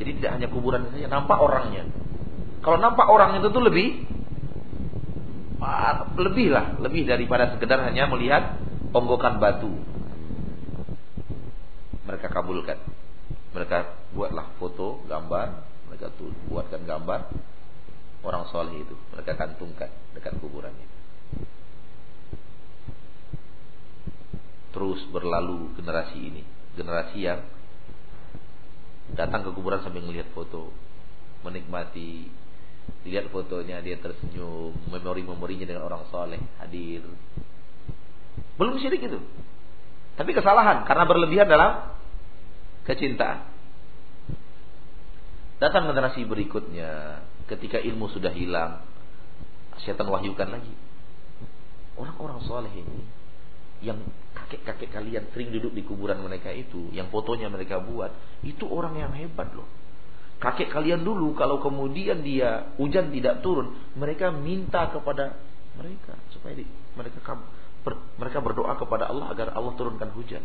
Jadi 0.00 0.10
tidak 0.22 0.30
hanya 0.40 0.48
kuburan 0.48 0.88
saja, 0.88 1.10
nampak 1.10 1.36
orangnya. 1.36 1.84
Kalau 2.64 2.80
nampak 2.80 3.06
orang 3.10 3.36
itu 3.42 3.52
tuh 3.52 3.60
lebih 3.60 3.88
lebih 6.16 6.48
lah, 6.52 6.78
lebih 6.80 7.04
daripada 7.04 7.52
sekedar 7.52 7.82
hanya 7.84 8.08
melihat 8.08 8.56
onggokan 8.94 9.36
batu. 9.42 9.72
Mereka 12.06 12.30
kabulkan. 12.32 12.78
Mereka 13.52 13.78
buatlah 14.14 14.52
foto, 14.60 15.00
gambar, 15.08 15.64
mereka 15.90 16.12
tuh 16.16 16.28
buatkan 16.48 16.84
gambar 16.84 17.20
orang 18.26 18.50
soleh 18.50 18.82
itu, 18.82 18.94
mereka 19.14 19.38
kantungkan 19.38 19.88
dekat 20.18 20.34
kuburannya. 20.42 20.88
Terus 24.74 25.00
berlalu 25.08 25.72
generasi 25.78 26.18
ini, 26.18 26.42
generasi 26.74 27.18
yang 27.22 27.40
datang 29.14 29.46
ke 29.46 29.50
kuburan 29.54 29.80
sambil 29.80 30.02
melihat 30.04 30.28
foto, 30.34 30.74
menikmati 31.46 32.28
Dilihat 33.06 33.30
fotonya 33.30 33.78
dia 33.82 33.98
tersenyum, 34.02 34.74
memori-memorinya 34.90 35.66
dengan 35.66 35.86
orang 35.86 36.10
soleh 36.10 36.42
hadir. 36.58 37.06
Belum 38.58 38.78
syirik 38.82 39.06
itu. 39.06 39.22
Tapi 40.18 40.30
kesalahan 40.34 40.82
karena 40.88 41.04
berlebihan 41.06 41.46
dalam 41.46 41.94
kecintaan. 42.82 43.46
Datang 45.62 45.88
generasi 45.88 46.26
berikutnya, 46.26 47.22
ketika 47.46 47.78
ilmu 47.78 48.10
sudah 48.10 48.30
hilang, 48.34 48.82
setan 49.82 50.06
wahyukan 50.10 50.50
lagi. 50.50 50.74
Orang-orang 51.96 52.44
soleh 52.44 52.72
ini 52.76 53.00
yang 53.84 54.00
kakek-kakek 54.32 54.88
kalian 54.92 55.24
sering 55.32 55.52
duduk 55.52 55.72
di 55.72 55.82
kuburan 55.84 56.20
mereka 56.24 56.52
itu, 56.52 56.92
yang 56.92 57.12
fotonya 57.12 57.48
mereka 57.52 57.80
buat, 57.80 58.12
itu 58.44 58.64
orang 58.68 58.96
yang 58.96 59.12
hebat 59.12 59.52
loh. 59.52 59.68
Kakek 60.36 60.68
kalian 60.68 61.00
dulu 61.00 61.32
kalau 61.32 61.64
kemudian 61.64 62.20
dia 62.20 62.72
hujan 62.76 63.08
tidak 63.08 63.40
turun, 63.40 63.72
mereka 63.96 64.28
minta 64.28 64.92
kepada 64.92 65.40
mereka 65.76 66.16
supaya 66.32 66.56
di, 66.56 66.64
mereka 66.96 67.20
mereka 68.20 68.38
berdoa 68.44 68.74
kepada 68.76 69.08
Allah 69.08 69.32
agar 69.32 69.48
Allah 69.56 69.72
turunkan 69.76 70.12
hujan. 70.12 70.44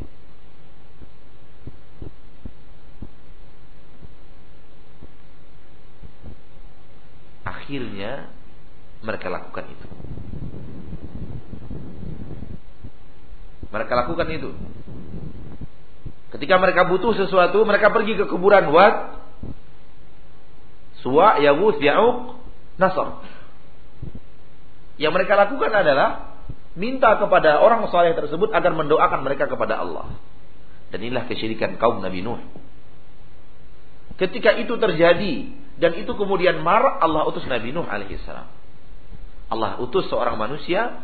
Akhirnya 7.41 8.29
mereka 9.01 9.27
lakukan 9.33 9.65
itu. 9.69 9.87
Mereka 13.71 13.93
lakukan 13.95 14.27
itu. 14.29 14.49
Ketika 16.31 16.55
mereka 16.59 16.87
butuh 16.87 17.11
sesuatu, 17.15 17.63
mereka 17.67 17.91
pergi 17.91 18.15
ke 18.15 18.25
kuburan 18.27 18.71
Wat 18.71 19.19
Suwa, 21.01 21.41
Yawus, 21.41 21.81
Ya'uq, 21.81 22.37
Nasr. 22.77 23.07
Yang 25.01 25.13
mereka 25.17 25.33
lakukan 25.33 25.73
adalah 25.73 26.37
minta 26.77 27.17
kepada 27.17 27.57
orang 27.57 27.89
soleh 27.89 28.13
tersebut 28.13 28.53
agar 28.53 28.71
mendoakan 28.77 29.25
mereka 29.25 29.49
kepada 29.49 29.81
Allah. 29.81 30.13
Dan 30.93 31.01
inilah 31.01 31.25
kesyirikan 31.25 31.81
kaum 31.81 32.05
Nabi 32.05 32.21
Nuh. 32.21 32.37
Ketika 34.21 34.53
itu 34.61 34.77
terjadi 34.77 35.49
dan 35.77 35.91
itu 35.95 36.11
kemudian 36.15 36.59
marah 36.65 36.99
Allah 36.99 37.27
utus 37.29 37.45
Nabi 37.47 37.71
Nuh 37.71 37.87
alaihissalam. 37.87 38.47
Allah 39.51 39.79
utus 39.83 40.07
seorang 40.07 40.39
manusia 40.39 41.03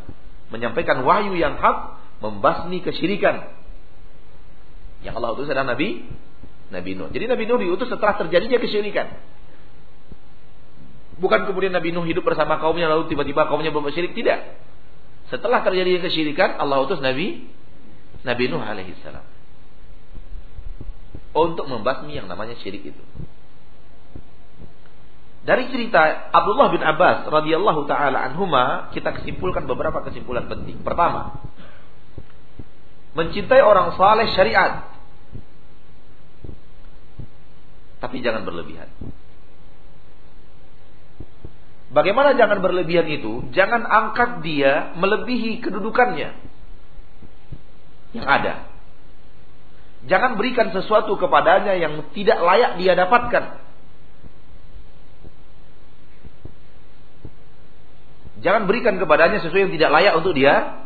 menyampaikan 0.52 1.04
wahyu 1.04 1.36
yang 1.36 1.60
hak 1.60 2.00
membasmi 2.24 2.80
kesyirikan. 2.84 3.52
Yang 5.04 5.14
Allah 5.20 5.30
utus 5.36 5.48
adalah 5.52 5.76
Nabi 5.76 6.08
Nabi 6.72 6.92
Nuh. 6.96 7.12
Jadi 7.12 7.26
Nabi 7.28 7.44
Nuh 7.48 7.60
diutus 7.60 7.88
setelah 7.88 8.16
terjadinya 8.20 8.60
kesyirikan. 8.60 9.08
Bukan 11.18 11.50
kemudian 11.50 11.74
Nabi 11.74 11.92
Nuh 11.92 12.06
hidup 12.06 12.24
bersama 12.24 12.62
kaumnya 12.62 12.88
lalu 12.88 13.10
tiba-tiba 13.10 13.50
kaumnya 13.50 13.74
berbuat 13.74 13.94
Tidak. 13.94 14.40
Setelah 15.28 15.60
terjadi 15.60 16.00
kesyirikan, 16.00 16.56
Allah 16.56 16.80
utus 16.88 17.04
Nabi 17.04 17.52
Nabi 18.24 18.44
Nuh 18.48 18.64
alaihissalam 18.64 19.38
untuk 21.38 21.70
membasmi 21.70 22.18
yang 22.18 22.26
namanya 22.26 22.58
syirik 22.60 22.82
itu. 22.82 23.04
Dari 25.48 25.72
cerita 25.72 26.28
Abdullah 26.36 26.68
bin 26.76 26.84
Abbas 26.84 27.24
radhiyallahu 27.32 27.88
taala 27.88 28.20
anhuma, 28.20 28.92
kita 28.92 29.16
kesimpulkan 29.16 29.64
beberapa 29.64 30.04
kesimpulan 30.04 30.44
penting. 30.52 30.84
Pertama, 30.84 31.40
mencintai 33.16 33.64
orang 33.64 33.96
saleh 33.96 34.28
syariat. 34.36 34.92
Tapi 38.04 38.20
jangan 38.20 38.44
berlebihan. 38.44 38.92
Bagaimana 41.96 42.36
jangan 42.36 42.60
berlebihan 42.60 43.08
itu? 43.08 43.48
Jangan 43.56 43.88
angkat 43.88 44.44
dia 44.44 44.92
melebihi 45.00 45.64
kedudukannya 45.64 46.36
yang 48.20 48.28
ada. 48.28 48.68
Jangan 50.12 50.36
berikan 50.36 50.76
sesuatu 50.76 51.16
kepadanya 51.16 51.80
yang 51.80 52.04
tidak 52.12 52.44
layak 52.44 52.84
dia 52.84 53.00
dapatkan. 53.00 53.67
Jangan 58.38 58.70
berikan 58.70 59.02
kepadanya 59.02 59.42
sesuatu 59.42 59.66
yang 59.66 59.74
tidak 59.74 59.90
layak 59.90 60.14
untuk 60.18 60.38
dia 60.38 60.86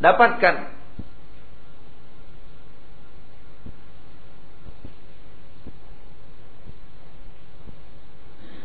dapatkan. 0.00 0.76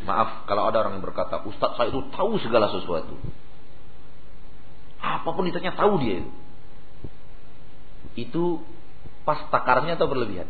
Maaf 0.02 0.44
kalau 0.50 0.68
ada 0.68 0.84
orang 0.84 1.00
yang 1.00 1.06
berkata, 1.06 1.40
Ustadz 1.46 1.78
saya 1.80 1.88
itu 1.94 2.04
tahu 2.12 2.36
segala 2.42 2.68
sesuatu. 2.68 3.16
Apa 5.00 5.30
pun 5.32 5.48
ditanya 5.48 5.72
tahu 5.78 6.02
dia 6.02 6.26
itu. 6.26 6.32
Itu 8.18 8.44
pas 9.24 9.40
takarnya 9.48 9.96
atau 9.96 10.12
berlebihan? 10.12 10.50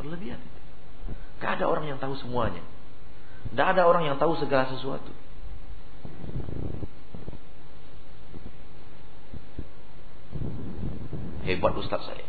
Berlebihan. 0.00 0.40
Gak 1.42 1.60
ada 1.60 1.68
orang 1.68 1.92
yang 1.92 1.98
tahu 2.00 2.16
semuanya. 2.16 2.64
Gak 3.52 3.76
ada 3.76 3.84
orang 3.84 4.08
yang 4.08 4.16
tahu 4.16 4.38
segala 4.40 4.70
sesuatu. 4.72 5.12
Hebat 11.46 11.72
Ustadz 11.78 12.10
saya. 12.10 12.26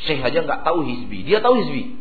Syekh 0.00 0.24
aja 0.24 0.42
nggak 0.42 0.64
tahu 0.64 0.88
hizbi. 0.88 1.22
Dia 1.28 1.44
tahu 1.44 1.60
hizbi. 1.60 2.00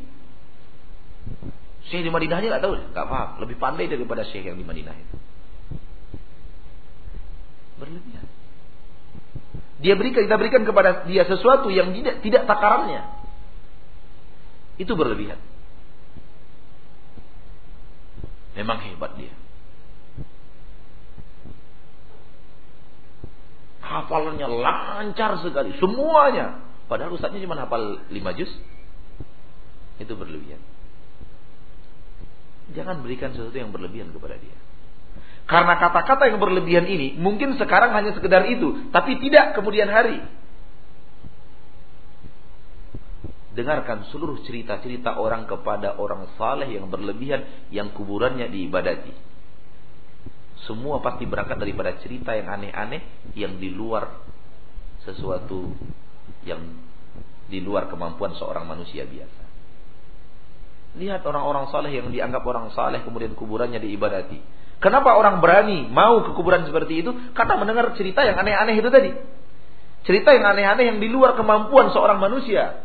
Syekh 1.92 2.08
di 2.08 2.12
Madinah 2.12 2.40
aja 2.40 2.48
nggak 2.58 2.64
tahu, 2.64 2.74
nggak 2.96 3.08
paham. 3.12 3.30
Lebih 3.44 3.58
pandai 3.60 3.92
daripada 3.92 4.24
Syekh 4.24 4.48
yang 4.48 4.58
di 4.58 4.66
Madinah 4.66 4.96
itu. 4.96 5.16
Berlebihan. 7.78 8.26
Dia 9.84 10.00
berikan, 10.00 10.24
kita 10.24 10.40
berikan 10.40 10.64
kepada 10.64 11.04
dia 11.04 11.28
sesuatu 11.28 11.68
yang 11.68 11.92
tidak 11.92 12.24
tidak 12.24 12.48
takarannya. 12.48 13.04
Itu 14.80 14.96
berlebihan. 14.96 15.38
Memang 18.56 18.80
hebat 18.80 19.20
dia. 19.20 19.43
Hafalannya 23.94 24.48
lancar 24.50 25.38
sekali, 25.46 25.78
semuanya. 25.78 26.66
Padahal 26.90 27.14
ustaznya 27.14 27.38
cuma 27.46 27.54
hafal 27.62 28.02
lima 28.10 28.34
juz. 28.34 28.50
Itu 30.02 30.18
berlebihan. 30.18 30.58
Jangan 32.74 33.06
berikan 33.06 33.38
sesuatu 33.38 33.54
yang 33.54 33.70
berlebihan 33.70 34.10
kepada 34.10 34.34
dia. 34.42 34.58
Karena 35.46 35.78
kata-kata 35.78 36.32
yang 36.32 36.40
berlebihan 36.40 36.88
ini 36.88 37.20
mungkin 37.20 37.60
sekarang 37.60 37.94
hanya 37.94 38.16
sekedar 38.18 38.50
itu, 38.50 38.90
tapi 38.90 39.22
tidak 39.22 39.54
kemudian 39.54 39.92
hari. 39.92 40.24
Dengarkan 43.54 44.10
seluruh 44.10 44.42
cerita-cerita 44.42 45.22
orang 45.22 45.46
kepada 45.46 46.02
orang 46.02 46.34
saleh 46.42 46.74
yang 46.74 46.90
berlebihan 46.90 47.70
yang 47.70 47.94
kuburannya 47.94 48.50
diibadati. 48.50 49.33
Semua 50.64 51.04
pasti 51.04 51.28
berangkat 51.28 51.60
daripada 51.60 51.92
cerita 52.00 52.32
yang 52.32 52.48
aneh-aneh 52.48 53.04
yang 53.36 53.60
di 53.60 53.68
luar 53.68 54.24
sesuatu 55.04 55.76
yang 56.48 56.64
di 57.52 57.60
luar 57.60 57.92
kemampuan 57.92 58.32
seorang 58.40 58.64
manusia 58.64 59.04
biasa. 59.04 59.44
Lihat 60.96 61.26
orang-orang 61.26 61.68
saleh 61.68 61.92
yang 61.92 62.08
dianggap 62.14 62.44
orang 62.48 62.72
saleh 62.72 63.04
kemudian 63.04 63.36
kuburannya 63.36 63.84
diibadati. 63.84 64.40
Kenapa 64.80 65.16
orang 65.16 65.44
berani 65.44 65.88
mau 65.88 66.24
ke 66.24 66.32
kuburan 66.36 66.64
seperti 66.68 67.04
itu? 67.04 67.12
Karena 67.36 67.60
mendengar 67.60 67.92
cerita 68.00 68.24
yang 68.24 68.40
aneh-aneh 68.40 68.76
itu 68.80 68.90
tadi. 68.92 69.12
Cerita 70.04 70.36
yang 70.36 70.44
aneh-aneh 70.48 70.96
yang 70.96 71.00
di 71.00 71.08
luar 71.12 71.36
kemampuan 71.36 71.92
seorang 71.92 72.20
manusia. 72.20 72.84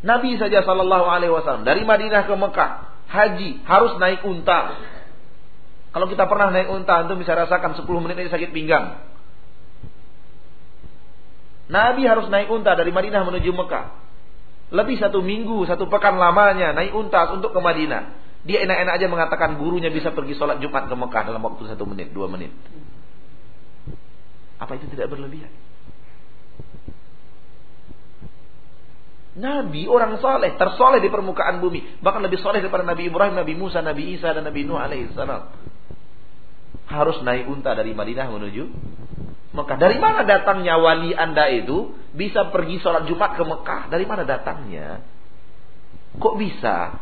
Nabi 0.00 0.40
saja 0.40 0.64
Shallallahu 0.64 1.06
Alaihi 1.06 1.32
Wasallam 1.34 1.68
dari 1.68 1.84
Madinah 1.84 2.24
ke 2.24 2.32
Mekah 2.32 2.89
haji 3.10 3.66
harus 3.66 3.92
naik 3.98 4.22
unta. 4.22 4.78
Kalau 5.90 6.06
kita 6.06 6.30
pernah 6.30 6.54
naik 6.54 6.70
unta, 6.70 7.02
itu 7.02 7.18
bisa 7.18 7.34
rasakan 7.34 7.74
10 7.74 7.82
menit 7.98 8.16
ini 8.22 8.30
sakit 8.30 8.54
pinggang. 8.54 9.02
Nabi 11.70 12.02
harus 12.06 12.30
naik 12.30 12.46
unta 12.50 12.78
dari 12.78 12.94
Madinah 12.94 13.26
menuju 13.26 13.50
Mekah. 13.50 13.86
Lebih 14.70 15.02
satu 15.02 15.18
minggu, 15.18 15.66
satu 15.66 15.90
pekan 15.90 16.14
lamanya 16.14 16.70
naik 16.70 16.94
unta 16.94 17.34
untuk 17.34 17.50
ke 17.50 17.58
Madinah. 17.58 18.14
Dia 18.46 18.62
enak-enak 18.64 18.94
aja 18.96 19.06
mengatakan 19.10 19.58
gurunya 19.58 19.90
bisa 19.90 20.14
pergi 20.14 20.38
sholat 20.38 20.62
Jumat 20.62 20.86
ke 20.86 20.94
Mekah 20.94 21.22
dalam 21.26 21.42
waktu 21.42 21.66
satu 21.66 21.82
menit, 21.84 22.14
dua 22.14 22.30
menit. 22.30 22.54
Apa 24.62 24.78
itu 24.78 24.86
tidak 24.94 25.10
berlebihan? 25.10 25.50
Nabi 29.30 29.86
orang 29.86 30.18
soleh, 30.18 30.58
tersoleh 30.58 30.98
di 30.98 31.06
permukaan 31.06 31.62
bumi, 31.62 32.02
bahkan 32.02 32.18
lebih 32.18 32.42
soleh 32.42 32.58
daripada 32.58 32.82
Nabi 32.82 33.06
Ibrahim, 33.06 33.38
Nabi 33.38 33.54
Musa, 33.54 33.78
Nabi 33.78 34.18
Isa 34.18 34.34
dan 34.34 34.42
Nabi 34.42 34.66
Nuh 34.66 34.74
alaihissalam. 34.74 35.54
Harus 36.90 37.22
naik 37.22 37.46
unta 37.46 37.70
dari 37.78 37.94
Madinah 37.94 38.26
menuju 38.26 38.64
Mekah. 39.54 39.78
Dari 39.78 40.02
mana 40.02 40.26
datangnya 40.26 40.78
wali 40.82 41.14
anda 41.14 41.46
itu 41.46 41.94
bisa 42.10 42.50
pergi 42.50 42.82
sholat 42.82 43.06
Jumat 43.06 43.38
ke 43.38 43.42
Mekah? 43.46 43.86
Dari 43.86 44.02
mana 44.02 44.26
datangnya? 44.26 45.02
Kok 46.18 46.34
bisa? 46.34 46.98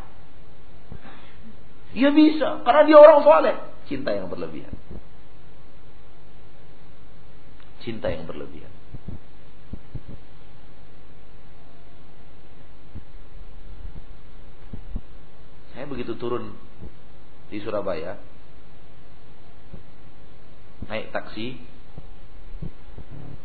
Ya 1.97 2.13
bisa, 2.13 2.61
karena 2.69 2.83
dia 2.85 2.99
orang 3.01 3.21
soleh. 3.25 3.57
Cinta 3.89 4.13
yang 4.13 4.29
berlebihan. 4.29 4.77
Cinta 7.81 8.13
yang 8.13 8.29
berlebihan. 8.29 8.78
Saya 15.79 15.87
begitu 15.87 16.19
turun 16.19 16.59
di 17.55 17.63
Surabaya, 17.63 18.19
naik 20.91 21.15
taksi, 21.15 21.55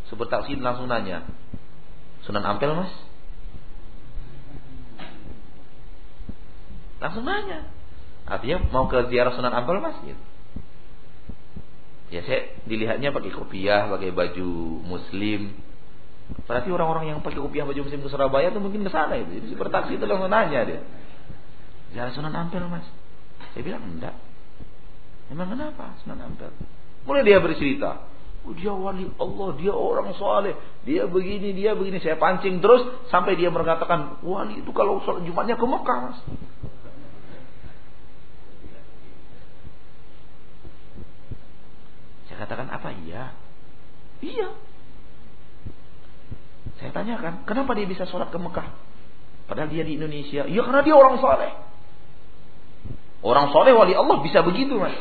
supir 0.09 0.25
taksi 0.33 0.57
langsung 0.57 0.89
nanya, 0.89 1.29
Sunan 2.25 2.41
Ampel 2.41 2.73
mas? 2.73 2.89
Langsung 6.97 7.21
nanya. 7.21 7.69
Artinya 8.25 8.65
mau 8.73 8.89
ke 8.89 9.13
ziarah 9.13 9.37
Sunan 9.37 9.53
Ampel 9.53 9.77
mas? 9.77 10.01
Gitu. 10.01 10.23
Ya 12.17 12.25
saya 12.25 12.49
dilihatnya 12.65 13.13
pakai 13.13 13.29
kopiah, 13.29 13.85
pakai 13.93 14.09
baju 14.09 14.81
muslim. 14.81 15.53
Berarti 16.49 16.73
orang-orang 16.73 17.13
yang 17.13 17.19
pakai 17.21 17.37
kopiah 17.37 17.69
baju 17.69 17.85
muslim 17.85 18.01
ke 18.01 18.09
Surabaya 18.09 18.49
itu 18.49 18.57
mungkin 18.57 18.81
ke 18.81 18.89
sana 18.89 19.21
itu. 19.21 19.37
Jadi 19.37 19.47
super 19.53 19.69
taksi 19.69 20.01
itu 20.01 20.05
langsung 20.09 20.33
nanya 20.33 20.65
dia. 20.65 20.81
Ziarah 21.93 22.11
Sunan 22.11 22.33
Ampel 22.33 22.65
mas. 22.65 22.83
Saya 23.53 23.61
bilang 23.61 23.85
enggak. 23.85 24.17
Emang 25.29 25.53
kenapa 25.53 25.93
Sunan 26.01 26.19
Ampel? 26.25 26.49
Mulai 27.05 27.21
dia 27.21 27.37
bercerita. 27.37 28.09
Oh, 28.43 28.51
dia 28.51 28.75
wali 28.75 29.07
Allah, 29.23 29.49
dia 29.55 29.71
orang 29.71 30.11
soleh, 30.19 30.51
dia 30.83 31.07
begini, 31.07 31.55
dia 31.55 31.79
begini. 31.79 32.03
Saya 32.03 32.19
pancing 32.19 32.59
terus 32.59 32.83
sampai 33.07 33.39
dia 33.39 33.47
mengatakan 33.47 34.19
wali 34.19 34.59
itu 34.59 34.71
kalau 34.75 34.99
sholat 35.07 35.23
Jumatnya 35.23 35.55
ke 35.55 35.63
Mekah 35.63 35.97
mas. 36.03 36.19
Saya 42.27 42.37
katakan 42.43 42.67
apa 42.67 42.89
iya? 43.07 43.31
Iya. 44.19 44.49
Saya 46.83 46.91
tanyakan, 46.91 47.47
kenapa 47.47 47.71
dia 47.79 47.87
bisa 47.87 48.03
sholat 48.11 48.27
ke 48.27 48.35
Mekah? 48.35 48.75
Padahal 49.47 49.71
dia 49.71 49.87
di 49.87 49.95
Indonesia. 49.95 50.43
Iya 50.43 50.61
karena 50.67 50.83
dia 50.83 50.95
orang 50.99 51.15
soleh. 51.23 51.72
Orang 53.23 53.55
soleh 53.55 53.71
wali 53.71 53.95
Allah 53.95 54.19
bisa 54.19 54.43
begitu 54.43 54.75
mas. 54.75 54.91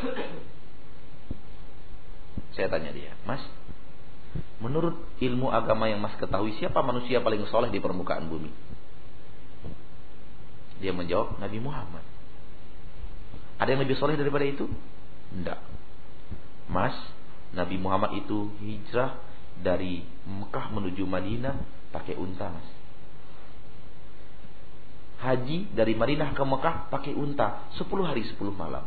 Saya 2.55 2.69
tanya 2.71 2.95
dia, 2.95 3.17
mas, 3.27 3.41
menurut 4.63 4.95
ilmu 5.19 5.51
agama 5.51 5.91
yang 5.91 5.99
mas 5.99 6.15
ketahui 6.21 6.55
siapa 6.61 6.85
manusia 6.85 7.19
paling 7.19 7.43
soleh 7.51 7.73
di 7.73 7.83
permukaan 7.83 8.31
bumi? 8.31 8.53
Dia 10.79 10.95
menjawab 10.95 11.43
Nabi 11.43 11.59
Muhammad. 11.59 12.05
Ada 13.59 13.75
yang 13.75 13.83
lebih 13.83 13.99
soleh 13.99 14.15
daripada 14.15 14.47
itu? 14.47 14.71
Tidak. 15.33 15.61
Mas, 16.71 16.95
Nabi 17.57 17.81
Muhammad 17.81 18.23
itu 18.23 18.55
hijrah 18.63 19.19
dari 19.59 20.07
Mekah 20.29 20.71
menuju 20.71 21.03
Madinah 21.09 21.59
pakai 21.91 22.15
unta, 22.15 22.53
mas 22.53 22.82
haji 25.23 25.71
dari 25.71 25.95
Madinah 25.95 26.35
ke 26.35 26.43
Mekah 26.43 26.91
pakai 26.91 27.15
unta 27.15 27.71
10 27.79 27.87
hari 28.03 28.27
10 28.27 28.35
malam. 28.51 28.83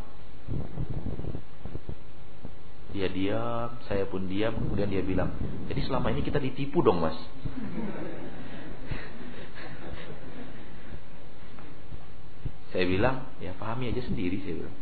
Dia 2.91 3.07
diam, 3.11 3.75
saya 3.87 4.07
pun 4.07 4.27
diam, 4.27 4.55
kemudian 4.55 4.87
dia 4.87 5.03
bilang, 5.03 5.31
"Jadi 5.67 5.83
selama 5.83 6.11
ini 6.15 6.23
kita 6.23 6.39
ditipu 6.39 6.79
dong, 6.83 7.03
Mas." 7.03 7.15
saya 12.71 12.85
bilang, 12.87 13.27
"Ya 13.43 13.51
pahami 13.55 13.91
aja 13.91 13.99
sendiri," 14.03 14.39
saya 14.43 14.63
bilang. 14.63 14.75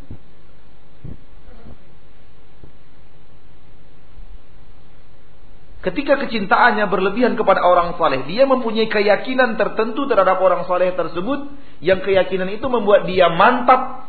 Ketika 5.83 6.15
kecintaannya 6.15 6.87
berlebihan 6.87 7.35
kepada 7.35 7.59
orang 7.59 7.99
saleh, 7.99 8.23
dia 8.23 8.47
mempunyai 8.47 8.87
keyakinan 8.87 9.59
tertentu 9.59 10.07
terhadap 10.07 10.39
orang 10.39 10.63
saleh 10.63 10.95
tersebut, 10.95 11.51
yang 11.83 11.99
keyakinan 11.99 12.47
itu 12.55 12.63
membuat 12.71 13.03
dia 13.03 13.27
mantap 13.27 14.07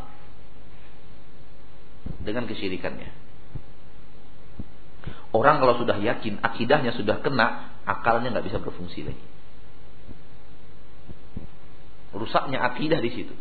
dengan 2.22 2.46
kesyirikannya. 2.46 3.10
Orang 5.34 5.58
kalau 5.58 5.74
sudah 5.82 5.98
yakin 5.98 6.38
akidahnya 6.46 6.94
sudah 6.94 7.18
kena, 7.18 7.74
akalnya 7.82 8.30
nggak 8.30 8.46
bisa 8.46 8.62
berfungsi 8.62 9.10
lagi. 9.10 9.24
Rusaknya 12.14 12.62
akidah 12.62 13.02
di 13.02 13.10
situ. 13.10 13.34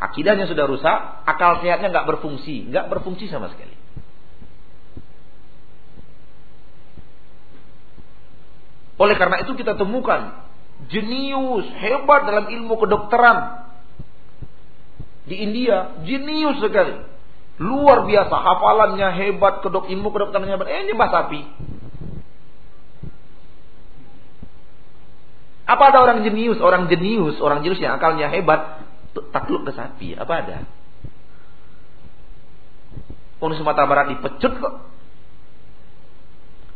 Akidahnya 0.00 0.48
sudah 0.48 0.64
rusak, 0.64 1.28
akal 1.28 1.60
sehatnya 1.60 1.92
nggak 1.92 2.08
berfungsi, 2.08 2.72
nggak 2.72 2.88
berfungsi 2.88 3.28
sama 3.28 3.52
sekali. 3.52 3.76
Oleh 9.00 9.16
karena 9.16 9.40
itu 9.40 9.56
kita 9.56 9.80
temukan 9.80 10.44
jenius 10.92 11.64
hebat 11.80 12.28
dalam 12.28 12.52
ilmu 12.52 12.76
kedokteran 12.76 13.64
di 15.24 15.40
India, 15.40 15.96
jenius 16.04 16.60
sekali. 16.60 17.00
Luar 17.60 18.08
biasa, 18.08 18.34
hafalannya 18.34 19.08
hebat, 19.20 19.64
kedok 19.64 19.88
ilmu 19.88 20.08
kedokterannya 20.12 20.52
hebat. 20.52 20.68
Eh, 20.68 20.92
sapi. 20.92 21.40
Apa 25.70 25.82
ada 25.94 26.02
orang 26.02 26.26
jenius, 26.26 26.58
orang 26.58 26.90
jenius, 26.90 27.38
orang 27.38 27.62
jenius 27.62 27.78
yang 27.78 27.94
akalnya 27.94 28.26
hebat 28.26 28.82
takluk 29.30 29.64
ke 29.64 29.72
sapi? 29.72 30.18
Apa 30.18 30.32
ada? 30.44 30.56
Orang 33.38 33.56
Sumatera 33.56 33.86
Barat 33.86 34.18
dipecut 34.18 34.52
kok. 34.58 34.74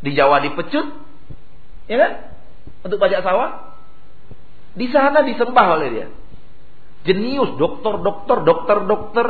Di 0.05 0.14
Jawa 0.14 0.41
dipecut, 0.47 0.87
Ya 1.89 1.97
kan? 2.01 2.12
Untuk 2.85 2.97
pajak 3.01 3.20
sawah. 3.24 3.76
Di 4.74 4.91
sana 4.91 5.22
disembah 5.22 5.78
oleh 5.78 5.89
dia. 5.93 6.09
Jenius, 7.05 7.55
dokter, 7.61 8.01
dokter, 8.01 8.39
dokter, 8.43 8.78
dokter. 8.89 9.26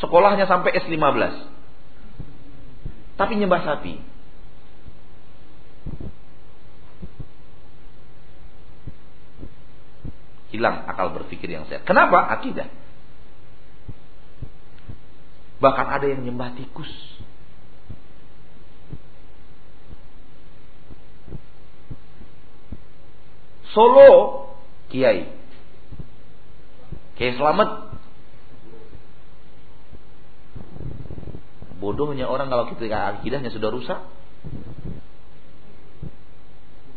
Sekolahnya 0.00 0.48
sampai 0.48 0.76
S15. 0.76 1.32
Tapi 3.16 3.32
nyembah 3.36 3.62
sapi. 3.64 3.94
Hilang 10.52 10.88
akal 10.88 11.12
berpikir 11.12 11.48
yang 11.52 11.68
sehat. 11.68 11.84
Kenapa? 11.84 12.32
Akidah. 12.32 12.68
Bahkan 15.60 15.86
ada 15.88 16.06
yang 16.08 16.24
nyembah 16.24 16.52
tikus. 16.56 17.15
Solo 23.76 24.08
Kiai. 24.88 25.28
Kiai 27.20 27.36
Selamat. 27.36 27.92
Bodohnya 31.76 32.24
orang 32.24 32.48
kalau 32.48 32.72
ketika 32.72 33.20
akidahnya 33.20 33.52
sudah 33.52 33.68
rusak. 33.68 34.00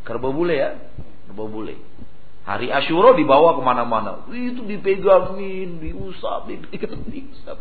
Kerbau 0.08 0.32
bule 0.32 0.56
ya. 0.56 0.80
Kerbau 1.28 1.52
bule. 1.52 1.76
Hari 2.48 2.72
Ashura 2.72 3.12
dibawa 3.14 3.60
ke 3.60 3.62
mana-mana. 3.62 4.24
Itu 4.32 4.64
dipegangin, 4.64 5.84
diusap, 5.84 6.48
diusap. 7.14 7.60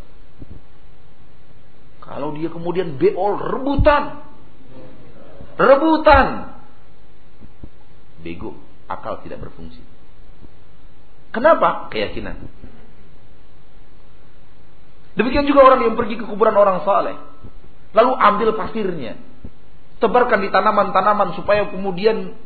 Kalau 2.07 2.33
dia 2.39 2.49
kemudian 2.49 2.97
beol 2.97 3.37
rebutan. 3.37 4.25
Rebutan. 5.59 6.57
Bego, 8.25 8.57
akal 8.89 9.21
tidak 9.23 9.45
berfungsi. 9.45 9.79
Kenapa? 11.31 11.93
Keyakinan. 11.93 12.41
Demikian 15.15 15.45
juga 15.45 15.67
orang 15.67 15.85
yang 15.85 15.95
pergi 15.95 16.17
ke 16.17 16.25
kuburan 16.25 16.57
orang 16.57 16.83
saleh. 16.89 17.17
Lalu 17.93 18.13
ambil 18.17 18.49
pasirnya. 18.57 19.21
Tebarkan 19.99 20.47
di 20.47 20.49
tanaman-tanaman 20.49 21.35
supaya 21.35 21.69
kemudian 21.69 22.39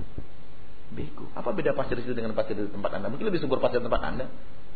bego. 0.92 1.28
Apa 1.36 1.52
beda 1.52 1.76
pasir 1.76 2.00
itu 2.00 2.16
dengan 2.16 2.32
pasir 2.32 2.56
di 2.56 2.68
tempat 2.72 2.96
Anda? 2.96 3.12
Mungkin 3.12 3.28
lebih 3.28 3.44
subur 3.44 3.60
pasir 3.60 3.78
di 3.78 3.86
tempat 3.86 4.02
Anda. 4.02 4.26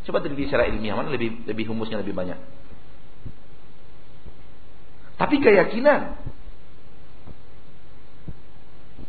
Coba 0.04 0.22
teliti 0.22 0.46
secara 0.46 0.68
ilmiah 0.68 0.94
mana 0.94 1.10
lebih 1.10 1.48
lebih 1.48 1.72
humusnya 1.72 1.98
lebih 2.04 2.12
banyak. 2.12 2.36
Tapi 5.16 5.36
keyakinan. 5.40 6.20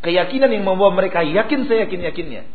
Keyakinan 0.06 0.54
yang 0.54 0.64
membawa 0.64 0.93
mereka 0.93 1.26
yakin 1.26 1.66
saya 1.66 1.89
yakin-yakinnya. 1.89 2.45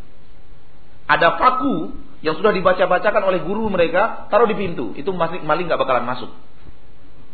Ada 1.11 1.37
paku 1.37 1.93
yang 2.23 2.39
sudah 2.39 2.55
dibaca-bacakan 2.55 3.23
oleh 3.27 3.43
guru 3.43 3.67
mereka, 3.67 4.31
taruh 4.31 4.47
di 4.47 4.55
pintu. 4.55 4.95
Itu 4.95 5.11
masih 5.11 5.43
maling 5.43 5.67
nggak 5.67 5.81
bakalan 5.83 6.07
masuk. 6.07 6.31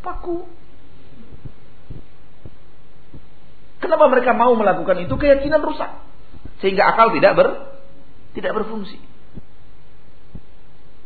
Paku. 0.01 0.49
Kenapa 3.79 4.11
mereka 4.11 4.33
mau 4.35 4.57
melakukan 4.57 5.05
itu? 5.05 5.15
Keyakinan 5.15 5.61
rusak. 5.63 6.03
Sehingga 6.65 6.91
akal 6.91 7.15
tidak 7.15 7.33
ber 7.37 7.49
tidak 8.35 8.53
berfungsi. 8.65 8.99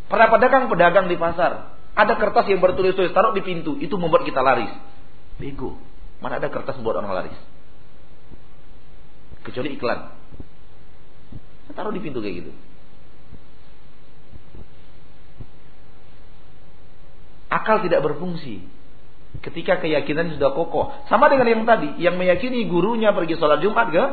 Para 0.08 0.28
pedagang-pedagang 0.28 1.08
di 1.08 1.16
pasar, 1.16 1.72
ada 1.96 2.14
kertas 2.20 2.44
yang 2.48 2.60
bertulis-tulis 2.60 3.16
taruh 3.16 3.32
di 3.32 3.40
pintu, 3.40 3.80
itu 3.80 3.96
membuat 3.96 4.28
kita 4.28 4.44
laris. 4.44 4.72
Bego. 5.40 5.80
Mana 6.20 6.36
ada 6.36 6.52
kertas 6.52 6.76
membuat 6.76 7.00
orang 7.00 7.24
laris? 7.24 7.38
Kecuali 9.42 9.74
iklan. 9.74 10.00
Taruh 11.72 11.92
di 11.94 12.04
pintu 12.04 12.20
kayak 12.20 12.44
gitu. 12.44 12.52
Akal 17.52 17.84
tidak 17.84 18.00
berfungsi. 18.04 18.64
Ketika 19.40 19.80
keyakinan 19.80 20.36
sudah 20.36 20.52
kokoh. 20.52 20.92
Sama 21.08 21.32
dengan 21.32 21.48
yang 21.48 21.64
tadi. 21.64 21.96
Yang 22.00 22.16
meyakini 22.20 22.68
gurunya 22.68 23.12
pergi 23.16 23.40
sholat 23.40 23.60
Jumat 23.64 23.88
ke, 23.88 24.04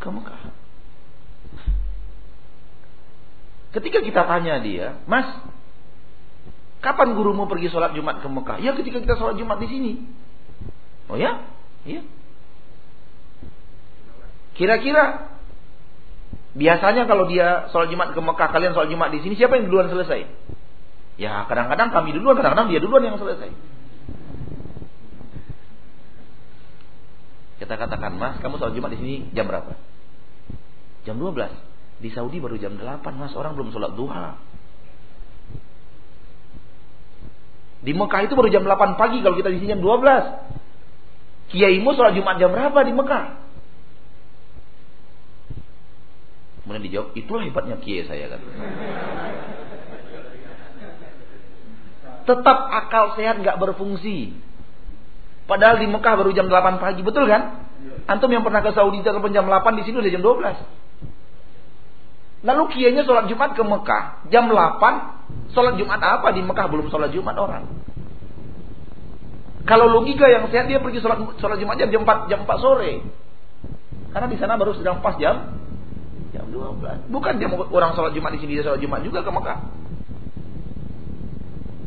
ke 0.00 0.08
Mekah. 0.08 0.40
Ketika 3.70 4.02
kita 4.02 4.26
tanya 4.26 4.58
dia, 4.58 4.98
Mas, 5.06 5.30
kapan 6.82 7.14
gurumu 7.14 7.46
pergi 7.46 7.70
sholat 7.70 7.94
Jumat 7.94 8.18
ke 8.18 8.26
Mekah? 8.26 8.58
Ya 8.58 8.74
ketika 8.74 8.98
kita 8.98 9.14
sholat 9.14 9.38
Jumat 9.38 9.62
di 9.62 9.68
sini. 9.70 9.92
Oh 11.06 11.14
ya? 11.14 11.44
Iya. 11.86 12.02
Kira-kira 14.60 15.32
biasanya 16.52 17.08
kalau 17.08 17.24
dia 17.32 17.72
sholat 17.72 17.88
Jumat 17.88 18.12
ke 18.12 18.20
Mekah, 18.20 18.48
kalian 18.52 18.76
sholat 18.76 18.92
Jumat 18.92 19.08
di 19.08 19.24
sini, 19.24 19.40
siapa 19.40 19.56
yang 19.56 19.72
duluan 19.72 19.88
selesai? 19.88 20.28
Ya 21.16 21.48
kadang-kadang 21.48 21.88
kami 21.88 22.12
duluan, 22.12 22.36
kadang-kadang 22.36 22.68
dia 22.68 22.76
duluan 22.76 23.08
yang 23.08 23.16
selesai. 23.16 23.48
Kita 27.56 27.72
katakan, 27.72 28.20
Mas, 28.20 28.36
kamu 28.44 28.60
sholat 28.60 28.76
Jumat 28.76 28.92
di 28.92 29.00
sini 29.00 29.14
jam 29.32 29.48
berapa? 29.48 29.72
Jam 31.08 31.16
12. 31.16 32.04
Di 32.04 32.12
Saudi 32.12 32.36
baru 32.36 32.60
jam 32.60 32.76
8 32.76 33.00
mas 33.16 33.32
orang 33.32 33.56
belum 33.56 33.72
sholat 33.72 33.96
duha. 33.96 34.36
Di 37.80 37.96
Mekah 37.96 38.28
itu 38.28 38.36
baru 38.36 38.52
jam 38.52 38.68
8 38.68 39.00
pagi 39.00 39.24
kalau 39.24 39.40
kita 39.40 39.48
di 39.52 39.64
sini 39.64 39.72
jam 39.72 39.80
12. 39.80 41.48
Kiaimu 41.48 41.96
sholat 41.96 42.12
Jumat 42.12 42.36
jam 42.36 42.52
berapa 42.52 42.76
di 42.84 42.92
Mekah? 42.92 43.24
Kemudian 46.70 46.86
dijawab, 46.86 47.18
itulah 47.18 47.42
hebatnya 47.42 47.82
kiai 47.82 48.06
saya 48.06 48.30
kan. 48.30 48.38
Tetap 52.30 52.58
akal 52.70 53.18
sehat 53.18 53.42
nggak 53.42 53.58
berfungsi. 53.58 54.38
Padahal 55.50 55.82
di 55.82 55.90
Mekah 55.90 56.14
baru 56.14 56.30
jam 56.30 56.46
8 56.46 56.78
pagi, 56.78 57.02
betul 57.02 57.26
kan? 57.26 57.66
Antum 58.06 58.30
yang 58.30 58.46
pernah 58.46 58.62
ke 58.62 58.70
Saudi 58.70 59.02
jam 59.02 59.18
8 59.18 59.34
di 59.50 59.82
sini 59.82 59.98
udah 59.98 60.12
jam 60.14 60.22
12. 60.22 62.46
Lalu 62.46 62.62
kiainya 62.70 63.02
sholat 63.02 63.26
Jumat 63.26 63.58
ke 63.58 63.66
Mekah. 63.66 64.30
Jam 64.30 64.46
8, 64.46 65.50
sholat 65.50 65.74
Jumat 65.74 65.98
apa 65.98 66.30
di 66.30 66.46
Mekah? 66.46 66.70
Belum 66.70 66.86
sholat 66.86 67.10
Jumat 67.10 67.34
orang. 67.34 67.66
Kalau 69.66 69.90
logika 69.90 70.30
yang 70.30 70.46
sehat 70.54 70.70
dia 70.70 70.78
pergi 70.78 71.02
sholat, 71.02 71.34
sholat 71.42 71.58
Jumat 71.58 71.82
jam 71.82 72.06
4, 72.06 72.30
jam 72.30 72.46
4 72.46 72.62
sore. 72.62 73.02
Karena 74.14 74.30
di 74.30 74.38
sana 74.38 74.54
baru 74.54 74.78
sedang 74.78 75.02
pas 75.02 75.18
jam 75.18 75.66
jam 76.30 76.46
12. 76.48 77.10
Bukan 77.10 77.32
dia 77.38 77.48
orang 77.50 77.92
sholat 77.94 78.12
Jumat 78.14 78.30
di 78.34 78.40
sini 78.42 78.58
dia 78.58 78.64
sholat 78.66 78.80
Jumat 78.80 79.00
juga 79.02 79.22
ke 79.22 79.30
Mekah. 79.30 79.58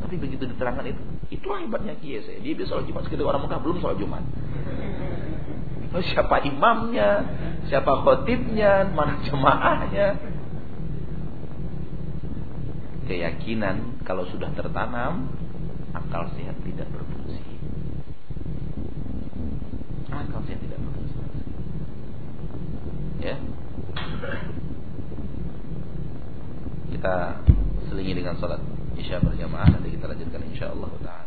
Tapi 0.04 0.16
begitu 0.20 0.44
diterangkan 0.46 0.86
itu, 0.94 1.04
itulah 1.34 1.64
hebatnya 1.64 1.96
kiai 1.98 2.22
saya. 2.22 2.40
Dia 2.44 2.54
bisa 2.54 2.76
sholat 2.76 2.86
Jumat 2.86 3.08
sekedar 3.08 3.26
orang 3.26 3.48
Mekah 3.48 3.60
belum 3.64 3.78
sholat 3.80 3.98
Jumat. 3.98 4.24
Siapa 6.14 6.42
imamnya, 6.50 7.22
siapa 7.70 8.02
khotibnya, 8.02 8.90
mana 8.98 9.22
jemaahnya 9.30 10.18
keyakinan 13.06 14.02
kalau 14.08 14.24
sudah 14.32 14.50
tertanam 14.56 15.28
akal 15.94 16.26
sehat 16.34 16.58
tidak 16.66 16.88
berfungsi. 16.90 17.44
Akal 20.10 20.42
sehat 20.50 20.60
tidak 20.66 20.80
berfungsi. 20.82 21.18
Ya. 23.22 23.36
Kita 26.94 27.16
selingi 27.90 28.14
dengan 28.16 28.38
salat 28.40 28.62
Isya 28.94 29.20
berjamaah 29.20 29.68
nanti 29.74 29.90
kita 29.92 30.06
lanjutkan 30.06 30.42
insyaallah 30.54 30.92
taala. 31.02 31.23